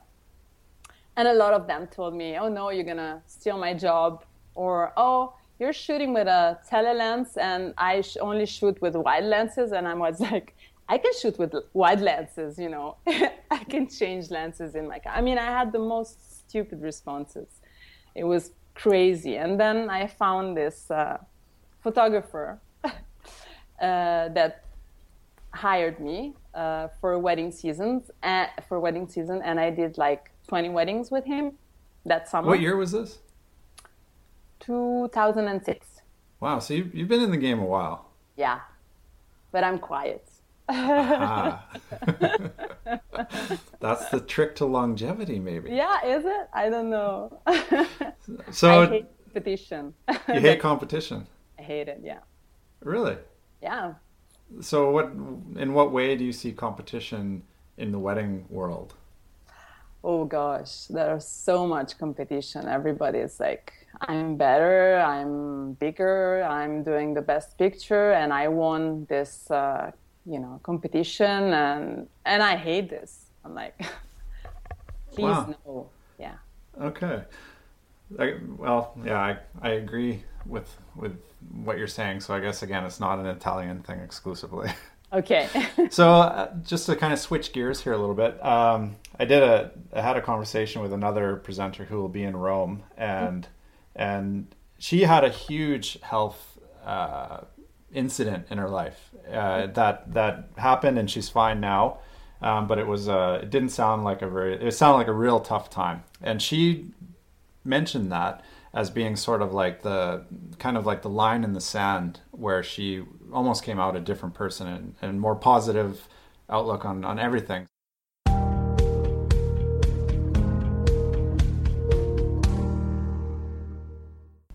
and 1.16 1.28
a 1.28 1.34
lot 1.34 1.54
of 1.54 1.68
them 1.68 1.88
told 1.88 2.16
me, 2.16 2.38
"Oh 2.38 2.50
no, 2.50 2.70
you're 2.70 2.84
gonna 2.84 3.22
steal 3.26 3.58
my 3.58 3.74
job," 3.74 4.26
or 4.56 4.94
"Oh." 4.98 5.34
You're 5.60 5.72
shooting 5.72 6.14
with 6.14 6.28
a 6.28 6.60
tele 6.68 6.94
lens, 6.98 7.38
and 7.38 7.74
I 7.78 8.02
sh- 8.02 8.18
only 8.20 8.46
shoot 8.48 8.82
with 8.82 8.96
wide 8.96 9.24
lenses. 9.24 9.72
And 9.72 9.88
I 9.88 9.94
was 9.94 10.20
like, 10.32 10.56
I 10.90 10.98
can 10.98 11.14
shoot 11.22 11.38
with 11.38 11.54
wide 11.74 12.02
lenses, 12.02 12.58
you 12.58 12.70
know. 12.70 12.98
I 13.08 13.64
can 13.70 13.88
change 13.88 14.32
lenses 14.32 14.74
in 14.76 14.88
my. 14.88 15.00
ca- 15.00 15.12
I 15.12 15.22
mean, 15.22 15.38
I 15.38 15.46
had 15.46 15.72
the 15.72 15.80
most 15.80 16.18
stupid 16.40 16.82
responses. 16.82 17.48
It 18.16 18.24
was 18.24 18.52
crazy. 18.76 19.38
And 19.38 19.60
then 19.60 19.90
I 19.90 20.08
found 20.08 20.58
this 20.58 20.90
uh, 20.92 21.18
photographer 21.84 22.60
uh, 22.84 22.90
that 23.80 24.64
hired 25.52 26.00
me 26.00 26.34
uh, 26.56 26.88
for 27.00 27.20
wedding 27.20 27.52
seasons 27.52 28.10
and 28.24 28.50
for 28.68 28.80
wedding 28.80 29.08
season, 29.08 29.42
and 29.44 29.60
I 29.60 29.70
did 29.70 29.98
like 29.98 30.32
20 30.48 30.70
weddings 30.70 31.12
with 31.12 31.26
him 31.26 31.54
that 32.06 32.30
summer. 32.30 32.48
What 32.48 32.62
year 32.62 32.76
was 32.76 32.92
this? 32.92 33.20
2006. 34.62 35.88
Wow, 36.40 36.60
so 36.60 36.74
you, 36.74 36.90
you've 36.94 37.08
been 37.08 37.22
in 37.22 37.32
the 37.32 37.38
game 37.38 37.60
a 37.60 37.66
while. 37.66 38.10
Yeah, 38.36 38.60
but 39.52 39.64
I'm 39.64 39.80
quiet. 39.80 40.28
That's 40.68 41.62
the 44.10 44.24
trick 44.26 44.56
to 44.56 44.66
longevity, 44.66 45.40
maybe. 45.40 45.72
Yeah, 45.72 46.06
is 46.06 46.26
it? 46.26 46.50
I 46.54 46.70
don't 46.70 46.90
know. 46.90 47.42
So 48.52 48.84
I 48.84 48.88
hate 48.88 49.06
competition. 49.26 49.94
you 50.30 50.40
hate 50.40 50.60
competition, 50.60 51.28
hate 51.64 51.88
it. 51.90 52.02
Yeah, 52.04 52.20
really? 52.82 53.18
yeah. 53.62 53.96
So 54.62 54.92
what? 54.92 55.06
In 55.58 55.74
what 55.74 55.92
way 55.92 56.16
do 56.16 56.24
you 56.26 56.34
see 56.34 56.52
competition 56.54 57.44
in 57.78 57.92
the 57.92 58.00
wedding 58.00 58.46
world? 58.50 58.96
Oh 60.04 60.26
gosh, 60.26 60.86
there's 60.90 61.26
so 61.28 61.66
much 61.66 61.98
competition. 61.98 62.68
Everybody 62.68 63.20
is 63.20 63.40
like, 63.40 63.74
I'm 64.02 64.36
better, 64.36 64.98
I'm 65.00 65.74
bigger, 65.76 66.44
I'm 66.44 66.84
doing 66.84 67.14
the 67.14 67.22
best 67.22 67.58
picture, 67.58 68.12
and 68.12 68.34
I 68.34 68.50
won 68.50 69.06
this, 69.10 69.50
uh, 69.50 69.92
you 70.26 70.40
know, 70.40 70.60
competition, 70.64 71.54
and 71.54 72.08
and 72.26 72.44
I 72.44 72.58
hate 72.58 72.90
this. 72.90 73.28
I'm 73.46 73.56
like, 73.56 73.78
please 75.16 75.24
Wow. 75.24 75.56
no. 75.66 75.90
Yeah. 76.20 76.36
Okay. 76.82 77.24
I, 78.20 78.36
well, 78.58 78.94
yeah, 79.06 79.20
I, 79.20 79.38
I 79.62 79.70
agree 79.72 80.24
with 80.46 80.78
with 80.96 81.18
what 81.52 81.78
you're 81.78 81.88
saying. 81.88 82.22
So 82.22 82.34
I 82.34 82.40
guess 82.40 82.64
again, 82.64 82.84
it's 82.86 83.00
not 83.00 83.20
an 83.20 83.26
Italian 83.26 83.84
thing 83.84 84.00
exclusively. 84.00 84.72
Okay. 85.14 85.48
so 85.92 86.12
uh, 86.12 86.52
just 86.64 86.88
to 86.88 86.96
kind 86.96 87.14
of 87.14 87.20
switch 87.20 87.54
gears 87.54 87.82
here 87.82 87.94
a 87.94 87.98
little 87.98 88.16
bit, 88.16 88.44
um, 88.44 88.96
I 89.20 89.26
did 89.26 89.44
a 89.44 89.72
I 89.94 90.02
had 90.02 90.18
a 90.18 90.22
conversation 90.22 90.82
with 90.82 90.92
another 90.92 91.36
presenter 91.36 91.86
who 91.86 91.98
will 91.98 92.10
be 92.10 92.24
in 92.24 92.36
Rome, 92.36 92.84
and 92.98 93.48
and 93.96 94.48
she 94.80 95.02
had 95.02 95.24
a 95.24 95.30
huge 95.30 96.02
health 96.02 96.58
uh, 96.84 97.42
incident 97.94 98.48
in 98.50 98.58
her 98.58 98.70
life 98.70 99.12
uh, 99.32 99.68
that 99.68 100.14
that 100.14 100.50
happened, 100.58 100.98
and 100.98 101.10
she's 101.10 101.30
fine 101.30 101.60
now. 101.60 102.00
Um, 102.42 102.68
but 102.68 102.78
it 102.80 102.88
was 102.88 103.08
uh, 103.08 103.42
it 103.44 103.52
didn't 103.52 103.70
sound 103.70 104.04
like 104.04 104.22
a 104.22 104.28
very 104.28 104.56
it 104.56 104.74
sounded 104.74 104.98
like 104.98 105.08
a 105.08 105.14
real 105.14 105.40
tough 105.40 105.70
time, 105.70 106.04
and 106.22 106.42
she 106.42 106.88
mentioned 107.64 108.12
that 108.12 108.44
as 108.74 108.90
being 108.90 109.16
sort 109.16 109.42
of 109.42 109.54
like 109.54 109.84
the 109.84 110.26
kind 110.60 110.78
of 110.78 110.86
like 110.86 111.02
the 111.04 111.10
line 111.10 111.44
in 111.44 111.54
the 111.54 111.62
sand 111.62 112.22
where 112.32 112.64
she 112.64 113.04
almost 113.32 113.64
came 113.64 113.80
out 113.80 113.96
a 113.96 114.00
different 114.00 114.34
person 114.34 114.68
and, 114.68 114.96
and 115.02 115.22
more 115.22 115.36
positive 115.36 116.08
outlook 116.50 116.84
on, 116.84 117.06
on 117.06 117.20
everything. 117.20 117.68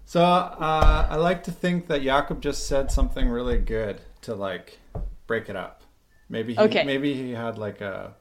So 0.04 0.22
uh, 0.22 1.06
I 1.10 1.16
like 1.16 1.44
to 1.44 1.52
think 1.52 1.86
that 1.88 2.02
Jakob 2.02 2.40
just 2.40 2.66
said 2.66 2.90
something 2.90 3.28
really 3.28 3.58
good 3.58 4.00
to 4.22 4.34
like 4.34 4.78
break 5.26 5.50
it 5.50 5.56
up. 5.56 5.82
Maybe 6.30 6.54
he, 6.54 6.60
Okay. 6.60 6.82
maybe 6.82 7.12
he 7.12 7.32
had 7.32 7.58
like 7.58 7.82
a 7.82 8.14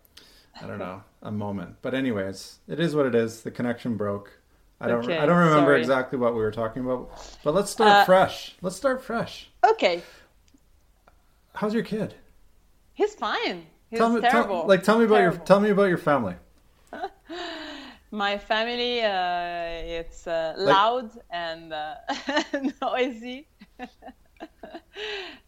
I 0.61 0.67
don't 0.67 0.79
know 0.79 1.03
a 1.21 1.31
moment. 1.31 1.77
But 1.81 1.93
anyways, 1.93 2.59
it 2.67 2.79
is 2.79 2.93
what 2.95 3.05
it 3.05 3.15
is. 3.15 3.41
The 3.41 3.51
connection 3.51 3.95
broke. 3.95 4.36
I 4.79 4.87
don't 4.87 5.03
Okay, 5.05 5.17
I 5.17 5.25
don't 5.25 5.37
remember 5.37 5.71
sorry. 5.71 5.79
exactly 5.79 6.19
what 6.19 6.33
we 6.33 6.39
were 6.39 6.51
talking 6.51 6.83
about. 6.85 7.09
But 7.43 7.53
let's 7.55 7.71
start 7.71 7.89
Uh, 7.91 8.05
fresh. 8.05 8.55
Let's 8.61 8.75
start 8.75 9.03
fresh. 9.03 9.49
okay. 9.71 10.01
How's 11.55 11.73
your 11.73 11.83
kid? 11.83 12.13
He's 12.93 13.15
fine. 13.15 13.65
He's 13.89 13.97
tell 13.99 14.09
me, 14.09 14.21
tell- 14.21 14.31
terrible. 14.31 14.65
like 14.67 14.83
tell 14.83 14.99
me 14.99 15.05
about 15.05 15.21
your 15.21 15.31
tell 15.33 15.59
me 15.59 15.69
about 15.69 15.85
your 15.89 15.97
family. 15.97 16.35
My 18.11 18.37
family, 18.37 19.01
uh, 19.03 19.97
it's 19.99 20.27
uh, 20.27 20.53
loud 20.57 21.11
and 21.29 21.73
uh, 21.73 21.95
noisy, 22.81 23.47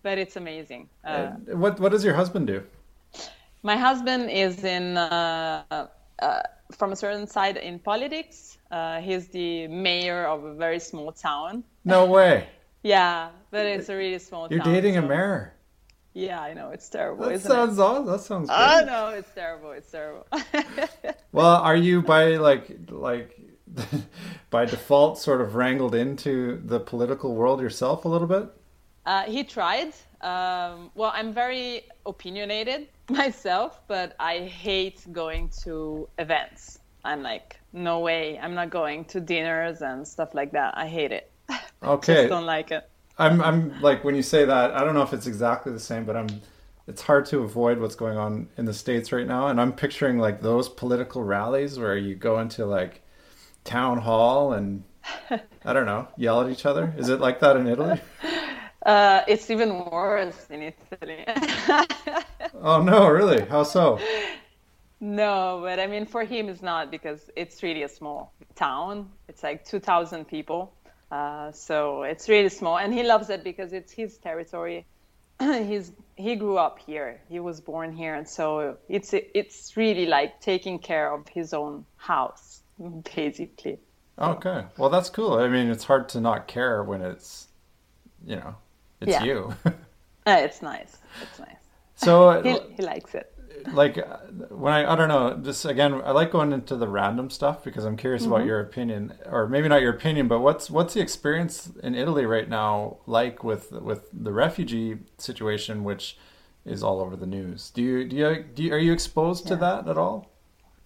but 0.03 0.17
it's 0.17 0.35
amazing. 0.35 0.89
Uh, 1.05 1.27
what 1.63 1.79
what 1.79 1.91
does 1.91 2.03
your 2.03 2.15
husband 2.15 2.47
do? 2.47 2.63
my 3.63 3.75
husband 3.77 4.29
is 4.31 4.63
in 4.63 4.97
uh, 6.21 6.41
from 6.71 6.91
a 6.91 6.95
certain 6.95 7.27
side 7.27 7.58
in 7.58 7.79
politics. 7.79 8.58
Uh, 8.71 8.99
he's 9.01 9.27
the 9.29 9.67
mayor 9.67 10.25
of 10.25 10.43
a 10.43 10.53
very 10.53 10.79
small 10.79 11.12
town. 11.12 11.63
No 11.86 12.05
way. 12.05 12.47
Yeah, 12.84 13.29
but 13.51 13.65
it's 13.65 13.89
a 13.89 13.95
really 13.95 14.19
small 14.19 14.43
town. 14.47 14.51
You're 14.51 14.63
town. 14.63 14.73
dating 14.73 14.97
a 14.97 15.01
mayor. 15.01 15.53
Yeah, 16.13 16.41
I 16.41 16.53
know 16.53 16.69
it's 16.71 16.89
terrible, 16.89 17.25
That 17.29 17.41
sounds 17.41 17.77
it? 17.77 17.82
awesome. 17.82 18.05
That 18.05 18.19
sounds 18.21 18.49
great. 18.49 18.58
Oh 18.60 18.84
no, 18.86 19.08
it's 19.10 19.32
terrible. 19.32 19.71
It's 19.71 19.91
terrible. 19.91 20.25
Well, 21.32 21.58
are 21.58 21.75
you 21.75 22.01
by 22.01 22.38
like 22.38 22.71
like 22.89 23.39
by 24.49 24.65
default 24.65 25.19
sort 25.19 25.41
of 25.41 25.53
wrangled 25.55 25.93
into 25.93 26.60
the 26.65 26.79
political 26.79 27.36
world 27.36 27.62
yourself 27.62 28.05
a 28.05 28.08
little 28.08 28.27
bit? 28.27 28.49
Uh, 29.05 29.23
he 29.23 29.43
tried. 29.43 29.93
Um, 30.21 30.89
well, 30.95 31.12
I'm 31.13 31.32
very 31.34 31.84
opinionated 32.05 32.88
myself, 33.23 33.81
but 33.87 34.15
I 34.19 34.39
hate 34.39 35.05
going 35.11 35.49
to 35.63 36.07
events. 36.17 36.79
I'm 37.03 37.23
like, 37.23 37.59
no 37.73 37.99
way. 37.99 38.37
I'm 38.39 38.53
not 38.55 38.69
going 38.69 39.05
to 39.05 39.19
dinners 39.19 39.81
and 39.81 40.07
stuff 40.07 40.33
like 40.33 40.51
that. 40.51 40.77
I 40.77 40.87
hate 40.87 41.11
it. 41.11 41.31
Okay. 41.81 42.13
Just 42.13 42.29
don't 42.29 42.45
like 42.45 42.71
it. 42.71 42.89
I'm 43.17 43.41
I'm 43.41 43.81
like 43.81 44.03
when 44.03 44.13
you 44.13 44.21
say 44.21 44.43
that, 44.43 44.71
I 44.71 44.83
don't 44.83 44.93
know 44.93 45.01
if 45.01 45.13
it's 45.13 45.27
exactly 45.27 45.71
the 45.71 45.79
same, 45.79 46.03
but 46.03 46.17
I'm 46.17 46.27
it's 46.87 47.01
hard 47.01 47.25
to 47.27 47.39
avoid 47.39 47.79
what's 47.79 47.95
going 47.95 48.17
on 48.17 48.49
in 48.57 48.65
the 48.65 48.73
states 48.73 49.13
right 49.13 49.25
now 49.25 49.47
and 49.47 49.62
I'm 49.62 49.71
picturing 49.71 50.17
like 50.17 50.41
those 50.41 50.67
political 50.67 51.23
rallies 51.23 51.79
where 51.79 51.95
you 51.95 52.15
go 52.15 52.39
into 52.39 52.65
like 52.65 53.01
town 53.63 53.99
hall 53.99 54.51
and 54.51 54.83
I 55.63 55.71
don't 55.71 55.85
know, 55.85 56.10
yell 56.17 56.41
at 56.41 56.49
each 56.49 56.65
other. 56.65 56.93
Is 56.97 57.07
it 57.07 57.21
like 57.21 57.39
that 57.39 57.55
in 57.55 57.67
Italy? 57.67 58.01
Uh, 58.86 59.21
it's 59.27 59.50
even 59.50 59.86
worse 59.86 60.48
in 60.50 60.73
Italy. 60.73 61.25
Oh 62.62 62.82
no, 62.82 63.08
really? 63.08 63.46
How 63.46 63.63
so? 63.63 64.00
no, 65.00 65.60
but 65.63 65.80
I 65.80 65.88
mean, 65.88 66.06
for 66.06 66.23
him, 66.25 66.50
it's 66.50 66.62
not 66.62 66.92
because 66.92 67.30
it's 67.36 67.63
really 67.63 67.84
a 67.84 67.88
small 67.90 68.34
town. 68.56 69.10
It's 69.30 69.44
like 69.44 69.63
2,000 69.65 70.25
people. 70.27 70.73
Uh, 71.12 71.52
so 71.52 72.04
it's 72.04 72.27
really 72.27 72.50
small. 72.50 72.77
And 72.77 72.94
he 72.94 73.04
loves 73.04 73.30
it 73.30 73.44
because 73.44 73.71
it's 73.73 73.92
his 73.92 74.17
territory. 74.17 74.86
he's 75.40 75.94
he 76.15 76.36
grew 76.36 76.58
up 76.58 76.80
here. 76.80 77.21
He 77.30 77.40
was 77.40 77.62
born 77.62 77.94
here, 77.94 78.13
and 78.15 78.27
so 78.27 78.77
it's 78.90 79.13
it's 79.13 79.77
really 79.77 80.06
like 80.06 80.42
taking 80.42 80.80
care 80.80 81.13
of 81.13 81.27
his 81.30 81.54
own 81.54 81.86
house, 81.96 82.62
basically. 83.15 83.80
Okay, 84.19 84.65
well 84.77 84.90
that's 84.90 85.10
cool. 85.10 85.34
I 85.36 85.48
mean, 85.48 85.69
it's 85.69 85.86
hard 85.86 86.10
to 86.10 86.19
not 86.19 86.48
care 86.48 86.84
when 86.84 87.02
it's, 87.02 87.48
you 88.25 88.36
know, 88.36 88.56
it's 89.02 89.12
Yeah. 89.12 89.23
you. 89.23 89.54
Uh, 90.27 90.37
it's 90.41 90.62
nice. 90.62 90.97
It's 91.21 91.39
nice. 91.39 91.63
so 91.95 92.41
He, 92.43 92.60
he 92.75 92.83
likes 92.83 93.15
it. 93.15 93.33
like 93.73 93.97
uh, 93.97 94.17
when 94.50 94.71
I 94.73 94.91
I 94.93 94.95
don't 94.95 95.10
know 95.10 95.37
just 95.43 95.65
again 95.65 95.93
I 96.06 96.12
like 96.12 96.31
going 96.31 96.52
into 96.54 96.75
the 96.75 96.87
random 96.87 97.29
stuff 97.29 97.63
because 97.63 97.83
I'm 97.85 97.97
curious 97.97 98.25
about 98.25 98.45
your 98.45 98.60
opinion 98.62 99.13
or 99.25 99.47
maybe 99.47 99.67
not 99.67 99.81
your 99.81 99.91
opinion 99.93 100.27
but 100.27 100.39
what's 100.39 100.69
what's 100.69 100.93
the 100.93 101.02
experience 101.02 101.71
in 101.83 101.95
Italy 101.95 102.25
right 102.25 102.47
now 102.47 102.97
like 103.08 103.43
with 103.43 103.71
with 103.71 104.02
the 104.13 104.31
refugee 104.31 105.00
situation 105.17 105.83
which 105.83 106.17
is 106.65 106.83
all 106.83 107.00
over 107.02 107.15
the 107.15 107.25
news 107.25 107.69
do 107.71 107.81
you 107.81 108.06
do 108.06 108.15
you, 108.15 108.45
do 108.56 108.63
you 108.63 108.73
are 108.73 108.77
you 108.87 108.93
exposed 108.93 109.47
to 109.47 109.56
that 109.58 109.87
at 109.87 109.97
all 109.97 110.17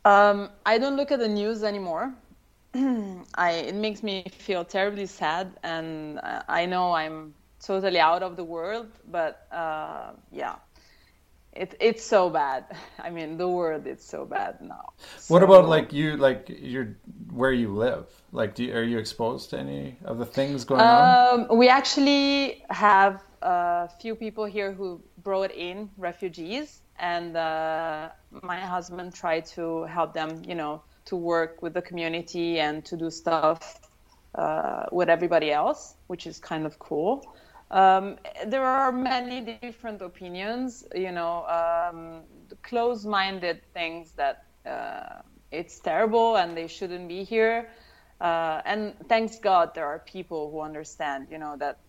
Um, 0.06 0.50
I 0.66 0.78
don't 0.80 0.96
look 0.98 1.12
at 1.12 1.20
the 1.20 1.28
news 1.42 1.64
anymore. 1.64 2.14
I 2.76 3.52
it 3.70 3.76
makes 3.76 4.04
me 4.04 4.26
feel 4.38 4.64
terribly 4.66 5.06
sad, 5.06 5.46
and 5.64 6.20
uh, 6.20 6.44
I 6.48 6.66
know 6.66 6.94
I'm 6.94 7.34
totally 7.66 8.00
out 8.00 8.24
of 8.24 8.36
the 8.36 8.44
world. 8.44 8.88
But 9.10 9.48
uh, 9.52 10.12
yeah, 10.32 10.56
it 11.54 11.76
it's 11.80 12.04
so 12.04 12.30
bad. 12.30 12.66
I 13.00 13.10
mean, 13.10 13.38
the 13.38 13.48
world 13.48 13.88
is 13.88 14.04
so 14.04 14.26
bad 14.26 14.62
now. 14.62 14.94
what 15.28 15.40
So- 15.42 15.46
about 15.46 15.68
like 15.68 15.94
you 15.94 16.18
like 16.18 16.50
your 16.50 16.96
where 17.32 17.52
you 17.54 17.70
live 17.74 18.06
like 18.32 18.56
do 18.56 18.64
you, 18.64 18.74
are 18.76 18.84
you 18.84 18.98
exposed 18.98 19.50
to 19.52 19.58
any 19.60 19.98
of 20.06 20.18
the 20.18 20.26
things 20.26 20.66
going 20.66 20.82
on 20.82 21.48
Um, 21.50 21.58
we 21.58 21.68
actually 21.70 22.64
have 22.70 23.22
a 23.42 23.90
few 24.02 24.16
people 24.16 24.46
here 24.46 24.72
who 24.72 25.02
brought 25.24 25.52
in 25.52 25.90
refugees, 25.98 26.82
and 27.00 27.36
uh, 27.38 28.10
my 28.42 28.60
husband 28.60 29.14
tried 29.14 29.46
to 29.56 29.84
help 29.86 30.14
them, 30.14 30.42
you 30.48 30.56
know, 30.56 30.82
to 31.06 31.16
work 31.16 31.62
with 31.62 31.74
the 31.74 31.82
community 31.82 32.60
and 32.60 32.84
to 32.86 32.96
do 32.98 33.10
stuff 33.12 33.80
uh, 34.36 34.86
with 34.92 35.10
everybody 35.10 35.52
else, 35.52 35.96
which 36.08 36.26
is 36.28 36.40
kind 36.40 36.66
of 36.66 36.80
cool. 36.80 37.36
Um, 37.74 38.20
there 38.46 38.64
are 38.64 38.92
many 38.92 39.42
different 39.42 40.02
opinions, 40.02 40.86
you 40.96 41.12
know, 41.12 41.46
um, 41.48 42.22
close-minded 42.62 43.62
things 43.74 44.12
that 44.14 44.46
uh, 44.66 45.24
it's 45.52 45.80
terrible 45.80 46.38
and 46.38 46.56
they 46.56 46.68
shouldn't 46.68 47.08
be 47.08 47.24
here. 47.24 47.70
Uh, 48.22 48.62
and 48.66 48.94
thanks 49.10 49.40
God, 49.40 49.74
there 49.74 49.88
are 49.88 50.00
people 50.00 50.52
who 50.52 50.62
understand, 50.62 51.28
you 51.32 51.40
know, 51.40 51.56
that 51.58 51.80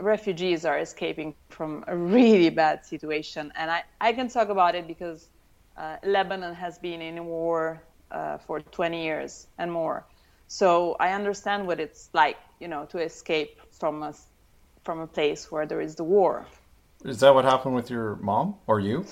refugees 0.00 0.64
are 0.64 0.78
escaping 0.78 1.34
from 1.50 1.84
a 1.86 1.96
really 1.96 2.50
bad 2.50 2.84
situation. 2.84 3.52
And 3.56 3.70
I, 3.70 3.84
I 4.00 4.12
can 4.12 4.28
talk 4.28 4.48
about 4.48 4.74
it 4.74 4.88
because 4.88 5.28
uh, 5.76 5.98
Lebanon 6.02 6.54
has 6.54 6.78
been 6.78 7.00
in 7.00 7.24
war 7.26 7.84
uh, 8.10 8.38
for 8.38 8.60
20 8.60 9.04
years 9.04 9.46
and 9.58 9.70
more. 9.72 10.04
So 10.48 10.96
I 10.98 11.12
understand 11.12 11.66
what 11.66 11.80
it's 11.80 12.10
like, 12.12 12.38
you 12.60 12.68
know, 12.68 12.86
to 12.86 12.98
escape 12.98 13.60
from 13.70 14.02
a, 14.02 14.14
from 14.84 15.00
a 15.00 15.06
place 15.06 15.50
where 15.50 15.66
there 15.66 15.80
is 15.80 15.94
the 15.94 16.04
war. 16.04 16.46
is 17.04 17.20
that 17.20 17.34
what 17.34 17.44
happened 17.44 17.74
with 17.74 17.90
your 17.90 18.16
mom 18.16 18.54
or 18.66 18.80
you 18.80 19.04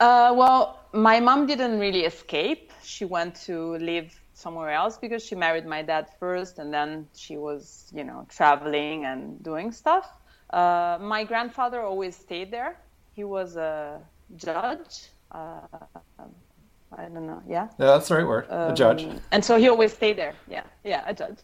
Uh, 0.00 0.32
well, 0.42 0.62
my 0.92 1.18
mom 1.20 1.46
didn't 1.46 1.78
really 1.78 2.04
escape. 2.04 2.72
She 2.82 3.04
went 3.04 3.34
to 3.46 3.76
live 3.78 4.08
somewhere 4.32 4.70
else 4.70 4.96
because 4.96 5.22
she 5.26 5.34
married 5.34 5.66
my 5.66 5.82
dad 5.82 6.06
first, 6.20 6.58
and 6.60 6.72
then 6.72 7.08
she 7.14 7.36
was, 7.36 7.90
you 7.92 8.04
know, 8.04 8.24
traveling 8.28 9.04
and 9.06 9.42
doing 9.42 9.72
stuff. 9.72 10.06
Uh, 10.50 10.96
my 11.00 11.24
grandfather 11.24 11.82
always 11.82 12.14
stayed 12.16 12.50
there. 12.50 12.78
He 13.16 13.24
was 13.24 13.56
a 13.56 14.00
judge. 14.36 15.10
Uh, 15.32 15.60
I 16.96 17.02
don't 17.02 17.26
know. 17.26 17.42
Yeah. 17.46 17.68
yeah 17.78 17.86
that's 17.86 18.08
the 18.08 18.14
right 18.16 18.26
word 18.26 18.46
a 18.48 18.72
judge 18.74 19.04
Um, 19.04 19.20
and 19.32 19.44
so 19.44 19.58
he 19.58 19.68
always 19.68 19.92
stayed 19.92 20.16
there. 20.16 20.34
Yeah, 20.48 20.64
yeah, 20.84 21.02
a 21.06 21.12
judge. 21.12 21.38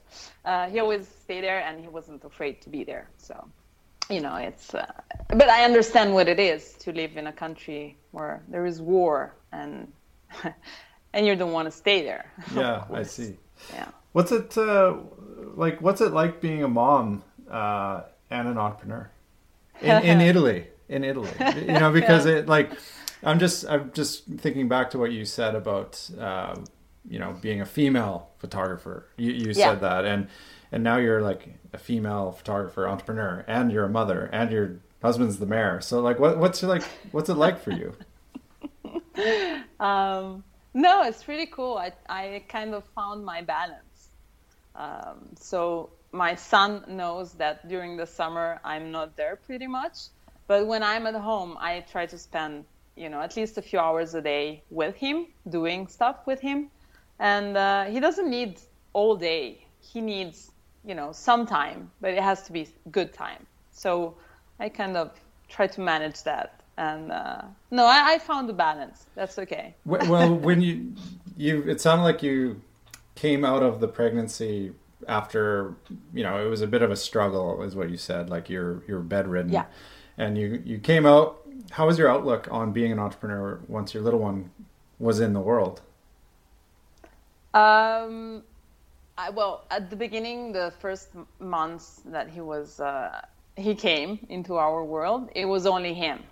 Uh, 0.45 0.69
he 0.69 0.79
always 0.81 1.07
stayed 1.25 1.43
there, 1.45 1.61
and 1.61 1.81
he 1.81 1.89
wasn't 1.89 2.25
afraid 2.25 2.63
to 2.63 2.71
be 2.71 2.85
there. 2.85 3.09
So, 3.19 3.35
you 4.11 4.21
know, 4.21 4.37
it's. 4.37 4.75
Uh, 4.75 4.91
but 5.29 5.49
I 5.49 5.65
understand 5.65 6.15
what 6.15 6.29
it 6.29 6.39
is 6.39 6.75
to 6.81 6.93
live 6.93 7.17
in 7.17 7.27
a 7.27 7.33
country 7.33 7.97
where 8.13 8.43
there 8.49 8.67
is 8.67 8.81
war, 8.81 9.35
and 9.53 9.93
and 11.15 11.27
you 11.27 11.37
don't 11.37 11.53
want 11.53 11.67
to 11.67 11.73
stay 11.73 12.03
there. 12.03 12.27
yeah 12.55 12.85
I 12.93 13.03
see 13.03 13.37
Yeah. 13.73 13.89
What's 14.13 14.31
it 14.33 14.57
uh, 14.57 14.95
like? 15.55 15.81
What's 15.81 16.01
it 16.01 16.13
like 16.13 16.41
being 16.41 16.63
a 16.63 16.69
mom 16.69 17.25
uh, 17.51 18.03
and 18.31 18.47
an 18.49 18.59
entrepreneur 18.59 19.11
in, 19.83 20.03
in 20.03 20.21
Italy? 20.31 20.69
In 20.89 21.03
Italy, 21.03 21.31
you 21.67 21.79
know, 21.79 21.91
because 21.91 22.27
it 22.27 22.47
like 22.47 22.71
I'm 23.23 23.39
just 23.39 23.65
I'm 23.67 23.91
just 23.93 24.25
thinking 24.39 24.69
back 24.69 24.91
to 24.91 24.99
what 24.99 25.13
you 25.13 25.25
said 25.25 25.55
about 25.55 26.11
uh, 26.21 26.55
you 27.09 27.19
know 27.19 27.35
being 27.41 27.61
a 27.63 27.67
female 27.67 28.29
photographer. 28.39 29.07
You 29.17 29.33
you 29.33 29.47
Yeah. 29.49 29.71
said 29.71 29.81
that, 29.81 30.05
and 30.05 30.29
and 30.75 30.83
now 30.83 30.97
you're 30.97 31.23
like 31.23 31.55
a 31.73 31.79
female 31.79 32.33
photographer, 32.33 32.89
entrepreneur, 32.89 33.45
and 33.47 33.71
you're 33.71 33.85
a 33.85 33.89
mother, 33.89 34.29
and 34.33 34.51
your 34.51 34.81
husband's 35.01 35.39
the 35.39 35.47
mayor. 35.47 35.81
So 35.81 36.01
like, 36.01 36.19
what 36.19 36.37
what's 36.39 36.65
like? 36.65 36.83
What's 37.13 37.29
it 37.31 37.37
like 37.37 37.59
for 37.63 37.71
you? 37.71 37.95
Um, 39.81 40.43
no, 40.73 41.03
it's 41.03 41.29
really 41.29 41.47
cool. 41.47 41.77
I, 41.77 41.93
I 42.09 42.43
kind 42.49 42.75
of 42.75 42.85
found 42.97 43.25
my 43.25 43.43
balance. 43.43 44.09
Um, 44.75 45.19
so 45.39 45.91
my 46.11 46.35
son 46.35 46.85
knows 46.89 47.35
that 47.35 47.69
during 47.69 47.97
the 47.97 48.07
summer 48.07 48.61
I'm 48.65 48.91
not 48.91 49.17
there 49.17 49.37
pretty 49.37 49.67
much, 49.67 49.97
but 50.49 50.67
when 50.67 50.83
I'm 50.83 51.07
at 51.07 51.15
home, 51.15 51.57
I 51.61 51.85
try 51.93 52.07
to 52.07 52.19
spend 52.19 52.65
you 52.97 53.09
know 53.09 53.21
at 53.21 53.37
least 53.37 53.59
a 53.59 53.63
few 53.63 53.79
hours 53.79 54.15
a 54.15 54.23
day 54.23 54.63
with 54.71 54.97
him, 54.97 55.27
doing 55.49 55.87
stuff 55.87 56.17
with 56.27 56.41
him, 56.41 56.71
and 57.19 57.57
uh, 57.57 57.85
he 57.85 58.01
doesn't 58.01 58.29
need 58.29 58.61
all 58.93 59.15
day. 59.17 59.67
He 59.81 60.01
needs 60.01 60.51
you 60.87 60.95
know 60.95 61.13
some 61.13 61.47
time, 61.47 61.91
but 62.01 62.11
it 62.13 62.23
has 62.23 62.43
to 62.45 62.53
be 62.53 62.69
good 62.91 63.13
time. 63.13 63.47
So 63.73 64.15
I 64.61 64.69
kind 64.69 64.97
of 64.97 65.11
try 65.49 65.67
to 65.67 65.81
manage 65.81 66.23
that. 66.25 66.61
And 66.77 67.13
uh, 67.13 67.43
no, 67.71 67.87
I, 67.87 68.15
I 68.15 68.19
found 68.19 68.49
the 68.49 68.53
balance. 68.53 69.07
That's 69.15 69.39
okay. 69.39 69.75
Well 69.85 70.35
when 70.49 70.61
you 70.61 70.93
you 71.37 71.63
it 71.63 71.81
sounded 71.81 72.05
like 72.05 72.23
you 72.23 72.61
came 73.15 73.45
out 73.45 73.63
of 73.63 73.81
the 73.81 73.89
pregnancy 73.89 74.73
after 75.09 75.75
you 76.15 76.23
know 76.23 76.45
it 76.45 76.49
was 76.49 76.63
a 76.63 76.67
bit 76.67 76.83
of 76.83 76.91
a 76.91 76.97
struggle 76.97 77.63
is 77.63 77.77
what 77.77 77.91
you 77.91 77.97
said 77.97 78.31
like 78.31 78.49
you're 78.49 78.83
you're 78.89 79.01
bedridden 79.01 79.53
Yeah. 79.53 79.67
and 80.17 80.39
you 80.39 80.63
you 80.65 80.79
came 80.79 81.05
out 81.05 81.41
how 81.73 81.87
was 81.87 81.99
your 81.99 82.09
outlook 82.09 82.49
on 82.51 82.73
being 82.73 82.91
an 82.91 82.99
entrepreneur 82.99 83.61
once 83.69 83.93
your 83.93 84.03
little 84.03 84.21
one 84.21 84.51
was 84.99 85.21
in 85.21 85.33
the 85.35 85.41
world 85.41 85.83
Um, 87.53 88.43
I, 89.17 89.31
well, 89.31 89.67
at 89.71 89.91
the 89.91 89.97
beginning, 89.97 90.53
the 90.53 90.73
first 90.81 91.11
months 91.39 92.03
that 92.07 92.29
he 92.31 92.41
was, 92.41 92.81
uh, 92.81 93.21
he 93.57 93.75
came 93.75 94.27
into 94.29 94.57
our 94.57 94.85
world, 94.85 95.31
it 95.35 95.45
was 95.47 95.67
only 95.67 95.95
him. 95.95 96.25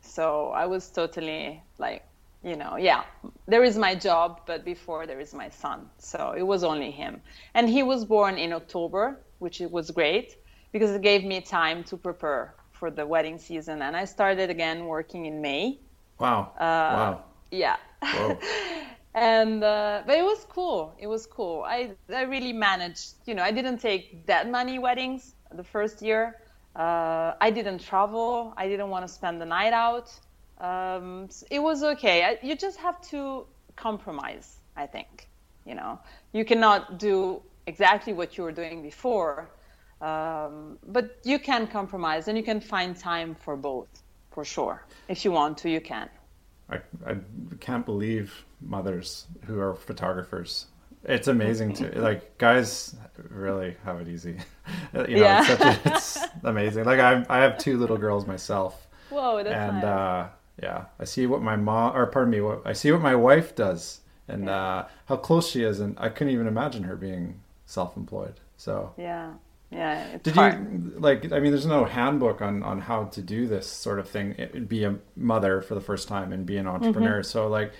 So 0.00 0.50
I 0.50 0.66
was 0.66 0.90
totally 0.90 1.62
like, 1.78 2.04
you 2.42 2.56
know, 2.56 2.76
yeah, 2.76 3.04
there 3.46 3.62
is 3.64 3.76
my 3.76 3.94
job, 3.94 4.42
but 4.46 4.64
before 4.64 5.06
there 5.06 5.20
is 5.20 5.34
my 5.34 5.48
son. 5.48 5.90
So 5.98 6.32
it 6.36 6.42
was 6.42 6.62
only 6.64 6.90
him. 6.90 7.22
And 7.54 7.68
he 7.68 7.82
was 7.82 8.04
born 8.04 8.38
in 8.38 8.52
October, 8.52 9.20
which 9.38 9.60
it 9.60 9.70
was 9.70 9.90
great 9.90 10.36
because 10.72 10.90
it 10.90 11.02
gave 11.02 11.24
me 11.24 11.40
time 11.40 11.84
to 11.84 11.96
prepare 11.96 12.54
for 12.72 12.90
the 12.90 13.06
wedding 13.06 13.38
season. 13.38 13.82
And 13.82 13.96
I 13.96 14.04
started 14.04 14.50
again 14.50 14.86
working 14.86 15.26
in 15.26 15.40
May. 15.40 15.80
wow 16.18 16.52
Uh, 16.58 16.62
wow 16.88 17.24
Yeah. 17.50 17.76
And 19.14 19.64
uh, 19.64 20.02
but 20.06 20.16
it 20.16 20.24
was 20.24 20.46
cool. 20.48 20.94
It 20.98 21.06
was 21.06 21.26
cool. 21.26 21.64
I 21.66 21.92
I 22.14 22.22
really 22.22 22.52
managed. 22.52 23.14
You 23.26 23.34
know, 23.34 23.42
I 23.42 23.50
didn't 23.50 23.78
take 23.78 24.26
that 24.26 24.50
many 24.50 24.78
weddings 24.78 25.34
the 25.52 25.64
first 25.64 26.02
year. 26.02 26.36
Uh, 26.76 27.34
I 27.40 27.50
didn't 27.50 27.80
travel. 27.80 28.52
I 28.56 28.68
didn't 28.68 28.90
want 28.90 29.06
to 29.06 29.12
spend 29.12 29.40
the 29.40 29.46
night 29.46 29.72
out. 29.72 30.08
Um, 30.60 31.28
it 31.50 31.58
was 31.58 31.82
okay. 31.82 32.24
I, 32.24 32.38
you 32.42 32.54
just 32.54 32.78
have 32.78 33.00
to 33.10 33.46
compromise. 33.76 34.58
I 34.76 34.86
think. 34.86 35.28
You 35.66 35.74
know, 35.74 35.98
you 36.32 36.44
cannot 36.44 36.98
do 36.98 37.42
exactly 37.66 38.12
what 38.14 38.36
you 38.38 38.44
were 38.44 38.52
doing 38.52 38.82
before, 38.82 39.50
um, 40.00 40.78
but 40.86 41.18
you 41.24 41.38
can 41.38 41.66
compromise 41.66 42.28
and 42.28 42.38
you 42.38 42.44
can 42.44 42.60
find 42.60 42.96
time 42.96 43.34
for 43.34 43.54
both, 43.56 43.88
for 44.30 44.44
sure. 44.44 44.86
If 45.08 45.24
you 45.24 45.32
want 45.32 45.58
to, 45.58 45.68
you 45.68 45.80
can. 45.80 46.08
I, 46.70 46.76
I 47.06 47.16
can't 47.60 47.84
believe 47.84 48.44
mothers 48.60 49.26
who 49.46 49.58
are 49.60 49.74
photographers 49.74 50.66
it's 51.04 51.28
amazing 51.28 51.72
to 51.74 52.00
like 52.00 52.36
guys 52.38 52.96
really 53.30 53.76
have 53.84 54.00
it 54.00 54.08
easy 54.08 54.36
you 54.94 54.98
know 55.00 55.06
Yeah. 55.06 55.40
it's, 55.40 55.48
such 55.48 55.60
a, 55.60 55.80
it's 55.94 56.18
amazing 56.44 56.84
like 56.84 57.00
I, 57.00 57.24
I 57.28 57.38
have 57.38 57.56
two 57.58 57.78
little 57.78 57.96
girls 57.98 58.26
myself 58.26 58.86
Whoa, 59.10 59.42
that's 59.42 59.54
and 59.54 59.76
nice. 59.76 59.84
uh, 59.84 60.28
yeah, 60.62 60.84
I 60.98 61.04
see 61.04 61.26
what 61.26 61.40
my 61.40 61.56
mom, 61.56 61.96
or 61.96 62.04
pardon 62.06 62.30
me, 62.32 62.40
what 62.42 62.60
I 62.66 62.72
see 62.74 62.90
what 62.92 63.00
my 63.00 63.14
wife 63.14 63.54
does, 63.54 64.00
and 64.26 64.48
uh, 64.50 64.84
how 65.06 65.16
close 65.16 65.48
she 65.48 65.62
is, 65.62 65.80
and 65.80 65.96
I 65.98 66.08
couldn't 66.10 66.34
even 66.34 66.46
imagine 66.46 66.82
her 66.82 66.94
being 66.96 67.40
self-employed. 67.64 68.40
So 68.58 68.92
Yeah. 68.98 69.32
yeah. 69.70 70.18
Did 70.22 70.34
hard. 70.34 70.54
you 70.72 70.92
like? 70.98 71.32
I 71.32 71.38
mean, 71.40 71.52
there's 71.52 71.64
no 71.64 71.84
handbook 71.86 72.42
on 72.42 72.62
on 72.62 72.80
how 72.80 73.04
to 73.04 73.22
do 73.22 73.46
this 73.46 73.66
sort 73.66 73.98
of 73.98 74.08
thing. 74.10 74.34
It, 74.36 74.68
be 74.68 74.84
a 74.84 74.96
mother 75.16 75.62
for 75.62 75.74
the 75.74 75.80
first 75.80 76.06
time 76.08 76.32
and 76.32 76.44
be 76.44 76.56
an 76.58 76.66
entrepreneur. 76.66 77.20
Mm-hmm. 77.20 77.30
So, 77.30 77.48
like, 77.48 77.72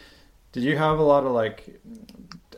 did 0.53 0.63
you 0.63 0.77
have 0.77 0.99
a 0.99 1.03
lot 1.03 1.25
of 1.25 1.33
like? 1.33 1.81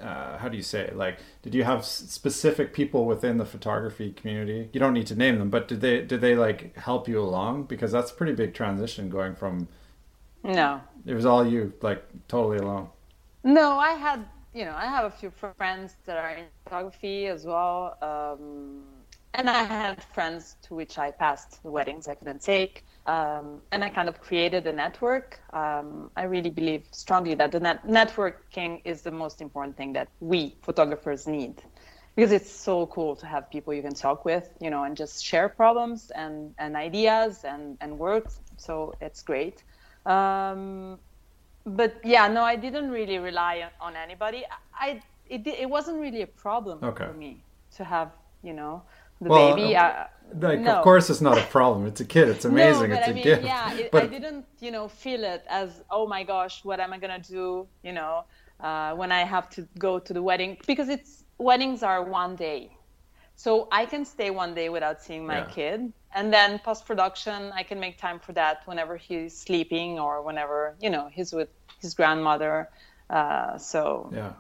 Uh, 0.01 0.39
how 0.39 0.49
do 0.49 0.57
you 0.57 0.63
say 0.63 0.81
it? 0.81 0.97
Like, 0.97 1.19
did 1.43 1.55
you 1.55 1.63
have 1.65 1.85
specific 1.85 2.73
people 2.73 3.05
within 3.05 3.37
the 3.37 3.45
photography 3.45 4.13
community? 4.13 4.71
You 4.73 4.81
don't 4.81 4.95
need 4.95 5.07
to 5.09 5.15
name 5.15 5.39
them, 5.39 5.51
but 5.51 5.69
did 5.69 5.81
they 5.83 6.03
did 6.03 6.21
they 6.23 6.35
like 6.35 6.77
help 6.77 7.09
you 7.09 7.21
along? 7.21 7.65
Because 7.65 7.93
that's 7.93 8.11
a 8.11 8.15
pretty 8.15 8.33
big 8.33 8.55
transition 8.55 9.11
going 9.11 9.35
from 9.35 9.69
No, 10.43 10.83
it 11.07 11.15
was 11.15 11.27
all 11.27 11.47
you, 11.47 11.73
like 11.83 12.03
totally 12.29 12.59
alone. 12.59 12.89
no. 13.45 13.79
I 13.79 13.93
had, 13.93 14.27
you 14.53 14.65
know, 14.65 14.75
I 14.75 14.87
have 14.87 15.05
a 15.05 15.11
few 15.11 15.31
friends 15.31 15.97
that 16.07 16.17
are 16.17 16.31
in 16.31 16.47
photography 16.65 17.27
as 17.27 17.45
well, 17.45 17.97
um, 18.03 18.85
and 19.35 19.49
I 19.49 19.63
had 19.65 20.03
friends 20.15 20.57
to 20.63 20.75
which 20.75 20.99
I 20.99 21.11
passed 21.11 21.63
the 21.63 21.71
weddings 21.71 22.09
I 22.09 22.15
couldn't 22.15 22.43
take, 22.43 22.85
um, 23.07 23.63
and 23.73 23.85
I 23.85 23.89
kind 23.91 24.09
of 24.09 24.21
created 24.21 24.67
a 24.67 24.73
network. 24.73 25.41
Um, 25.53 26.11
I 26.17 26.25
really 26.25 26.51
believe 26.51 26.87
strongly 26.93 27.35
that 27.35 27.53
the 27.53 27.61
net- 27.61 27.87
networking 27.87 28.81
is 28.85 29.03
the 29.03 29.11
most 29.11 29.41
important 29.41 29.77
thing 29.77 29.93
that 29.95 30.09
we 30.21 30.59
photographers 30.63 31.27
need. 31.27 31.63
Because 32.17 32.33
it's 32.33 32.51
so 32.51 32.87
cool 32.87 33.17
to 33.17 33.27
have 33.27 33.51
people 33.51 33.73
you 33.73 33.83
can 33.83 33.95
talk 33.95 34.25
with, 34.25 34.49
you 34.61 34.71
know, 34.71 34.85
and 34.85 34.97
just 34.97 35.25
share 35.25 35.49
problems 35.49 36.11
and, 36.15 36.55
and 36.59 36.77
ideas 36.77 37.45
and, 37.45 37.77
and 37.81 37.99
work. 37.99 38.27
So 38.57 38.95
it's 39.01 39.23
great. 39.23 39.65
Um, 40.07 40.99
but 41.65 41.95
yeah, 42.05 42.29
no, 42.29 42.43
I 42.43 42.57
didn't 42.57 42.91
really 42.91 43.19
rely 43.19 43.63
on, 43.63 43.91
on 43.91 43.97
anybody. 43.97 44.45
I 44.79 45.03
it 45.27 45.47
it 45.47 45.69
wasn't 45.69 46.01
really 46.01 46.23
a 46.23 46.27
problem 46.27 46.85
Okay. 46.85 47.05
for 47.05 47.13
me 47.13 47.45
to 47.77 47.85
have 47.85 48.13
you 48.43 48.53
know 48.53 48.83
the 49.21 49.31
Well, 49.31 49.31
baby. 49.31 49.77
uh, 49.77 49.77
uh, 49.77 50.05
Like, 50.39 50.61
no. 50.61 50.77
of 50.77 50.83
course, 50.85 51.11
it's 51.11 51.21
not 51.21 51.39
a 51.39 51.43
problem. 51.43 51.87
It's 51.87 52.01
a 52.01 52.05
kid. 52.05 52.29
It's 52.29 52.45
amazing. 52.55 52.91
No, 52.91 52.97
it's 52.97 53.07
a 53.07 53.11
I 53.11 53.13
mean, 53.13 53.25
gift. 53.25 53.45
yeah, 53.45 53.75
it, 53.75 53.91
but 53.93 54.05
I 54.05 54.07
didn't, 54.07 54.47
you 54.61 54.71
know, 54.71 54.89
feel 54.89 55.25
it 55.25 55.45
as, 55.49 55.83
oh 55.91 56.07
my 56.07 56.23
gosh, 56.25 56.65
what 56.65 56.81
am 56.81 56.93
I 56.93 56.99
gonna 56.99 57.19
do, 57.19 57.67
you 57.83 57.93
know, 57.93 58.25
uh, 58.61 58.95
when 58.95 59.11
I 59.13 59.21
have 59.25 59.49
to 59.51 59.67
go 59.79 59.99
to 59.99 60.13
the 60.13 60.23
wedding 60.23 60.59
because 60.67 60.89
it's 60.89 61.25
weddings 61.39 61.83
are 61.83 62.03
one 62.05 62.37
day, 62.37 62.77
so 63.37 63.69
I 63.73 63.87
can 63.87 64.05
stay 64.05 64.31
one 64.31 64.55
day 64.55 64.69
without 64.69 65.03
seeing 65.03 65.27
my 65.27 65.39
Yeah. 65.39 65.47
kid, 65.47 65.93
and 66.15 66.33
then 66.33 66.59
post 66.59 66.87
production, 66.87 67.51
I 67.55 67.63
can 67.63 67.81
make 67.81 67.97
time 67.99 68.19
for 68.21 68.33
that 68.35 68.63
whenever 68.67 68.97
he's 68.97 69.37
sleeping 69.37 69.99
or 69.99 70.23
whenever 70.23 70.77
you 70.81 70.91
know 70.91 71.09
he's 71.11 71.33
with 71.33 71.49
his 71.81 71.95
grandmother. 71.95 72.69
Uh, 73.09 73.57
so 73.59 74.11
yeah. 74.15 74.33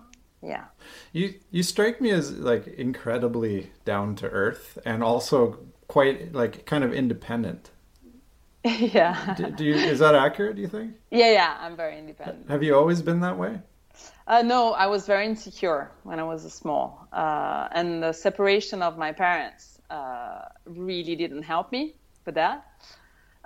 yeah. 0.43 0.65
You 1.13 1.35
you 1.51 1.63
strike 1.63 2.01
me 2.01 2.11
as 2.11 2.33
like 2.39 2.67
incredibly 2.67 3.71
down 3.85 4.15
to 4.17 4.29
earth 4.29 4.79
and 4.85 5.03
also 5.03 5.59
quite 5.91 6.33
like 6.33 6.65
kind 6.67 6.85
of 6.85 6.93
independent. 6.93 7.71
yeah, 8.65 9.35
Do, 9.37 9.51
do 9.51 9.65
you, 9.65 9.75
is 9.75 9.99
that 9.99 10.15
accurate? 10.15 10.55
Do 10.57 10.63
you 10.63 10.69
think? 10.69 10.95
yeah, 11.11 11.33
yeah. 11.33 11.57
I'm 11.61 11.77
very 11.77 11.99
independent. 11.99 12.49
Have 12.49 12.63
you 12.63 12.77
always 12.77 13.03
been 13.03 13.21
that 13.21 13.37
way? 13.37 13.59
Uh, 14.27 14.43
no, 14.43 14.73
I 14.73 14.87
was 14.87 15.07
very 15.07 15.27
insecure 15.27 15.91
when 16.05 16.21
I 16.21 16.23
was 16.23 16.41
small, 16.53 17.09
uh, 17.13 17.69
and 17.73 18.03
the 18.03 18.13
separation 18.13 18.83
of 18.83 18.97
my 18.97 19.13
parents 19.13 19.81
uh, 19.91 20.43
really 20.65 21.17
didn't 21.17 21.43
help 21.43 21.73
me 21.73 21.97
with 22.25 22.37
that. 22.37 22.59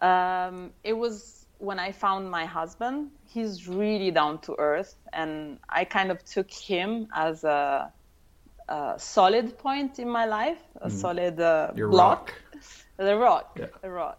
Um, 0.01 0.73
it 0.83 0.93
was 0.93 1.47
when 1.59 1.79
I 1.79 1.93
found 1.93 2.31
my 2.31 2.45
husband. 2.45 3.11
He's 3.27 3.67
really 3.67 4.11
down 4.11 4.41
to 4.43 4.55
earth, 4.59 4.95
and 5.13 5.59
I 5.71 5.85
kind 5.87 6.11
of 6.11 6.23
took 6.25 6.51
him 6.51 7.09
as 7.15 7.45
a, 7.45 7.91
a 8.69 8.95
solid 8.99 9.59
point 9.59 9.99
in 9.99 10.09
my 10.09 10.25
life, 10.27 10.59
a 10.81 10.91
solid 10.91 11.41
uh, 11.41 11.73
block, 11.75 12.33
rock. 12.33 12.35
the 12.99 13.17
rock, 13.17 13.59
Yeah. 13.59 13.67
the 13.83 13.91
rock. 13.91 14.19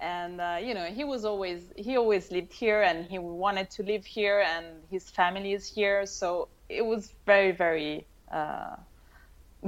And 0.00 0.40
uh, 0.40 0.58
you 0.62 0.74
know, 0.74 0.86
he 0.86 1.04
was 1.04 1.24
always 1.24 1.72
he 1.76 1.96
always 1.96 2.30
lived 2.30 2.52
here, 2.52 2.82
and 2.82 3.06
he 3.06 3.18
wanted 3.18 3.70
to 3.70 3.82
live 3.82 4.04
here, 4.04 4.40
and 4.40 4.66
his 4.90 5.10
family 5.10 5.52
is 5.52 5.66
here. 5.68 6.06
So 6.06 6.48
it 6.68 6.84
was 6.84 7.14
very 7.26 7.52
very 7.52 8.06
uh, 8.32 8.76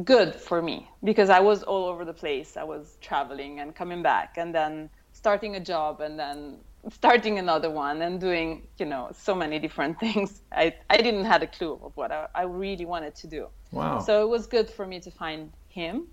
good 0.05 0.35
for 0.35 0.62
me 0.62 0.89
because 1.05 1.31
I 1.31 1.41
was 1.41 1.62
all 1.62 1.85
over 1.87 2.05
the 2.05 2.14
place. 2.14 2.57
I 2.57 2.64
was 2.64 2.97
traveling 3.01 3.61
and 3.61 3.75
coming 3.75 4.03
back, 4.03 4.35
and 4.37 4.55
then 4.55 4.91
starting 5.12 5.57
a 5.57 5.61
job, 5.61 6.01
and 6.01 6.19
then 6.19 6.59
starting 6.91 7.39
another 7.39 7.70
one, 7.70 8.03
and 8.03 8.20
doing 8.20 8.66
you 8.78 8.87
know 8.87 9.11
so 9.12 9.34
many 9.34 9.59
different 9.59 9.99
things. 10.05 10.43
I 10.53 10.74
I 10.91 10.97
didn't 10.99 11.24
have 11.24 11.43
a 11.43 11.47
clue 11.47 11.78
of 11.82 11.93
what 11.97 12.12
I, 12.12 12.26
I 12.34 12.43
really 12.43 12.84
wanted 12.87 13.14
to 13.16 13.26
do. 13.26 13.49
Wow. 13.72 13.99
So 14.01 14.22
it 14.22 14.28
was 14.28 14.47
good 14.47 14.70
for 14.70 14.87
me 14.87 15.01
to 15.01 15.11
find 15.11 15.53
him, 15.68 16.07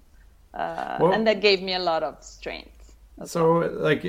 uh, 0.54 0.98
Well- 1.00 1.14
and 1.14 1.26
that 1.28 1.42
gave 1.42 1.62
me 1.62 1.74
a 1.76 1.80
lot 1.80 2.04
of 2.04 2.24
strength. 2.24 2.96
So 3.26 3.60
like 3.60 4.04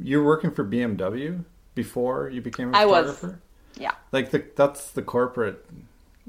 you're 0.00 0.24
working 0.24 0.50
for 0.52 0.64
BMW 0.64 1.44
before 1.74 2.30
you 2.30 2.40
became 2.40 2.74
a 2.74 2.78
I 2.78 2.84
was. 2.86 3.06
photographer? 3.06 3.40
Yeah. 3.76 3.92
Like 4.12 4.30
the 4.30 4.44
that's 4.56 4.90
the 4.92 5.02
corporate 5.02 5.64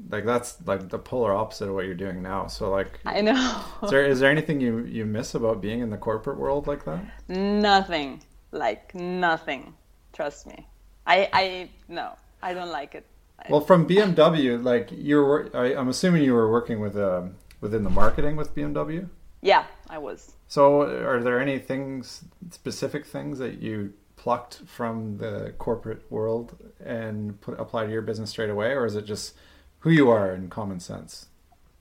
like 0.08 0.24
that's 0.24 0.56
like 0.66 0.88
the 0.88 0.98
polar 0.98 1.32
opposite 1.32 1.68
of 1.68 1.74
what 1.74 1.84
you're 1.84 1.94
doing 1.94 2.22
now. 2.22 2.46
So 2.46 2.70
like 2.70 3.00
I 3.04 3.20
know. 3.20 3.62
is 3.82 3.90
there 3.90 4.04
is 4.06 4.20
there 4.20 4.30
anything 4.36 4.60
you 4.60 4.78
you 4.80 5.04
miss 5.06 5.34
about 5.34 5.60
being 5.60 5.80
in 5.80 5.90
the 5.90 5.96
corporate 5.98 6.38
world 6.38 6.66
like 6.66 6.84
that? 6.84 7.00
nothing. 7.28 8.22
Like 8.52 8.94
nothing. 8.94 9.74
Trust 10.12 10.46
me. 10.46 10.66
I 11.06 11.28
I 11.32 11.68
no. 11.88 12.16
I 12.42 12.54
don't 12.54 12.70
like 12.70 12.94
it. 12.94 13.06
Well, 13.48 13.60
from 13.60 13.88
BMW, 13.88 14.62
like 14.62 14.90
you're, 14.92 15.50
I, 15.54 15.74
I'm 15.74 15.88
assuming 15.88 16.22
you 16.22 16.34
were 16.34 16.50
working 16.50 16.80
with 16.80 16.96
um, 16.96 17.36
within 17.60 17.84
the 17.84 17.90
marketing 17.90 18.36
with 18.36 18.54
BMW. 18.54 19.08
Yeah, 19.40 19.64
I 19.88 19.98
was. 19.98 20.34
So, 20.48 20.82
are 20.82 21.22
there 21.22 21.40
any 21.40 21.58
things, 21.58 22.24
specific 22.50 23.06
things 23.06 23.38
that 23.38 23.60
you 23.62 23.94
plucked 24.16 24.60
from 24.66 25.16
the 25.16 25.54
corporate 25.56 26.02
world 26.10 26.56
and 26.84 27.40
put 27.40 27.58
apply 27.58 27.86
to 27.86 27.92
your 27.92 28.02
business 28.02 28.30
straight 28.30 28.50
away, 28.50 28.72
or 28.72 28.84
is 28.84 28.94
it 28.94 29.06
just 29.06 29.34
who 29.78 29.90
you 29.90 30.10
are 30.10 30.32
and 30.32 30.50
common 30.50 30.78
sense? 30.78 31.26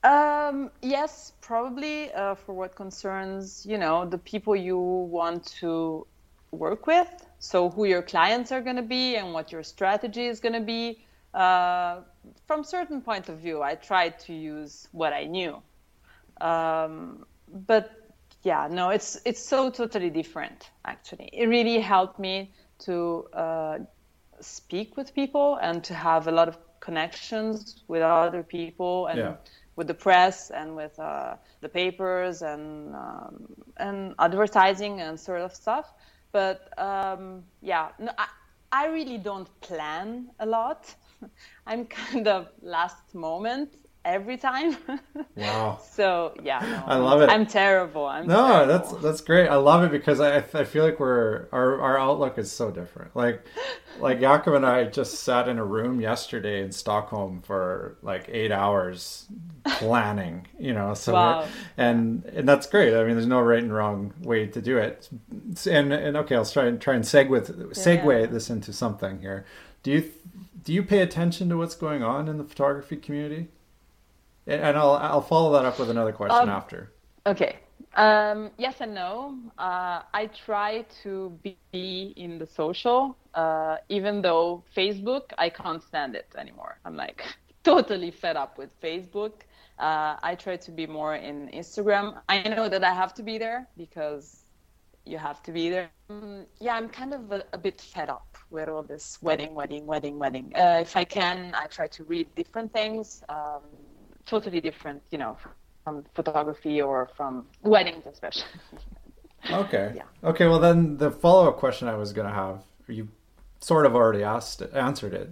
Um, 0.03 0.71
yes, 0.81 1.33
probably 1.41 2.13
uh, 2.13 2.35
for 2.35 2.53
what 2.53 2.73
concerns, 2.75 3.65
you 3.65 3.77
know, 3.77 4.05
the 4.05 4.17
people 4.17 4.55
you 4.55 4.77
want 4.77 5.45
to 5.59 6.07
work 6.51 6.87
with. 6.87 7.07
So 7.39 7.69
who 7.69 7.85
your 7.85 8.01
clients 8.01 8.51
are 8.51 8.61
going 8.61 8.75
to 8.75 8.81
be 8.83 9.15
and 9.15 9.33
what 9.33 9.51
your 9.51 9.63
strategy 9.63 10.25
is 10.25 10.39
going 10.39 10.53
to 10.53 10.59
be. 10.61 10.99
Uh, 11.33 12.01
from 12.47 12.63
certain 12.63 13.01
point 13.01 13.29
of 13.29 13.39
view, 13.39 13.61
I 13.61 13.75
tried 13.75 14.19
to 14.21 14.33
use 14.33 14.87
what 14.91 15.13
I 15.13 15.25
knew. 15.25 15.61
Um, 16.41 17.25
but 17.47 17.91
yeah, 18.43 18.67
no, 18.69 18.89
it's 18.89 19.19
it's 19.25 19.41
so 19.43 19.69
totally 19.69 20.09
different. 20.09 20.69
Actually, 20.85 21.29
it 21.33 21.47
really 21.47 21.79
helped 21.79 22.19
me 22.19 22.51
to 22.79 23.27
uh, 23.33 23.79
speak 24.39 24.95
with 24.97 25.13
people 25.13 25.57
and 25.61 25.83
to 25.83 25.93
have 25.93 26.27
a 26.27 26.31
lot 26.31 26.47
of 26.47 26.57
connections 26.79 27.83
with 27.87 28.01
other 28.01 28.43
people 28.43 29.07
and 29.07 29.19
Yeah. 29.19 29.35
with 29.75 29.87
the 29.87 29.93
press 29.93 30.49
and 30.51 30.75
with 30.75 30.97
uh, 30.99 31.35
the 31.61 31.69
papers 31.69 32.41
and 32.41 32.95
um, 32.95 33.47
and 33.77 34.15
advertising 34.19 35.01
and 35.01 35.19
sort 35.19 35.41
of 35.41 35.53
stuff. 35.53 35.93
But 36.31 36.69
um, 36.77 37.43
yeah, 37.61 37.89
no, 37.99 38.11
I, 38.17 38.27
I 38.71 38.87
really 38.87 39.17
don't 39.17 39.49
plan 39.61 40.29
a 40.39 40.45
lot. 40.45 40.93
I'm 41.67 41.85
kind 41.85 42.27
of 42.27 42.47
last 42.61 43.13
moment 43.15 43.75
every 44.05 44.37
time. 44.37 44.77
Wow. 45.35 45.79
so 45.93 46.33
yeah, 46.43 46.59
no, 46.59 46.83
I 46.85 46.97
love 46.97 47.21
it. 47.21 47.29
I'm 47.29 47.45
terrible. 47.45 48.05
I'm 48.05 48.27
No, 48.27 48.47
terrible. 48.65 48.67
that's 48.67 48.91
that's 49.03 49.21
great. 49.21 49.47
I 49.47 49.55
love 49.55 49.83
it 49.85 49.91
because 49.91 50.19
I 50.19 50.37
I 50.37 50.63
feel 50.65 50.83
like 50.83 50.99
we're 50.99 51.47
our 51.53 51.79
our 51.79 51.97
outlook 51.97 52.37
is 52.37 52.51
so 52.51 52.71
different. 52.71 53.15
Like 53.15 53.45
like 53.99 54.19
Jakob 54.19 54.53
and 54.55 54.65
I 54.65 54.83
just 54.85 55.21
sat 55.21 55.47
in 55.47 55.57
a 55.59 55.63
room 55.63 56.01
yesterday 56.01 56.61
in 56.61 56.73
Stockholm 56.73 57.41
for 57.41 57.97
like 58.01 58.25
eight 58.27 58.51
hours 58.51 59.27
planning. 59.65 60.45
You 60.59 60.73
know, 60.73 60.93
so 60.93 61.13
Wow. 61.13 61.47
and 61.77 62.25
and 62.25 62.47
that's 62.47 62.67
great. 62.67 62.93
I 62.93 63.03
mean, 63.05 63.13
there's 63.15 63.25
no 63.27 63.39
right 63.39 63.63
and 63.63 63.73
wrong 63.73 64.13
way 64.21 64.45
to 64.47 64.61
do 64.61 64.77
it. 64.77 65.07
And 65.67 65.93
and 65.93 66.17
okay, 66.17 66.35
I'll 66.35 66.45
try 66.45 66.65
and 66.65 66.81
try 66.81 66.95
and 66.95 67.03
segue 67.05 67.71
segue 67.71 68.21
Yeah. 68.21 68.25
this 68.25 68.49
into 68.49 68.73
something 68.73 69.21
here. 69.21 69.45
Do 69.83 69.91
you 69.91 70.11
do 70.65 70.73
you 70.73 70.83
pay 70.83 70.99
attention 70.99 71.47
to 71.49 71.55
what's 71.57 71.75
going 71.75 72.03
on 72.03 72.27
in 72.27 72.37
the 72.37 72.43
photography 72.43 72.97
community? 72.97 73.47
And 74.49 74.77
I'll 74.77 74.93
I'll 74.95 75.21
follow 75.21 75.53
that 75.53 75.65
up 75.65 75.79
with 75.79 75.89
another 75.89 76.11
question 76.11 76.49
Um, 76.49 76.49
after. 76.49 76.91
Okay. 77.25 77.57
Um, 77.95 78.51
yes 78.57 78.81
and 78.81 78.93
no. 78.93 79.37
Uh, 79.57 80.01
I 80.13 80.27
try 80.45 80.85
to 81.03 81.37
be 81.43 82.13
in 82.15 82.37
the 82.39 82.45
social, 82.45 83.17
uh, 83.33 83.77
even 83.89 84.21
though 84.21 84.63
Facebook, 84.75 85.31
I 85.37 85.49
can't 85.49 85.81
stand 85.83 86.15
it 86.15 86.27
anymore. 86.37 86.79
I'm 86.85 86.95
like 86.95 87.23
totally 87.63 88.11
fed 88.11 88.35
up 88.37 88.57
with 88.57 88.69
Facebook. 88.81 89.33
Uh, 89.79 90.17
I 90.21 90.35
try 90.35 90.57
to 90.57 90.71
be 90.71 90.85
more 90.87 91.15
in 91.15 91.49
Instagram. 91.53 92.21
I 92.29 92.43
know 92.43 92.67
that 92.69 92.83
I 92.83 92.93
have 92.93 93.13
to 93.15 93.23
be 93.23 93.37
there 93.37 93.67
because 93.77 94.43
you 95.05 95.17
have 95.17 95.41
to 95.43 95.51
be 95.51 95.69
there. 95.69 95.89
Mm, 96.11 96.45
yeah, 96.59 96.75
I'm 96.75 96.89
kind 96.89 97.13
of 97.13 97.31
a, 97.31 97.43
a 97.53 97.57
bit 97.57 97.81
fed 97.81 98.09
up 98.09 98.37
with 98.49 98.67
all 98.69 98.83
this 98.83 99.17
wedding, 99.21 99.53
wedding, 99.55 99.85
wedding, 99.85 100.19
wedding. 100.19 100.51
Uh, 100.55 100.79
if 100.81 100.95
I 100.95 101.05
can, 101.05 101.53
I 101.55 101.67
try 101.67 101.87
to 101.87 102.03
read 102.03 102.33
different 102.35 102.73
things, 102.73 103.23
um, 103.29 103.61
totally 104.29 104.61
different, 104.61 105.01
you 105.11 105.17
know, 105.17 105.37
from 105.83 106.05
photography 106.15 106.81
or 106.81 107.09
from 107.17 107.47
weddings, 107.63 108.05
especially. 108.05 108.45
Okay. 109.49 109.93
Yeah. 109.95 110.03
Okay. 110.23 110.47
Well, 110.47 110.59
then 110.59 110.97
the 110.97 111.11
follow 111.11 111.47
up 111.47 111.57
question 111.57 111.87
I 111.87 111.95
was 111.95 112.11
going 112.11 112.27
to 112.27 112.33
have, 112.33 112.61
you 112.87 113.07
sort 113.61 113.85
of 113.85 113.95
already 113.95 114.23
asked 114.23 114.61
it, 114.61 114.73
answered 114.73 115.13
it. 115.13 115.29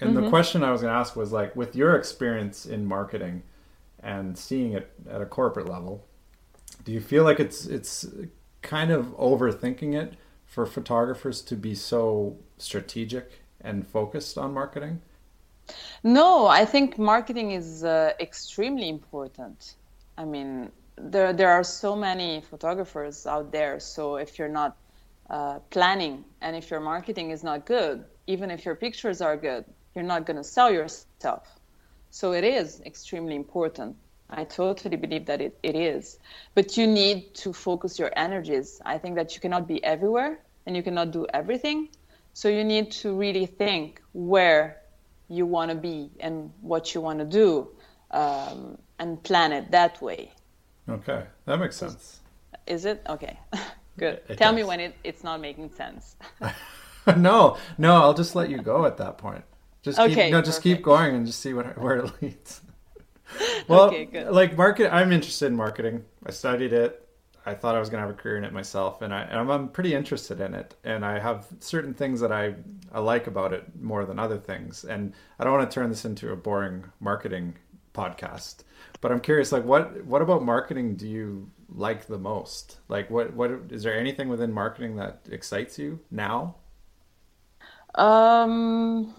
And 0.00 0.14
Mm-hmm. 0.14 0.24
the 0.24 0.28
question 0.28 0.62
I 0.62 0.70
was 0.72 0.82
going 0.82 0.92
to 0.92 0.98
ask 0.98 1.16
was 1.16 1.32
like, 1.32 1.56
with 1.56 1.74
your 1.74 1.96
experience 1.96 2.66
in 2.66 2.84
marketing 2.86 3.42
and 4.00 4.36
seeing 4.36 4.72
it 4.72 4.92
at 5.10 5.22
a 5.22 5.26
corporate 5.26 5.68
level, 5.68 6.06
do 6.84 6.92
you 6.92 7.00
feel 7.00 7.24
like 7.24 7.40
it's 7.40 7.64
it's 7.66 8.06
kind 8.62 8.90
of 8.90 9.06
overthinking 9.16 9.94
it 9.94 10.14
for 10.44 10.66
photographers 10.66 11.40
to 11.42 11.56
be 11.56 11.74
so 11.74 12.36
strategic 12.58 13.40
and 13.60 13.86
focused 13.86 14.36
on 14.38 14.52
marketing? 14.52 15.00
No, 16.02 16.46
I 16.46 16.64
think 16.64 16.98
marketing 16.98 17.52
is 17.52 17.84
uh, 17.84 18.12
extremely 18.20 18.88
important. 18.88 19.74
I 20.16 20.24
mean, 20.24 20.70
there 20.96 21.32
there 21.32 21.50
are 21.50 21.64
so 21.64 21.94
many 21.96 22.40
photographers 22.40 23.26
out 23.26 23.52
there. 23.52 23.80
So 23.80 24.16
if 24.16 24.38
you're 24.38 24.48
not 24.48 24.76
uh, 25.28 25.58
planning 25.70 26.24
and 26.40 26.56
if 26.56 26.70
your 26.70 26.80
marketing 26.80 27.30
is 27.30 27.42
not 27.42 27.66
good, 27.66 28.04
even 28.26 28.50
if 28.50 28.64
your 28.64 28.74
pictures 28.74 29.20
are 29.20 29.36
good, 29.36 29.64
you're 29.94 30.04
not 30.04 30.26
going 30.26 30.36
to 30.36 30.44
sell 30.44 30.70
yourself. 30.70 31.46
So 32.10 32.32
it 32.32 32.44
is 32.44 32.80
extremely 32.86 33.34
important. 33.34 33.96
I 34.30 34.44
totally 34.44 34.96
believe 34.96 35.26
that 35.26 35.40
it, 35.40 35.58
it 35.62 35.76
is. 35.76 36.18
But 36.54 36.76
you 36.76 36.86
need 36.86 37.34
to 37.36 37.52
focus 37.52 37.98
your 37.98 38.10
energies. 38.16 38.80
I 38.84 38.98
think 38.98 39.16
that 39.16 39.34
you 39.34 39.40
cannot 39.40 39.68
be 39.68 39.82
everywhere 39.84 40.38
and 40.64 40.76
you 40.76 40.82
cannot 40.82 41.12
do 41.12 41.26
everything. 41.32 41.88
So 42.32 42.48
you 42.48 42.64
need 42.64 42.90
to 43.02 43.16
really 43.16 43.46
think 43.46 44.02
where 44.12 44.82
you 45.28 45.46
want 45.46 45.70
to 45.70 45.76
be 45.76 46.10
and 46.20 46.50
what 46.60 46.94
you 46.94 47.00
want 47.00 47.18
to 47.18 47.24
do 47.24 47.68
um, 48.10 48.78
and 48.98 49.22
plan 49.22 49.52
it 49.52 49.70
that 49.70 50.00
way. 50.00 50.32
Okay, 50.88 51.24
that 51.46 51.58
makes 51.58 51.76
sense. 51.76 52.20
Is 52.66 52.84
it? 52.84 53.02
Okay. 53.08 53.38
Good. 53.98 54.20
It 54.28 54.38
Tell 54.38 54.52
me 54.52 54.62
when 54.62 54.78
it, 54.80 54.94
it's 55.04 55.24
not 55.24 55.40
making 55.40 55.70
sense. 55.70 56.16
no, 57.16 57.56
no, 57.78 57.94
I'll 57.94 58.14
just 58.14 58.34
let 58.34 58.50
you 58.50 58.58
go 58.58 58.84
at 58.84 58.98
that 58.98 59.16
point. 59.18 59.42
Just 59.82 59.98
keep, 59.98 60.10
Okay, 60.10 60.30
no, 60.30 60.42
just 60.42 60.62
keep 60.62 60.82
going 60.82 61.14
and 61.14 61.26
just 61.26 61.40
see 61.40 61.54
what 61.54 61.78
where 61.78 61.96
it 61.96 62.22
leads. 62.22 62.60
well, 63.68 63.84
Okay, 63.84 64.04
good. 64.04 64.32
like 64.32 64.56
market, 64.56 64.92
I'm 64.92 65.12
interested 65.12 65.46
in 65.46 65.56
marketing. 65.56 66.04
I 66.24 66.32
studied 66.32 66.72
it. 66.72 67.05
I 67.46 67.54
thought 67.54 67.76
I 67.76 67.78
was 67.78 67.88
going 67.88 68.02
to 68.02 68.06
have 68.08 68.14
a 68.14 68.20
career 68.20 68.36
in 68.36 68.44
it 68.44 68.52
myself, 68.52 69.02
and 69.02 69.14
I 69.14 69.22
and 69.22 69.50
I'm, 69.50 69.68
pretty 69.68 69.94
interested 69.94 70.40
in 70.40 70.52
it. 70.52 70.74
And 70.82 71.04
I 71.04 71.20
have 71.20 71.46
certain 71.60 71.94
things 71.94 72.20
that 72.20 72.32
I 72.32 72.54
I 72.92 72.98
like 72.98 73.28
about 73.28 73.52
it 73.52 73.64
more 73.80 74.04
than 74.04 74.18
other 74.18 74.36
things. 74.36 74.84
And 74.84 75.14
I 75.38 75.44
don't 75.44 75.52
want 75.52 75.70
to 75.70 75.74
turn 75.74 75.88
this 75.88 76.04
into 76.04 76.32
a 76.32 76.36
boring 76.36 76.84
marketing 76.98 77.54
podcast, 77.94 78.64
but 79.00 79.12
I'm 79.12 79.20
curious, 79.20 79.52
like 79.52 79.64
what 79.64 80.04
what 80.04 80.22
about 80.22 80.42
marketing 80.44 80.96
do 80.96 81.06
you 81.06 81.48
like 81.68 82.06
the 82.06 82.18
most? 82.18 82.78
Like 82.88 83.08
what 83.10 83.32
what 83.34 83.52
is 83.70 83.84
there 83.84 83.96
anything 83.96 84.28
within 84.28 84.52
marketing 84.52 84.96
that 84.96 85.20
excites 85.30 85.78
you 85.78 86.00
now? 86.10 86.56
Um, 87.94 89.14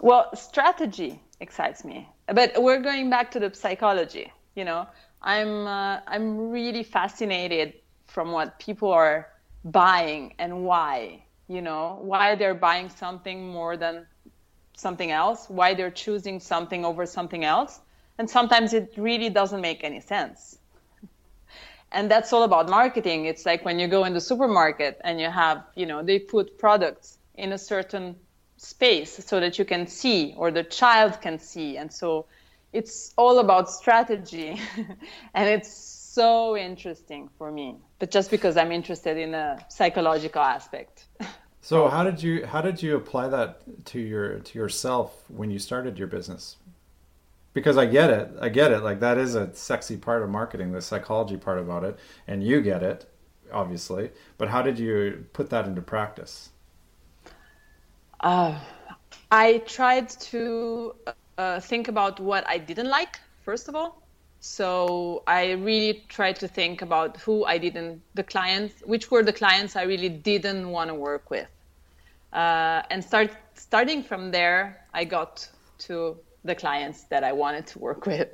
well, 0.00 0.34
strategy 0.36 1.20
excites 1.40 1.84
me, 1.84 2.08
but 2.26 2.52
we're 2.62 2.80
going 2.80 3.08
back 3.08 3.30
to 3.32 3.40
the 3.40 3.52
psychology. 3.54 4.30
You 4.54 4.64
know, 4.64 4.86
I'm 5.26 5.66
uh, 5.66 6.00
I'm 6.06 6.50
really 6.50 6.84
fascinated 6.84 7.74
from 8.06 8.30
what 8.30 8.60
people 8.60 8.92
are 8.92 9.28
buying 9.64 10.34
and 10.38 10.64
why. 10.64 11.24
You 11.48 11.62
know, 11.62 11.98
why 12.00 12.36
they're 12.36 12.54
buying 12.54 12.88
something 12.88 13.48
more 13.48 13.76
than 13.76 14.06
something 14.76 15.10
else, 15.10 15.48
why 15.48 15.74
they're 15.74 15.90
choosing 15.90 16.38
something 16.40 16.84
over 16.84 17.06
something 17.06 17.44
else, 17.44 17.80
and 18.18 18.30
sometimes 18.30 18.72
it 18.72 18.94
really 18.96 19.28
doesn't 19.28 19.60
make 19.60 19.82
any 19.82 20.00
sense. 20.00 20.58
And 21.92 22.10
that's 22.10 22.32
all 22.32 22.42
about 22.44 22.68
marketing. 22.68 23.26
It's 23.26 23.46
like 23.46 23.64
when 23.64 23.78
you 23.78 23.88
go 23.88 24.04
in 24.04 24.12
the 24.12 24.20
supermarket 24.20 25.00
and 25.02 25.20
you 25.20 25.30
have, 25.30 25.64
you 25.74 25.86
know, 25.86 26.02
they 26.02 26.18
put 26.18 26.58
products 26.58 27.18
in 27.36 27.52
a 27.52 27.58
certain 27.58 28.16
space 28.58 29.24
so 29.24 29.40
that 29.40 29.58
you 29.58 29.64
can 29.64 29.86
see 29.86 30.34
or 30.36 30.50
the 30.50 30.64
child 30.64 31.20
can 31.20 31.38
see. 31.38 31.76
And 31.76 31.92
so 31.92 32.26
it's 32.72 33.12
all 33.16 33.38
about 33.38 33.70
strategy. 33.70 34.60
and 35.34 35.48
it's 35.48 35.72
so 36.16 36.56
interesting 36.56 37.28
for 37.36 37.50
me. 37.50 37.76
But 37.98 38.10
just 38.10 38.30
because 38.30 38.56
I'm 38.56 38.72
interested 38.72 39.16
in 39.16 39.34
a 39.34 39.58
psychological 39.68 40.42
aspect. 40.42 41.06
So 41.66 41.88
how 41.88 42.04
did 42.04 42.22
you 42.22 42.46
how 42.46 42.60
did 42.60 42.80
you 42.80 42.94
apply 42.94 43.26
that 43.26 43.84
to 43.86 43.98
your 43.98 44.38
to 44.38 44.56
yourself 44.56 45.24
when 45.26 45.50
you 45.50 45.58
started 45.58 45.98
your 45.98 46.06
business? 46.06 46.58
Because 47.54 47.76
I 47.76 47.86
get 47.86 48.08
it, 48.08 48.30
I 48.40 48.50
get 48.50 48.70
it. 48.70 48.84
Like 48.84 49.00
that 49.00 49.18
is 49.18 49.34
a 49.34 49.52
sexy 49.52 49.96
part 49.96 50.22
of 50.22 50.28
marketing, 50.28 50.70
the 50.70 50.80
psychology 50.80 51.36
part 51.36 51.58
about 51.58 51.82
it, 51.82 51.98
and 52.28 52.40
you 52.40 52.60
get 52.60 52.84
it, 52.84 53.10
obviously. 53.52 54.10
But 54.38 54.46
how 54.46 54.62
did 54.62 54.78
you 54.78 55.26
put 55.32 55.50
that 55.50 55.66
into 55.66 55.82
practice? 55.82 56.50
Uh, 58.20 58.56
I 59.32 59.58
tried 59.66 60.08
to 60.30 60.94
uh, 61.38 61.60
think 61.60 61.88
about 61.88 62.20
what 62.20 62.48
I 62.48 62.58
didn't 62.58 62.88
like, 62.88 63.18
first 63.42 63.68
of 63.68 63.74
all. 63.74 64.02
So 64.40 65.22
I 65.26 65.52
really 65.52 66.04
tried 66.08 66.36
to 66.36 66.48
think 66.48 66.82
about 66.82 67.16
who 67.18 67.44
I 67.44 67.58
didn't, 67.58 68.02
the 68.14 68.22
clients, 68.22 68.74
which 68.84 69.10
were 69.10 69.22
the 69.22 69.32
clients 69.32 69.76
I 69.76 69.82
really 69.82 70.08
didn't 70.08 70.68
want 70.70 70.88
to 70.88 70.94
work 70.94 71.30
with. 71.30 71.48
Uh, 72.32 72.82
and 72.90 73.02
start 73.02 73.30
starting 73.54 74.02
from 74.02 74.30
there, 74.30 74.84
I 74.92 75.04
got 75.04 75.48
to 75.78 76.16
the 76.44 76.54
clients 76.54 77.04
that 77.04 77.24
I 77.24 77.32
wanted 77.32 77.66
to 77.68 77.78
work 77.78 78.06
with. 78.12 78.28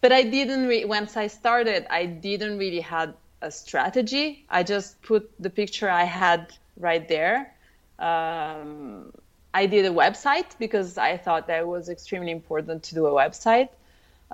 But 0.00 0.12
I 0.12 0.22
didn't, 0.22 0.66
re- 0.66 0.84
once 0.84 1.16
I 1.16 1.26
started, 1.26 1.86
I 1.90 2.06
didn't 2.06 2.58
really 2.58 2.80
had 2.80 3.14
a 3.42 3.50
strategy. 3.50 4.44
I 4.50 4.62
just 4.62 5.00
put 5.02 5.30
the 5.40 5.50
picture 5.50 5.90
I 5.90 6.04
had 6.04 6.52
right 6.78 7.06
there. 7.08 7.54
Um, 7.98 9.12
I 9.60 9.66
did 9.74 9.84
a 9.92 9.94
website 10.04 10.50
because 10.64 10.88
I 11.10 11.12
thought 11.24 11.44
that 11.50 11.58
it 11.64 11.68
was 11.76 11.84
extremely 11.96 12.32
important 12.40 12.78
to 12.88 12.90
do 12.98 13.02
a 13.06 13.14
website. 13.22 13.70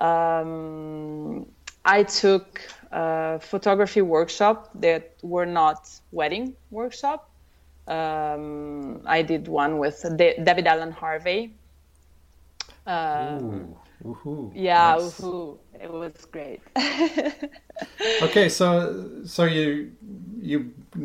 Um, 0.09 1.45
I 1.97 1.99
took 2.21 2.47
a 2.91 3.39
photography 3.51 4.01
workshop 4.17 4.57
that 4.85 5.03
were 5.33 5.45
not 5.61 5.79
wedding 6.19 6.45
workshop. 6.79 7.19
Um, 7.97 9.01
I 9.17 9.19
did 9.31 9.43
one 9.47 9.73
with 9.83 9.97
Da- 10.19 10.37
David 10.47 10.67
Alan 10.73 10.91
Harvey. 10.91 11.41
Ooh, 12.87 13.77
woohoo! 14.03 14.51
Yeah, 14.53 14.95
Nice. 14.95 15.19
woohoo. 15.21 15.57
it 15.83 15.91
was 16.01 16.13
great. 16.35 16.61
Okay, 18.27 18.47
so 18.49 18.67
so 19.25 19.41
you 19.57 19.67
you 20.41 20.57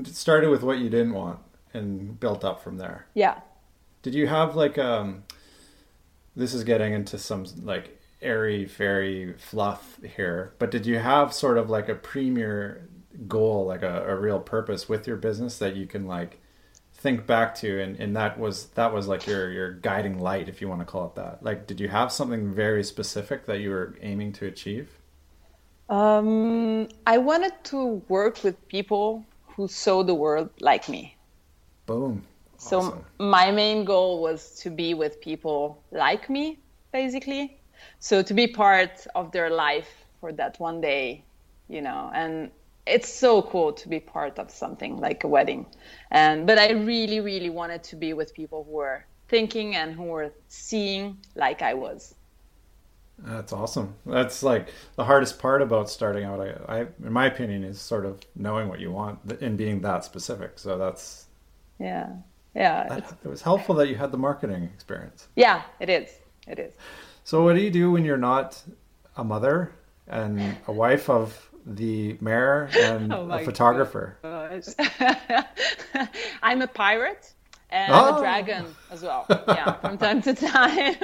started 0.04 0.48
with 0.54 0.62
what 0.62 0.78
you 0.82 0.88
didn't 0.96 1.14
want 1.14 1.38
and 1.74 2.18
built 2.20 2.42
up 2.44 2.62
from 2.64 2.76
there. 2.82 3.06
yeah. 3.14 3.36
Did 4.02 4.14
you 4.14 4.26
have 4.26 4.56
like 4.56 4.78
um 4.78 5.24
this 6.36 6.54
is 6.54 6.64
getting 6.64 6.92
into 6.92 7.18
some 7.18 7.46
like 7.62 8.00
airy 8.22 8.66
fairy 8.66 9.34
fluff 9.38 9.98
here, 10.02 10.54
but 10.58 10.70
did 10.70 10.86
you 10.86 10.98
have 10.98 11.32
sort 11.32 11.58
of 11.58 11.70
like 11.70 11.88
a 11.88 11.94
premier 11.94 12.88
goal, 13.26 13.66
like 13.66 13.82
a, 13.82 14.04
a 14.08 14.16
real 14.16 14.40
purpose 14.40 14.88
with 14.88 15.06
your 15.06 15.16
business 15.16 15.58
that 15.58 15.76
you 15.76 15.86
can 15.86 16.06
like 16.06 16.40
think 16.94 17.26
back 17.26 17.54
to 17.54 17.80
and, 17.80 17.96
and 18.00 18.16
that 18.16 18.38
was 18.38 18.66
that 18.70 18.92
was 18.92 19.06
like 19.06 19.26
your 19.26 19.50
your 19.50 19.72
guiding 19.72 20.18
light 20.18 20.48
if 20.48 20.60
you 20.60 20.68
want 20.68 20.80
to 20.80 20.84
call 20.84 21.06
it 21.06 21.14
that. 21.14 21.42
Like 21.42 21.66
did 21.66 21.80
you 21.80 21.88
have 21.88 22.12
something 22.12 22.52
very 22.52 22.84
specific 22.84 23.46
that 23.46 23.60
you 23.60 23.70
were 23.70 23.96
aiming 24.00 24.32
to 24.34 24.46
achieve? 24.46 24.98
Um, 25.88 26.88
I 27.06 27.18
wanted 27.18 27.52
to 27.64 28.02
work 28.08 28.44
with 28.44 28.68
people 28.68 29.24
who 29.56 29.68
saw 29.68 30.02
the 30.02 30.14
world 30.14 30.50
like 30.60 30.88
me. 30.88 31.16
Boom. 31.86 32.24
So 32.58 32.78
Awesome. 32.80 33.04
my 33.18 33.50
main 33.52 33.84
goal 33.86 34.22
was 34.22 34.56
to 34.62 34.70
be 34.70 34.94
with 34.94 35.20
people 35.20 35.84
like 35.92 36.28
me, 36.30 36.60
basically. 36.92 37.60
So 38.00 38.22
to 38.22 38.34
be 38.34 38.48
part 38.48 39.06
of 39.14 39.32
their 39.32 39.50
life 39.50 39.88
for 40.20 40.32
that 40.34 40.60
one 40.60 40.80
day, 40.82 41.26
you 41.68 41.80
know, 41.82 42.10
and 42.14 42.50
it's 42.86 43.08
so 43.12 43.42
cool 43.42 43.72
to 43.74 43.88
be 43.88 44.00
part 44.00 44.38
of 44.38 44.50
something 44.50 44.96
like 44.98 45.24
a 45.24 45.28
wedding. 45.28 45.66
And 46.10 46.46
but 46.46 46.58
I 46.58 46.72
really, 46.72 47.20
really 47.20 47.50
wanted 47.50 47.84
to 47.84 47.96
be 47.96 48.12
with 48.14 48.34
people 48.34 48.64
who 48.64 48.72
were 48.72 49.06
thinking 49.28 49.76
and 49.76 49.94
who 49.94 50.04
were 50.04 50.32
seeing 50.48 51.18
like 51.36 51.62
I 51.62 51.74
was. 51.74 52.14
That's 53.18 53.52
awesome. 53.52 53.96
That's 54.06 54.42
like 54.44 54.68
the 54.96 55.04
hardest 55.04 55.38
part 55.40 55.60
about 55.62 55.90
starting 55.90 56.24
out. 56.24 56.40
I, 56.40 56.54
I, 56.68 56.80
in 57.04 57.12
my 57.12 57.26
opinion, 57.26 57.64
is 57.64 57.80
sort 57.80 58.06
of 58.06 58.20
knowing 58.36 58.68
what 58.68 58.78
you 58.80 58.92
want 58.92 59.20
and 59.42 59.58
being 59.58 59.80
that 59.82 60.04
specific. 60.04 60.58
So 60.58 60.78
that's 60.78 61.26
Yeah. 61.78 62.18
Yeah. 62.54 62.96
it 63.24 63.28
was 63.28 63.42
helpful 63.42 63.74
that 63.76 63.88
you 63.88 63.96
had 63.96 64.10
the 64.10 64.18
marketing 64.18 64.64
experience. 64.74 65.28
Yeah, 65.36 65.62
it 65.80 65.88
is. 65.90 66.08
It 66.46 66.58
is. 66.58 66.72
So 67.24 67.44
what 67.44 67.54
do 67.56 67.62
you 67.62 67.70
do 67.70 67.90
when 67.92 68.04
you're 68.04 68.16
not 68.16 68.60
a 69.16 69.24
mother 69.24 69.72
and 70.06 70.56
a 70.66 70.72
wife 70.72 71.10
of 71.10 71.50
the 71.66 72.16
mayor 72.20 72.70
and 72.74 73.12
Oh 73.18 73.30
a 73.30 73.44
photographer? 73.44 74.16
I'm 76.42 76.62
a 76.62 76.66
pirate 76.66 77.32
and 77.70 77.92
I'm 77.92 78.14
Oh. 78.14 78.16
a 78.16 78.20
dragon 78.20 78.64
as 78.90 79.02
well. 79.02 79.26
Yeah, 79.48 79.74
from 79.74 79.98
time 79.98 80.22
to 80.22 80.34
time. 80.34 80.96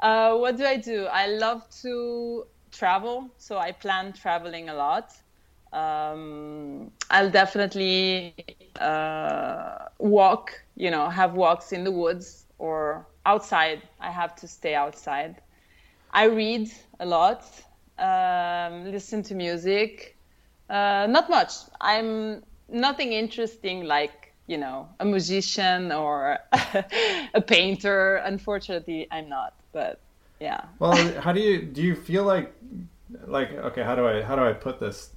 uh, 0.00 0.36
what 0.36 0.56
do 0.56 0.64
I 0.66 0.76
do? 0.76 1.06
I 1.06 1.26
love 1.28 1.62
to 1.82 2.46
travel, 2.72 3.30
so 3.38 3.56
I 3.58 3.72
plan 3.72 4.12
traveling 4.12 4.68
a 4.68 4.74
lot. 4.74 5.12
Um, 5.74 6.92
I'll 7.10 7.30
definitely 7.30 8.34
uh, 8.80 9.86
walk, 9.98 10.62
you 10.76 10.90
know, 10.90 11.08
have 11.08 11.34
walks 11.34 11.72
in 11.72 11.82
the 11.82 11.90
woods 11.90 12.46
or 12.58 13.06
outside. 13.26 13.82
I 14.00 14.10
have 14.10 14.36
to 14.36 14.48
stay 14.48 14.74
outside. 14.74 15.42
I 16.12 16.26
read 16.26 16.70
a 17.00 17.06
lot, 17.06 17.44
um, 17.98 18.90
listen 18.92 19.22
to 19.24 19.34
music. 19.34 20.16
Uh, 20.70 21.06
not 21.10 21.28
much. 21.28 21.52
I'm 21.80 22.44
nothing 22.68 23.12
interesting 23.12 23.84
like 23.84 24.32
you 24.46 24.58
know 24.58 24.88
a 25.00 25.04
musician 25.04 25.92
or 25.92 26.38
a 27.34 27.40
painter. 27.40 28.16
Unfortunately, 28.16 29.08
I'm 29.10 29.28
not. 29.28 29.54
But 29.72 30.00
yeah. 30.40 30.62
Well, 30.78 30.96
how 31.20 31.32
do 31.32 31.40
you 31.40 31.62
do? 31.62 31.82
You 31.82 31.94
feel 31.96 32.24
like 32.24 32.54
like 33.26 33.52
okay? 33.52 33.82
How 33.82 33.94
do 33.94 34.06
I 34.06 34.22
how 34.22 34.36
do 34.36 34.42
I 34.42 34.52
put 34.52 34.80
this? 34.80 35.10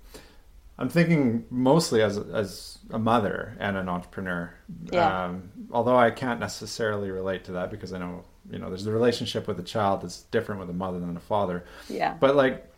I'm 0.79 0.89
thinking 0.89 1.45
mostly 1.49 2.01
as 2.01 2.17
as 2.17 2.77
a 2.91 2.99
mother 2.99 3.55
and 3.59 3.77
an 3.77 3.89
entrepreneur. 3.89 4.53
Yeah. 4.91 5.25
Um, 5.25 5.49
although 5.71 5.97
I 5.97 6.11
can't 6.11 6.39
necessarily 6.39 7.09
relate 7.09 7.45
to 7.45 7.53
that 7.53 7.71
because 7.71 7.93
I 7.93 7.97
know 7.97 8.25
you 8.49 8.59
know 8.59 8.69
there's 8.69 8.83
the 8.83 8.91
relationship 8.91 9.47
with 9.47 9.59
a 9.59 9.63
child 9.63 10.01
that's 10.01 10.21
different 10.23 10.59
with 10.61 10.69
a 10.69 10.73
mother 10.73 10.99
than 10.99 11.17
a 11.17 11.21
father. 11.21 11.65
Yeah. 11.89 12.15
But 12.19 12.35
like, 12.35 12.71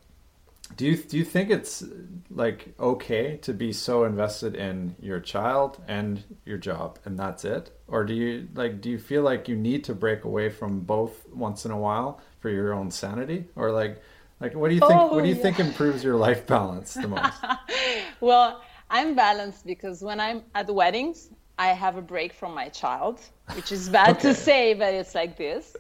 do 0.78 0.86
you 0.86 0.96
do 0.96 1.18
you 1.18 1.26
think 1.26 1.50
it's 1.50 1.84
like 2.30 2.74
okay 2.80 3.38
to 3.38 3.54
be 3.54 3.74
so 3.74 4.06
invested 4.06 4.56
in 4.56 4.96
your 5.02 5.20
child 5.20 5.82
and 5.88 6.24
your 6.46 6.58
job 6.58 7.00
and 7.04 7.20
that's 7.20 7.44
it, 7.44 7.72
or 7.88 8.06
do 8.06 8.14
you 8.14 8.48
like 8.56 8.80
do 8.80 8.90
you 8.90 8.98
feel 8.98 9.24
like 9.24 9.50
you 9.50 9.58
need 9.58 9.84
to 9.86 9.94
break 9.94 10.24
away 10.24 10.50
from 10.50 10.80
both 10.80 11.28
once 11.34 11.66
in 11.66 11.72
a 11.72 11.78
while 11.78 12.22
for 12.40 12.50
your 12.50 12.74
own 12.74 12.92
sanity, 12.92 13.46
or 13.58 13.72
like 13.72 14.02
like 14.40 14.56
what 14.56 14.70
do 14.70 14.76
you 14.76 14.82
think? 14.82 15.04
Oh, 15.04 15.10
what 15.12 15.24
do 15.24 15.30
you 15.30 15.36
yeah. 15.36 15.42
think 15.44 15.60
improves 15.60 16.04
your 16.04 16.16
life 16.18 16.46
balance 16.48 16.98
the 16.98 17.08
most? 17.08 17.46
well, 18.22 18.62
I'm 18.90 19.16
balanced 19.16 19.66
because 19.66 20.02
when 20.02 20.20
I'm 20.20 20.44
at 20.56 20.70
weddings, 20.70 21.30
I 21.58 21.68
have 21.70 21.98
a 21.98 22.02
break 22.02 22.34
from 22.34 22.54
my 22.54 22.70
child, 22.70 23.22
which 23.52 23.72
is 23.72 23.90
bad 23.90 24.20
Okay. 24.20 24.22
to 24.22 24.34
say, 24.34 24.74
but 24.74 24.94
it's 24.94 25.16
like 25.16 25.38
this. 25.38 25.78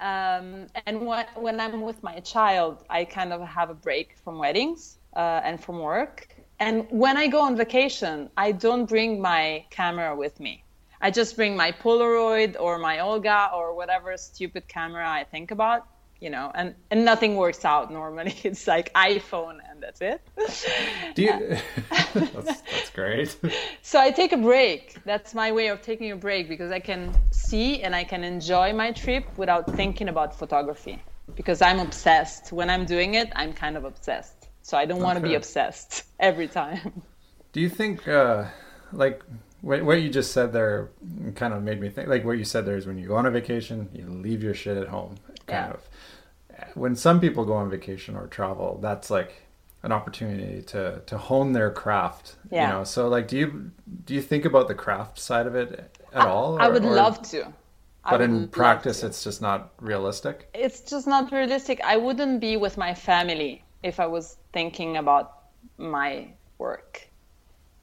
Um, 0.00 0.68
and 0.86 1.06
when, 1.06 1.26
when 1.36 1.60
I'm 1.60 1.82
with 1.82 2.02
my 2.02 2.20
child, 2.20 2.84
I 2.88 3.04
kind 3.04 3.32
of 3.32 3.42
have 3.42 3.70
a 3.70 3.74
break 3.74 4.16
from 4.24 4.38
weddings 4.38 4.98
uh, 5.16 5.40
and 5.44 5.62
from 5.62 5.80
work. 5.80 6.28
And 6.60 6.86
when 6.90 7.16
I 7.16 7.26
go 7.28 7.40
on 7.40 7.56
vacation, 7.56 8.30
I 8.36 8.52
don't 8.52 8.86
bring 8.86 9.20
my 9.20 9.66
camera 9.70 10.16
with 10.16 10.40
me. 10.40 10.64
I 11.00 11.10
just 11.10 11.36
bring 11.36 11.56
my 11.56 11.72
Polaroid 11.72 12.56
or 12.58 12.78
my 12.78 12.96
Holga 12.98 13.52
or 13.54 13.74
whatever 13.74 14.16
stupid 14.16 14.66
camera 14.68 15.08
I 15.08 15.24
think 15.24 15.50
about, 15.50 15.86
you 16.20 16.30
know, 16.30 16.50
and, 16.54 16.74
and 16.90 17.04
nothing 17.04 17.36
works 17.36 17.64
out 17.64 17.92
normally. 17.92 18.34
It's 18.44 18.66
like 18.66 18.92
iPhone 18.94 19.58
and 19.70 19.82
that's 19.82 20.00
it. 20.00 20.20
Do 21.14 21.22
you? 21.22 21.56
that's, 22.14 22.60
that's 22.72 22.90
great. 22.90 23.36
So 23.82 24.00
I 24.00 24.10
take 24.10 24.32
a 24.32 24.36
break. 24.36 24.96
That's 25.04 25.34
my 25.34 25.52
way 25.52 25.68
of 25.68 25.80
taking 25.82 26.10
a 26.10 26.16
break 26.16 26.48
because 26.48 26.72
I 26.72 26.80
can 26.80 27.14
see 27.30 27.82
and 27.82 27.94
I 27.94 28.04
can 28.04 28.24
enjoy 28.24 28.72
my 28.72 28.92
trip 28.92 29.24
without 29.36 29.74
thinking 29.76 30.08
about 30.08 30.36
photography. 30.38 31.00
Because 31.36 31.60
I'm 31.62 31.78
obsessed. 31.78 32.52
When 32.52 32.70
I'm 32.70 32.84
doing 32.86 33.14
it, 33.14 33.30
I'm 33.36 33.52
kind 33.52 33.76
of 33.76 33.84
obsessed. 33.84 34.48
So 34.62 34.76
I 34.76 34.86
don't 34.86 35.00
want 35.02 35.18
to 35.18 35.22
be 35.22 35.34
obsessed 35.34 36.04
every 36.18 36.48
time. 36.48 37.02
Do 37.52 37.60
you 37.60 37.68
think, 37.68 38.06
uh, 38.08 38.44
like, 38.92 39.22
what, 39.60 39.82
what 39.82 40.00
you 40.02 40.08
just 40.10 40.32
said 40.32 40.52
there 40.52 40.90
kind 41.34 41.52
of 41.54 41.62
made 41.62 41.80
me 41.80 41.88
think, 41.90 42.08
like, 42.08 42.24
what 42.24 42.38
you 42.38 42.44
said 42.44 42.64
there 42.66 42.76
is 42.76 42.86
when 42.86 42.98
you 42.98 43.08
go 43.08 43.16
on 43.16 43.26
a 43.26 43.30
vacation, 43.30 43.88
you 43.94 44.06
leave 44.06 44.42
your 44.42 44.54
shit 44.54 44.76
at 44.76 44.88
home, 44.88 45.16
kind 45.46 45.68
Yeah. 45.68 45.74
of. 45.74 45.88
When 46.74 46.96
some 46.96 47.20
people 47.20 47.44
go 47.44 47.54
on 47.54 47.70
vacation 47.70 48.16
or 48.16 48.26
travel, 48.26 48.78
that's 48.80 49.10
like 49.10 49.42
an 49.82 49.92
opportunity 49.92 50.62
to, 50.62 51.00
to 51.06 51.18
hone 51.18 51.52
their 51.52 51.70
craft, 51.70 52.36
Yeah. 52.50 52.66
you 52.66 52.72
know? 52.74 52.84
So, 52.84 53.08
like, 53.08 53.28
do 53.28 53.36
you, 53.38 53.70
do 54.04 54.14
you 54.14 54.22
think 54.22 54.44
about 54.44 54.66
the 54.68 54.74
craft 54.74 55.18
side 55.20 55.46
of 55.46 55.54
it 55.54 55.96
at 56.12 56.26
all? 56.26 56.60
I 56.60 56.68
would 56.68 56.84
or- 56.84 56.90
love 56.94 57.22
to. 57.30 57.52
But 58.10 58.22
in 58.22 58.48
practice, 58.48 59.02
it's 59.02 59.22
just 59.22 59.42
not 59.42 59.70
realistic. 59.80 60.48
it's 60.54 60.80
just 60.80 61.06
not 61.06 61.30
realistic. 61.30 61.78
I 61.84 61.98
wouldn't 61.98 62.40
be 62.40 62.56
with 62.56 62.78
my 62.78 62.94
family 62.94 63.62
if 63.82 64.00
I 64.00 64.06
was 64.06 64.38
thinking 64.54 64.96
about 64.96 65.26
my 65.76 66.28
work. 66.56 67.06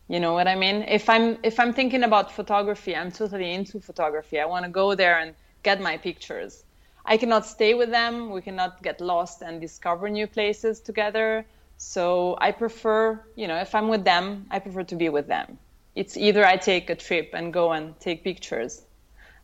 You 0.07 0.19
know 0.19 0.33
what 0.33 0.47
I 0.47 0.55
mean? 0.55 0.83
If 0.87 1.09
I'm 1.09 1.37
if 1.43 1.59
I'm 1.59 1.73
thinking 1.73 2.03
about 2.03 2.31
photography, 2.31 2.95
I'm 2.95 3.11
totally 3.11 3.53
into 3.53 3.79
photography. 3.79 4.39
I 4.39 4.45
want 4.45 4.65
to 4.65 4.71
go 4.71 4.95
there 4.95 5.19
and 5.19 5.35
get 5.61 5.79
my 5.79 5.95
pictures. 5.97 6.64
I 7.07 7.17
cannot 7.17 7.45
stay 7.45 7.75
with 7.75 7.91
them. 7.91 8.31
We 8.31 8.41
cannot 8.41 8.81
get 8.81 8.99
lost 8.99 9.43
and 9.43 9.61
discover 9.61 10.09
new 10.09 10.25
places 10.25 10.81
together. 10.81 11.45
So 11.77 12.35
I 12.41 12.51
prefer, 12.51 13.23
you 13.35 13.47
know, 13.47 13.57
if 13.57 13.75
I'm 13.75 13.89
with 13.89 14.03
them, 14.03 14.47
I 14.49 14.57
prefer 14.57 14.83
to 14.83 14.95
be 14.95 15.09
with 15.09 15.27
them. 15.27 15.59
It's 15.93 16.17
either 16.17 16.43
I 16.43 16.57
take 16.57 16.89
a 16.89 16.95
trip 16.95 17.29
and 17.33 17.53
go 17.53 17.73
and 17.73 17.97
take 17.99 18.23
pictures, 18.23 18.81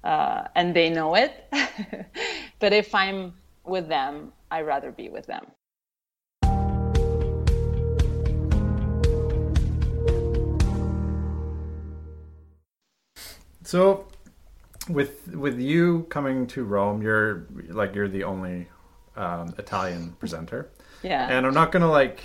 uh, 0.04 0.48
and 0.56 0.76
they 0.76 0.90
know 0.90 1.16
it. 1.16 1.46
but 2.60 2.74
if 2.74 2.96
I'm 2.96 3.34
with 3.64 3.88
them, 3.88 4.34
I 4.50 4.62
rather 4.62 4.92
be 4.92 5.10
with 5.10 5.28
them. 5.28 5.46
So, 13.64 14.08
with 14.94 15.28
with 15.36 15.60
you 15.60 16.06
coming 16.10 16.48
to 16.48 16.64
Rome, 16.64 17.02
you're 17.02 17.48
like 17.70 17.96
you're 17.96 18.08
the 18.10 18.24
only 18.24 18.68
um, 19.16 19.54
Italian 19.58 20.14
presenter, 20.20 20.70
Yeah. 21.04 21.28
and 21.30 21.46
I'm 21.46 21.54
not 21.54 21.72
gonna 21.72 21.90
like, 21.92 22.22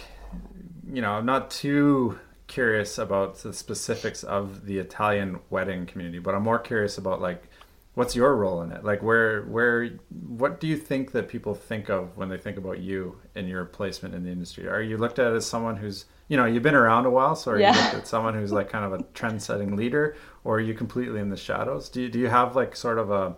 you 0.93 1.03
know, 1.03 1.13
I'm 1.13 1.27
not 1.27 1.51
too 1.51 2.19
curious 2.47 2.97
about 2.99 3.39
the 3.39 3.53
specifics 3.53 4.23
of 4.23 4.67
the 4.67 4.79
Italian 4.79 5.41
wedding 5.51 5.87
community, 5.87 6.19
but 6.21 6.35
I'm 6.35 6.45
more 6.45 6.61
curious 6.61 6.97
about 6.97 7.21
like, 7.21 7.43
what's 7.95 8.15
your 8.15 8.37
role 8.37 8.63
in 8.63 8.71
it? 8.73 8.85
Like, 8.85 9.03
where 9.03 9.43
where 9.45 9.89
what 10.29 10.61
do 10.61 10.67
you 10.67 10.77
think 10.77 11.13
that 11.13 11.29
people 11.29 11.55
think 11.55 11.89
of 11.91 12.17
when 12.17 12.29
they 12.29 12.39
think 12.39 12.57
about 12.57 12.79
you 12.79 13.19
and 13.35 13.49
your 13.49 13.65
placement 13.65 14.15
in 14.15 14.23
the 14.25 14.31
industry? 14.31 14.69
Are 14.69 14.81
you 14.83 14.97
looked 14.97 15.19
at 15.19 15.33
as 15.33 15.45
someone 15.47 15.77
who's 15.77 16.05
you 16.29 16.37
know 16.37 16.45
you've 16.45 16.63
been 16.63 16.75
around 16.75 17.07
a 17.07 17.11
while, 17.11 17.35
so 17.37 17.53
are 17.53 17.59
Yeah. 17.59 17.75
you 17.75 17.81
looked 17.83 17.95
at 17.95 18.07
someone 18.07 18.35
who's 18.35 18.53
like 18.53 18.69
kind 18.69 18.85
of 18.85 18.93
a 19.01 19.03
trend-setting 19.15 19.75
leader, 19.77 20.17
or 20.47 20.57
are 20.59 20.61
you 20.61 20.75
completely 20.75 21.21
in 21.21 21.29
the 21.29 21.37
shadows? 21.37 21.89
Do 21.89 22.01
you, 22.03 22.09
do 22.09 22.19
you 22.21 22.29
have 22.29 22.55
like 22.55 22.77
sort 22.77 22.99
of 22.99 23.11
a 23.11 23.35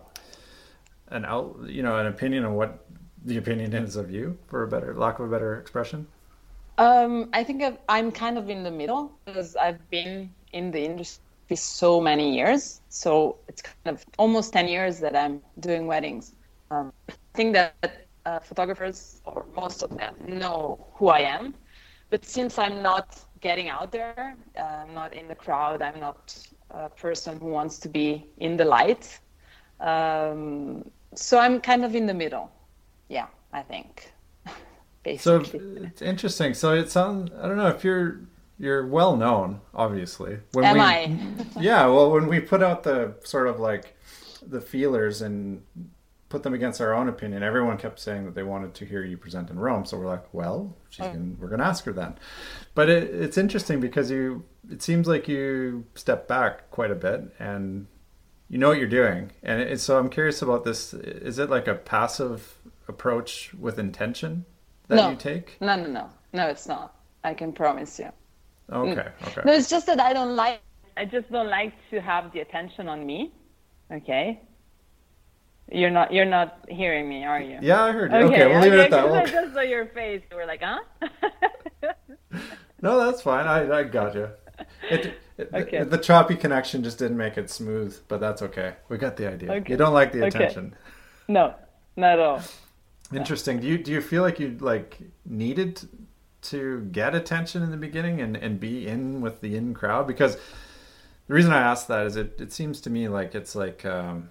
an 1.08 1.24
out 1.24 1.56
you 1.66 1.82
know 1.82 1.96
an 1.98 2.06
opinion 2.06 2.44
on 2.44 2.54
what 2.54 2.84
the 3.24 3.38
opinion 3.38 3.72
is 3.74 3.96
of 3.96 4.10
you, 4.10 4.38
for 4.46 4.62
a 4.62 4.68
better 4.68 4.94
lack 4.94 5.18
of 5.18 5.26
a 5.26 5.30
better 5.30 5.58
expression? 5.58 6.06
Um, 6.76 7.30
I 7.32 7.42
think 7.42 7.62
I've, 7.62 7.78
I'm 7.88 8.12
kind 8.12 8.38
of 8.38 8.50
in 8.50 8.62
the 8.62 8.70
middle 8.70 9.10
because 9.24 9.56
I've 9.56 9.82
been 9.90 10.30
in 10.52 10.70
the 10.70 10.84
industry 10.84 11.56
so 11.56 12.00
many 12.00 12.36
years. 12.36 12.82
So 12.88 13.38
it's 13.48 13.62
kind 13.62 13.96
of 13.96 14.04
almost 14.18 14.52
10 14.52 14.68
years 14.68 15.00
that 15.00 15.16
I'm 15.16 15.42
doing 15.58 15.86
weddings. 15.86 16.34
Um, 16.70 16.92
I 17.08 17.14
think 17.34 17.54
that 17.54 18.06
uh, 18.26 18.38
photographers, 18.38 19.20
or 19.24 19.46
most 19.56 19.82
of 19.82 19.90
them, 19.96 20.14
know 20.26 20.86
who 20.94 21.08
I 21.08 21.20
am. 21.20 21.54
But 22.10 22.24
since 22.24 22.58
I'm 22.58 22.80
not 22.80 23.18
getting 23.40 23.68
out 23.68 23.90
there, 23.90 24.36
uh, 24.56 24.62
I'm 24.62 24.94
not 24.94 25.14
in 25.14 25.26
the 25.26 25.34
crowd, 25.34 25.82
I'm 25.82 25.98
not 25.98 26.38
a 26.70 26.88
person 26.88 27.38
who 27.38 27.46
wants 27.46 27.78
to 27.78 27.88
be 27.88 28.26
in 28.38 28.56
the 28.56 28.64
light. 28.64 29.18
Um, 29.80 30.90
so 31.14 31.38
I'm 31.38 31.60
kind 31.60 31.84
of 31.84 31.94
in 31.94 32.06
the 32.06 32.14
middle. 32.14 32.50
Yeah, 33.08 33.26
I 33.52 33.62
think. 33.62 34.12
So 35.20 35.42
it's 35.42 36.02
interesting. 36.02 36.52
So 36.52 36.74
it 36.74 36.90
sounds 36.90 37.30
I 37.40 37.48
don't 37.48 37.56
know 37.56 37.68
if 37.68 37.82
you're 37.82 38.20
you're 38.58 38.86
well 38.86 39.16
known, 39.16 39.62
obviously. 39.74 40.38
When 40.52 40.66
Am 40.66 40.74
we, 40.74 40.80
I? 40.82 41.18
yeah. 41.60 41.86
Well, 41.86 42.10
when 42.10 42.26
we 42.26 42.40
put 42.40 42.62
out 42.62 42.82
the 42.82 43.14
sort 43.24 43.46
of 43.46 43.58
like 43.58 43.96
the 44.46 44.60
feelers 44.60 45.22
and 45.22 45.62
put 46.28 46.42
them 46.42 46.52
against 46.54 46.80
our 46.80 46.92
own 46.92 47.08
opinion, 47.08 47.42
everyone 47.42 47.78
kept 47.78 47.98
saying 47.98 48.24
that 48.26 48.34
they 48.34 48.42
wanted 48.42 48.74
to 48.74 48.84
hear 48.84 49.02
you 49.02 49.16
present 49.16 49.50
in 49.50 49.58
Rome. 49.58 49.84
So 49.86 49.98
we're 49.98 50.06
like, 50.06 50.32
well, 50.32 50.76
she's 50.90 51.06
Oh. 51.06 51.12
gonna, 51.12 51.34
we're 51.38 51.48
going 51.48 51.60
to 51.60 51.66
ask 51.66 51.84
her 51.84 51.92
then. 51.92 52.16
But 52.74 52.88
it, 52.90 53.14
it's 53.14 53.38
interesting 53.38 53.80
because 53.80 54.10
you 54.10 54.44
it 54.70 54.82
seems 54.82 55.08
like 55.08 55.28
you 55.28 55.86
step 55.94 56.28
back 56.28 56.70
quite 56.70 56.90
a 56.90 56.94
bit 56.94 57.32
and 57.38 57.86
you 58.50 58.58
know 58.58 58.68
what 58.68 58.78
you're 58.78 58.86
doing. 58.86 59.30
And 59.42 59.62
it, 59.62 59.80
so 59.80 59.98
I'm 59.98 60.10
curious 60.10 60.42
about 60.42 60.64
this. 60.64 60.92
Is 60.92 61.38
it 61.38 61.48
like 61.48 61.66
a 61.66 61.74
passive 61.74 62.58
approach 62.86 63.54
with 63.54 63.78
intention 63.78 64.44
that 64.88 64.96
No. 64.96 65.10
you 65.10 65.16
take? 65.16 65.56
No, 65.60 65.76
no, 65.76 65.86
no. 65.86 66.10
No, 66.34 66.46
it's 66.48 66.68
not. 66.68 66.94
I 67.24 67.32
can 67.34 67.52
promise 67.52 67.98
you. 67.98 68.10
Okay, 68.70 68.90
mm. 69.22 69.28
okay. 69.28 69.40
No, 69.46 69.52
it's 69.54 69.70
just 69.70 69.86
that 69.86 69.98
I 70.00 70.12
don't 70.12 70.36
like 70.36 70.60
I 70.98 71.04
just 71.04 71.30
don't 71.30 71.48
like 71.48 71.72
to 71.90 72.00
have 72.00 72.32
the 72.32 72.40
attention 72.40 72.88
on 72.88 73.06
me. 73.06 73.32
Okay? 73.90 74.42
You're 75.70 75.90
not 75.90 76.12
you're 76.12 76.24
not 76.24 76.64
hearing 76.68 77.08
me, 77.08 77.24
are 77.24 77.40
you? 77.40 77.58
Yeah, 77.60 77.84
I 77.84 77.92
heard 77.92 78.10
you. 78.12 78.18
Okay, 78.18 78.46
we'll 78.46 78.60
leave 78.60 78.72
it 78.72 78.80
at 78.80 78.90
that. 78.90 79.04
We'll- 79.04 79.14
I 79.14 79.26
just 79.26 79.52
saw 79.54 79.60
your 79.60 79.86
face. 79.86 80.22
You 80.30 80.36
were 80.36 80.46
like, 80.46 80.62
huh? 80.62 80.78
No, 82.80 83.04
that's 83.04 83.22
fine. 83.22 83.46
I, 83.46 83.78
I 83.80 83.82
got 83.84 84.14
you. 84.14 84.28
It, 84.90 85.14
it, 85.36 85.50
Okay. 85.54 85.78
the, 85.80 85.84
the 85.84 85.98
choppy 85.98 86.34
connection 86.36 86.82
just 86.82 86.98
didn't 86.98 87.16
make 87.16 87.36
it 87.38 87.48
smooth, 87.50 87.96
but 88.08 88.18
that's 88.20 88.42
okay. 88.42 88.74
We 88.88 88.98
got 88.98 89.16
the 89.16 89.28
idea. 89.32 89.52
Okay. 89.52 89.72
You 89.72 89.76
don't 89.76 89.92
like 89.94 90.12
the 90.12 90.24
Okay. 90.26 90.36
attention. 90.38 90.74
no, 91.28 91.54
not 91.96 92.14
at 92.14 92.18
all. 92.20 92.42
Interesting. 93.12 93.60
Do 93.60 93.66
you 93.66 93.78
do 93.78 93.90
you 93.92 94.00
feel 94.00 94.22
like 94.22 94.38
you 94.40 94.56
like 94.60 94.98
needed 95.24 95.80
to 96.42 96.80
get 96.92 97.14
attention 97.14 97.62
in 97.62 97.70
the 97.70 97.76
beginning 97.76 98.20
and 98.20 98.36
and 98.36 98.58
be 98.60 98.86
in 98.86 99.20
with 99.20 99.40
the 99.40 99.56
in 99.56 99.74
crowd? 99.74 100.06
Because 100.06 100.36
the 101.26 101.34
reason 101.34 101.52
I 101.52 101.60
ask 101.60 101.86
that 101.88 102.06
is 102.06 102.16
it 102.16 102.40
it 102.40 102.52
seems 102.52 102.80
to 102.82 102.90
me 102.90 103.08
like 103.08 103.34
it's 103.34 103.54
like 103.54 103.84
um, 103.86 104.30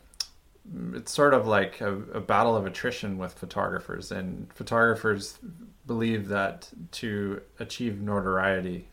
it's 0.93 1.11
sort 1.11 1.33
of 1.33 1.47
like 1.47 1.81
a, 1.81 1.93
a 2.13 2.19
battle 2.19 2.55
of 2.55 2.65
attrition 2.65 3.17
with 3.17 3.33
photographers, 3.33 4.11
and 4.11 4.51
photographers 4.53 5.39
believe 5.85 6.27
that 6.27 6.69
to 6.91 7.41
achieve 7.59 8.01
notoriety 8.01 8.89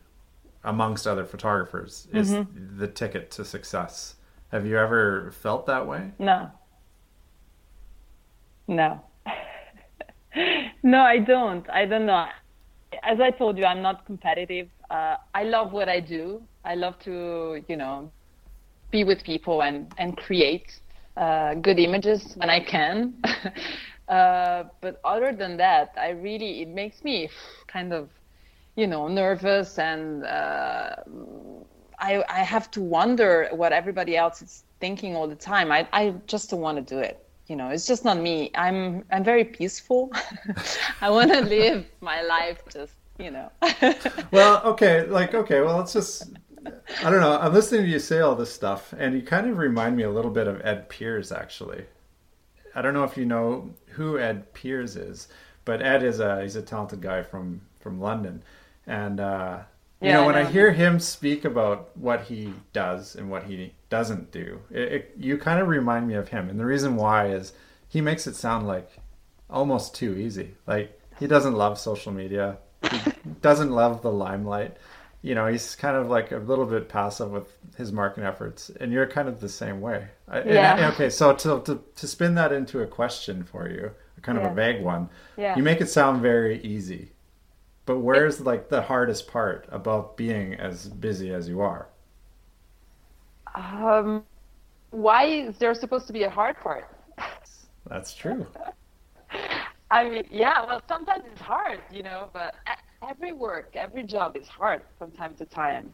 amongst 0.63 1.05
other 1.05 1.25
photographers 1.25 2.07
is 2.13 2.31
Mm-hmm. 2.31 2.77
the 2.79 2.87
ticket 2.87 3.29
to 3.31 3.45
success. 3.45 4.15
Have 4.51 4.65
you 4.65 4.77
ever 4.77 5.31
felt 5.31 5.65
that 5.67 5.85
way? 5.85 6.11
No. 6.17 6.49
No. 8.67 9.01
no, 10.83 11.01
I 11.01 11.19
don't. 11.19 11.69
I 11.69 11.85
don't 11.85 12.05
know. 12.05 12.25
As 13.03 13.19
I 13.19 13.31
told 13.31 13.57
you, 13.57 13.65
I'm 13.65 13.81
not 13.81 14.05
competitive. 14.05 14.69
Uh, 14.89 15.17
I 15.33 15.43
love 15.43 15.71
what 15.73 15.89
I 15.89 15.99
do. 15.99 16.41
I 16.63 16.75
love 16.75 16.97
to, 16.99 17.63
you 17.67 17.75
know, 17.75 18.11
be 18.91 19.03
with 19.03 19.23
people 19.23 19.61
and, 19.61 19.91
and 19.97 20.15
create 20.17 20.79
uh, 21.17 21.53
good 21.55 21.79
images 21.79 22.33
when 22.35 22.49
I 22.49 22.59
can. 22.59 23.13
uh, 24.07 24.63
but 24.81 24.99
other 25.03 25.31
than 25.31 25.57
that, 25.57 25.93
I 25.97 26.09
really, 26.09 26.61
it 26.61 26.69
makes 26.69 27.03
me 27.03 27.29
kind 27.67 27.93
of, 27.93 28.09
you 28.75 28.87
know, 28.87 29.07
nervous 29.07 29.79
and 29.79 30.25
uh, 30.25 30.95
I, 31.99 32.23
I 32.29 32.39
have 32.43 32.69
to 32.71 32.81
wonder 32.81 33.49
what 33.51 33.71
everybody 33.71 34.17
else 34.17 34.41
is 34.41 34.63
thinking 34.79 35.15
all 35.15 35.27
the 35.27 35.35
time. 35.35 35.71
I, 35.71 35.87
I 35.93 36.13
just 36.27 36.49
don't 36.49 36.61
want 36.61 36.77
to 36.77 36.95
do 36.95 36.99
it. 36.99 37.21
You 37.47 37.55
know, 37.55 37.69
it's 37.69 37.85
just 37.85 38.03
not 38.03 38.17
me. 38.17 38.51
I'm 38.55 39.05
I'm 39.11 39.23
very 39.23 39.43
peaceful. 39.43 40.11
I 41.01 41.11
want 41.11 41.31
to 41.31 41.41
live 41.57 41.85
my 42.01 42.23
life 42.23 42.63
just, 42.73 42.95
you 43.19 43.29
know. 43.29 43.51
well, 44.31 44.63
okay, 44.65 45.05
like 45.05 45.35
okay, 45.35 45.61
well, 45.61 45.77
let's 45.77 45.93
just 45.93 46.31
I 47.01 47.09
don't 47.09 47.21
know. 47.21 47.37
I'm 47.39 47.53
listening 47.53 47.83
to 47.83 47.87
you 47.89 47.99
say 47.99 48.19
all 48.19 48.35
this 48.35 48.53
stuff, 48.53 48.93
and 48.97 49.15
you 49.15 49.21
kind 49.21 49.47
of 49.49 49.57
remind 49.57 49.95
me 49.95 50.03
a 50.03 50.09
little 50.11 50.31
bit 50.31 50.47
of 50.47 50.61
Ed 50.65 50.89
Peers, 50.89 51.31
actually. 51.31 51.85
I 52.75 52.81
don't 52.81 52.93
know 52.93 53.03
if 53.03 53.17
you 53.17 53.25
know 53.25 53.71
who 53.89 54.17
Ed 54.19 54.53
Peers 54.53 54.95
is, 54.95 55.27
but 55.63 55.81
Ed 55.81 56.03
is 56.03 56.19
a 56.19 56.41
he's 56.41 56.55
a 56.55 56.61
talented 56.61 57.01
guy 57.01 57.23
from 57.23 57.61
from 57.79 57.99
London, 57.99 58.43
and 58.85 59.19
uh, 59.19 59.59
you 60.01 60.11
Yeah, 60.11 60.13
know 60.13 60.23
I 60.23 60.25
when 60.25 60.35
I 60.35 60.43
hear 60.43 60.71
him 60.73 60.99
speak 60.99 61.45
about 61.45 61.95
what 61.97 62.21
he 62.23 62.53
does 62.73 63.15
and 63.15 63.29
what 63.29 63.43
he 63.45 63.73
doesn't 63.89 64.31
do, 64.31 64.61
it, 64.69 64.91
it, 64.93 65.13
you 65.17 65.37
kind 65.37 65.59
of 65.61 65.67
remind 65.67 66.07
me 66.07 66.15
of 66.15 66.29
him, 66.29 66.49
and 66.49 66.59
the 66.59 66.65
reason 66.65 66.95
why 66.95 67.27
is 67.27 67.53
he 67.87 68.01
makes 68.01 68.27
it 68.27 68.35
sound 68.35 68.67
like 68.67 68.91
almost 69.49 69.95
too 69.95 70.15
easy. 70.17 70.55
Like 70.67 70.99
he 71.19 71.27
doesn't 71.27 71.53
love 71.53 71.79
social 71.79 72.11
media, 72.11 72.57
he 72.83 72.99
doesn't 73.41 73.71
love 73.71 74.01
the 74.01 74.11
limelight. 74.11 74.77
You 75.25 75.33
know, 75.33 75.47
he's 75.47 75.75
kind 75.75 75.97
of 75.97 76.07
like 76.07 76.31
a 76.31 76.37
little 76.37 76.67
bit 76.67 76.87
passive 76.87 77.31
with 77.31 77.47
his 77.75 77.91
marketing 77.91 78.27
efforts, 78.27 78.69
and 78.79 78.91
you're 78.91 79.07
kind 79.07 79.27
of 79.27 79.39
the 79.41 79.49
same 79.49 79.81
way. 79.81 80.07
I- 80.27 80.41
and 80.41 80.49
Yeah. 80.51 80.91
Okay, 80.93 81.09
so 81.09 81.33
to, 81.33 81.61
to 81.61 81.81
to 81.95 82.07
spin 82.07 82.35
that 82.35 82.51
into 82.51 82.81
a 82.83 82.85
question 82.85 83.43
for 83.43 83.67
you, 83.67 83.89
kind 84.21 84.37
of 84.37 84.43
a 84.43 84.53
vague 84.53 84.83
one, 84.83 85.09
Yeah. 85.35 85.55
you 85.57 85.63
make 85.63 85.81
it 85.81 85.89
sound 85.89 86.21
very 86.21 86.61
easy. 86.61 87.11
But 87.87 87.99
where's 87.99 88.39
like 88.41 88.69
the 88.69 88.83
hardest 88.83 89.27
part 89.27 89.67
about 89.71 90.15
being 90.15 90.53
as 90.53 90.87
busy 90.89 91.33
as 91.33 91.49
you 91.49 91.59
are? 91.61 91.87
Um, 93.55 94.23
why 94.91 95.23
is 95.25 95.57
there 95.57 95.73
supposed 95.73 96.05
to 96.07 96.13
be 96.13 96.23
a 96.23 96.29
hard 96.29 96.55
part? 96.57 96.87
That's 97.87 98.13
true. 98.13 98.45
I 99.91 100.09
mean, 100.09 100.27
yeah, 100.29 100.65
well, 100.65 100.81
sometimes 100.87 101.23
it's 101.31 101.41
hard, 101.41 101.79
you 101.91 102.03
know, 102.03 102.29
but 102.33 102.53
every 103.07 103.33
work, 103.33 103.75
every 103.75 104.03
job 104.03 104.35
is 104.35 104.47
hard 104.47 104.81
from 104.97 105.11
time 105.11 105.35
to 105.35 105.45
time. 105.45 105.93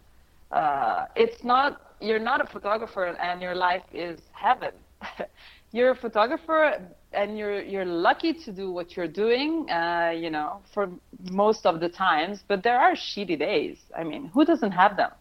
Uh, 0.52 1.06
it's 1.16 1.44
not, 1.44 1.96
you're 2.02 2.20
not 2.20 2.42
a 2.42 2.46
photographer 2.46 3.06
and 3.06 3.42
your 3.42 3.56
life 3.56 3.84
is 3.94 4.20
heaven. 4.34 4.72
you're 5.72 5.92
a 5.92 5.96
photographer 5.96 6.82
and 7.14 7.38
you're, 7.38 7.62
you're 7.62 7.86
lucky 7.86 8.34
to 8.34 8.52
do 8.52 8.72
what 8.72 8.96
you're 8.96 9.08
doing, 9.08 9.70
uh, 9.70 10.14
you 10.16 10.30
know, 10.30 10.62
for 10.74 10.90
most 11.32 11.66
of 11.66 11.80
the 11.80 11.90
times, 11.90 12.44
but 12.48 12.64
there 12.64 12.78
are 12.78 12.94
shitty 12.94 13.40
days. 13.40 13.78
I 13.98 14.04
mean, 14.04 14.28
who 14.34 14.46
doesn't 14.46 14.72
have 14.72 14.98
them? 14.98 15.12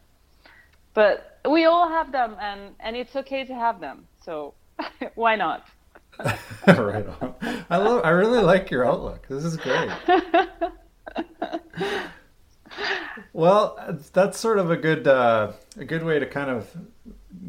But 0.95 1.39
we 1.49 1.65
all 1.65 1.89
have 1.89 2.11
them 2.11 2.37
and, 2.41 2.75
and 2.81 2.97
it's 2.97 3.15
okay 3.15 3.45
to 3.45 3.55
have 3.55 3.81
them. 3.81 4.07
So 4.25 4.55
why 5.15 5.37
not? 5.37 5.65
right 6.67 7.07
on. 7.21 7.35
I 7.71 7.77
love. 7.79 8.03
I 8.05 8.11
really 8.11 8.43
like 8.43 8.71
your 8.71 8.87
outlook. 8.87 9.27
This 9.29 9.43
is 9.43 9.57
great. 9.57 9.91
Well, 13.33 13.79
that's 14.13 14.39
sort 14.39 14.59
of 14.59 14.71
a 14.71 14.77
good 14.77 15.07
uh, 15.07 15.53
a 15.77 15.85
good 15.85 16.03
way 16.03 16.19
to 16.19 16.27
kind 16.27 16.51
of 16.51 16.77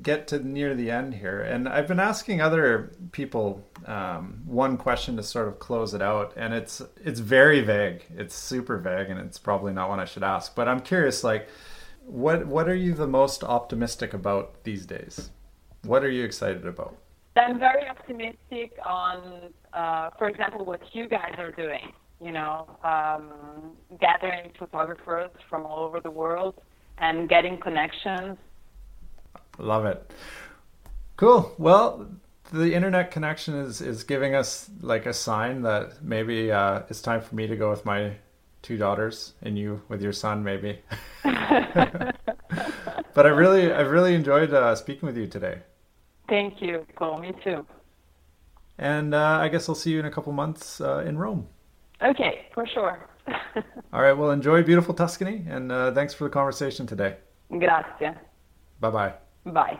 get 0.02 0.28
to 0.28 0.40
near 0.40 0.76
the 0.76 0.92
end 0.92 1.16
here. 1.16 1.42
And 1.42 1.68
I've 1.68 1.88
been 1.88 2.00
asking 2.00 2.42
other 2.42 2.92
people 3.12 3.64
um, 3.86 4.42
one 4.46 4.78
question 4.78 5.16
to 5.18 5.24
sort 5.24 5.48
of 5.48 5.60
close 5.60 5.94
it 5.94 6.02
out, 6.02 6.34
and 6.36 6.54
it's 6.54 6.82
it's 7.04 7.20
very 7.20 7.62
vague. 7.62 8.06
It's 8.16 8.36
super 8.36 8.78
vague, 8.78 9.10
and 9.10 9.20
it's 9.20 9.38
probably 9.38 9.74
not 9.74 9.90
one 9.90 10.00
I 10.00 10.06
should 10.06 10.24
ask. 10.24 10.56
But 10.56 10.68
I'm 10.68 10.82
curious, 10.82 11.24
like, 11.24 11.48
what 12.06 12.46
what 12.48 12.68
are 12.68 12.76
you 12.76 12.94
the 12.94 13.08
most 13.08 13.44
optimistic 13.44 14.14
about 14.14 14.64
these 14.64 14.86
days? 14.86 15.30
What 15.84 16.04
are 16.04 16.12
you 16.12 16.24
excited 16.24 16.66
about? 16.66 16.96
I'm 17.36 17.60
very 17.60 17.88
optimistic 17.88 18.78
on, 18.86 19.54
uh, 19.74 20.10
for 20.18 20.28
example, 20.28 20.66
what 20.66 20.82
you 20.94 21.08
guys 21.08 21.34
are 21.38 21.52
doing. 21.52 21.94
You 22.24 22.32
know, 22.32 22.68
um, 22.84 23.72
gathering 24.00 24.52
photographers 24.60 25.32
from 25.50 25.66
all 25.66 25.80
over 25.80 26.00
the 26.00 26.12
world 26.12 26.56
and 27.00 27.28
getting 27.28 27.58
connections. 27.60 28.38
Love 29.58 29.86
it. 29.86 30.12
Cool. 31.18 31.54
Well, 31.58 32.08
the 32.54 32.74
internet 32.74 33.12
connection 33.12 33.56
is 33.56 33.82
is 33.82 34.04
giving 34.04 34.36
us 34.36 34.70
like 34.82 35.06
a 35.06 35.14
sign 35.14 35.62
that 35.64 36.04
maybe 36.04 36.52
uh, 36.52 36.82
it's 36.90 37.02
time 37.02 37.22
for 37.22 37.34
me 37.36 37.48
to 37.48 37.56
go 37.56 37.70
with 37.70 37.86
my 37.86 38.14
two 38.62 38.78
daughters 38.78 39.34
and 39.42 39.58
you 39.58 39.82
with 39.88 40.02
your 40.02 40.14
son, 40.14 40.44
maybe. 40.44 40.80
but 41.24 42.16
I 43.26 43.30
really, 43.30 43.72
I 43.72 43.82
really 43.82 44.14
enjoyed 44.14 44.54
uh, 44.54 44.76
speaking 44.76 45.08
with 45.08 45.18
you 45.18 45.26
today, 45.28 45.60
Thank 46.30 46.62
you, 46.62 46.86
Cole. 46.96 47.18
Me 47.20 47.34
too. 47.44 47.66
and 48.78 49.14
uh, 49.16 49.40
I 49.42 49.48
guess 49.50 49.68
I'll 49.68 49.76
see 49.76 49.92
you 49.92 50.00
in 50.00 50.06
a 50.06 50.12
couple 50.12 50.32
months 50.34 50.80
uh, 50.82 51.00
in 51.06 51.18
Rome. 51.18 51.48
Okay, 52.04 52.48
for 52.54 52.66
sure. 52.66 53.08
All 53.94 54.02
right. 54.02 54.14
Well, 54.14 54.32
enjoy 54.32 54.64
beautiful 54.64 54.94
Tuscany, 54.94 55.46
and 55.48 55.72
uh, 55.72 55.94
thanks 55.94 56.14
for 56.14 56.24
the 56.24 56.30
conversation 56.30 56.88
today. 56.88 57.18
Grazie. 57.50 58.18
Bye 58.80 58.90
bye. 58.90 59.14
Bye. 59.46 59.80